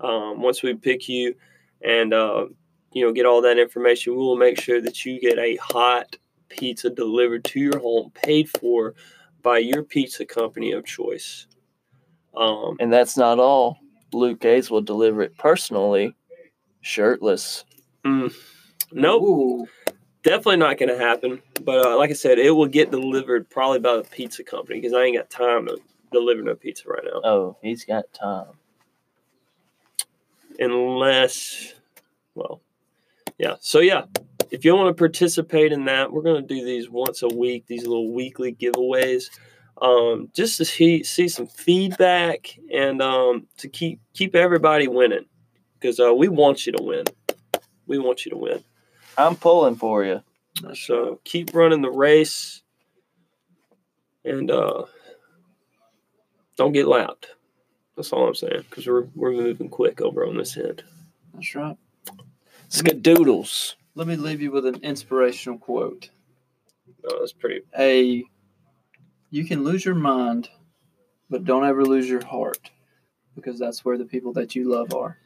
Um, 0.00 0.42
once 0.42 0.62
we 0.62 0.74
pick 0.74 1.08
you, 1.08 1.34
and 1.82 2.12
uh, 2.12 2.46
you 2.92 3.04
know, 3.04 3.12
get 3.12 3.26
all 3.26 3.42
that 3.42 3.58
information, 3.58 4.14
we 4.14 4.18
will 4.18 4.36
make 4.36 4.60
sure 4.60 4.80
that 4.80 5.04
you 5.04 5.20
get 5.20 5.38
a 5.38 5.56
hot 5.56 6.16
pizza 6.48 6.90
delivered 6.90 7.44
to 7.44 7.60
your 7.60 7.78
home, 7.78 8.10
paid 8.14 8.48
for 8.48 8.94
by 9.42 9.58
your 9.58 9.82
pizza 9.82 10.24
company 10.24 10.72
of 10.72 10.84
choice. 10.84 11.46
Um, 12.36 12.76
and 12.80 12.92
that's 12.92 13.16
not 13.16 13.38
all. 13.38 13.78
Luke 14.12 14.40
Gates 14.40 14.70
will 14.70 14.80
deliver 14.80 15.22
it 15.22 15.36
personally, 15.36 16.14
shirtless. 16.80 17.64
nope. 18.92 19.22
Ooh. 19.22 19.66
definitely 20.22 20.56
not 20.56 20.78
going 20.78 20.88
to 20.88 20.98
happen. 20.98 21.42
But 21.62 21.86
uh, 21.86 21.96
like 21.98 22.10
I 22.10 22.14
said, 22.14 22.38
it 22.38 22.50
will 22.50 22.66
get 22.66 22.90
delivered 22.90 23.48
probably 23.50 23.80
by 23.80 23.96
the 23.96 24.04
pizza 24.04 24.44
company 24.44 24.80
because 24.80 24.94
I 24.94 25.04
ain't 25.04 25.16
got 25.16 25.30
time 25.30 25.66
to 25.66 25.78
deliver 26.12 26.42
no 26.42 26.54
pizza 26.54 26.88
right 26.88 27.04
now. 27.04 27.20
Oh, 27.24 27.56
he's 27.62 27.84
got 27.84 28.04
time. 28.12 28.46
Unless, 30.58 31.74
well, 32.34 32.60
yeah. 33.38 33.54
So 33.60 33.80
yeah, 33.80 34.04
if 34.50 34.64
you 34.64 34.74
want 34.74 34.94
to 34.94 34.98
participate 34.98 35.72
in 35.72 35.86
that, 35.86 36.12
we're 36.12 36.22
going 36.22 36.46
to 36.46 36.54
do 36.54 36.64
these 36.64 36.88
once 36.88 37.22
a 37.22 37.28
week. 37.28 37.66
These 37.66 37.86
little 37.86 38.12
weekly 38.12 38.54
giveaways, 38.54 39.24
um, 39.82 40.30
just 40.32 40.56
to 40.58 40.64
see 40.64 41.02
see 41.02 41.28
some 41.28 41.46
feedback 41.46 42.58
and 42.72 43.02
um, 43.02 43.46
to 43.58 43.68
keep 43.68 44.00
keep 44.12 44.34
everybody 44.34 44.88
winning 44.88 45.26
because 45.74 45.98
uh, 45.98 46.14
we 46.14 46.28
want 46.28 46.66
you 46.66 46.72
to 46.72 46.82
win. 46.82 47.04
We 47.86 47.98
want 47.98 48.24
you 48.24 48.30
to 48.30 48.38
win. 48.38 48.64
I'm 49.18 49.36
pulling 49.36 49.76
for 49.76 50.04
you. 50.04 50.22
So 50.74 51.20
keep 51.24 51.54
running 51.54 51.82
the 51.82 51.90
race 51.90 52.62
and 54.24 54.50
uh, 54.50 54.84
don't 56.56 56.72
get 56.72 56.86
lapped. 56.86 57.28
That's 57.96 58.12
all 58.12 58.26
I'm 58.26 58.34
saying 58.34 58.64
because 58.68 58.86
we're, 58.86 59.06
we're 59.14 59.32
moving 59.32 59.68
quick 59.68 60.00
over 60.00 60.26
on 60.26 60.36
this 60.36 60.56
end. 60.56 60.82
That's 61.32 61.54
right. 61.54 61.76
Skadoodles. 62.68 63.74
Let 63.94 64.08
me 64.08 64.16
leave 64.16 64.40
you 64.40 64.50
with 64.50 64.66
an 64.66 64.80
inspirational 64.82 65.58
quote. 65.58 66.10
Oh, 67.08 67.18
that's 67.20 67.32
pretty. 67.32 67.60
A 67.78 68.24
you 69.30 69.44
can 69.44 69.64
lose 69.64 69.84
your 69.84 69.94
mind, 69.94 70.48
but 71.30 71.44
don't 71.44 71.64
ever 71.64 71.84
lose 71.84 72.08
your 72.08 72.24
heart 72.24 72.70
because 73.34 73.58
that's 73.58 73.84
where 73.84 73.98
the 73.98 74.04
people 74.04 74.32
that 74.32 74.54
you 74.54 74.70
love 74.70 74.94
are. 74.94 75.18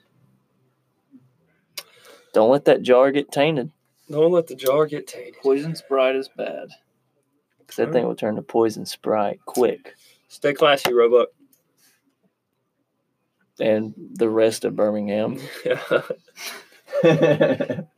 Don't 2.33 2.51
let 2.51 2.66
that 2.66 2.83
jar 2.83 3.11
get 3.11 3.33
tainted. 3.33 3.71
Don't 4.11 4.33
let 4.33 4.47
the 4.47 4.55
jar 4.55 4.87
get 4.87 5.07
tainted. 5.07 5.37
Poison 5.43 5.75
Sprite 5.75 6.16
is 6.16 6.29
bad. 6.37 6.69
Because 7.69 7.77
that 7.77 7.93
thing 7.93 8.07
will 8.07 8.14
turn 8.14 8.37
to 8.37 8.43
poison 8.43 8.87
sprite 8.87 9.41
quick. 9.45 9.95
Stay 10.29 10.55
classy, 10.55 10.95
Roebuck. 10.95 11.29
And 13.61 13.94
the 13.97 14.28
rest 14.30 14.64
of 14.64 14.76
Birmingham. 14.76 15.39
Yeah. 15.64 16.02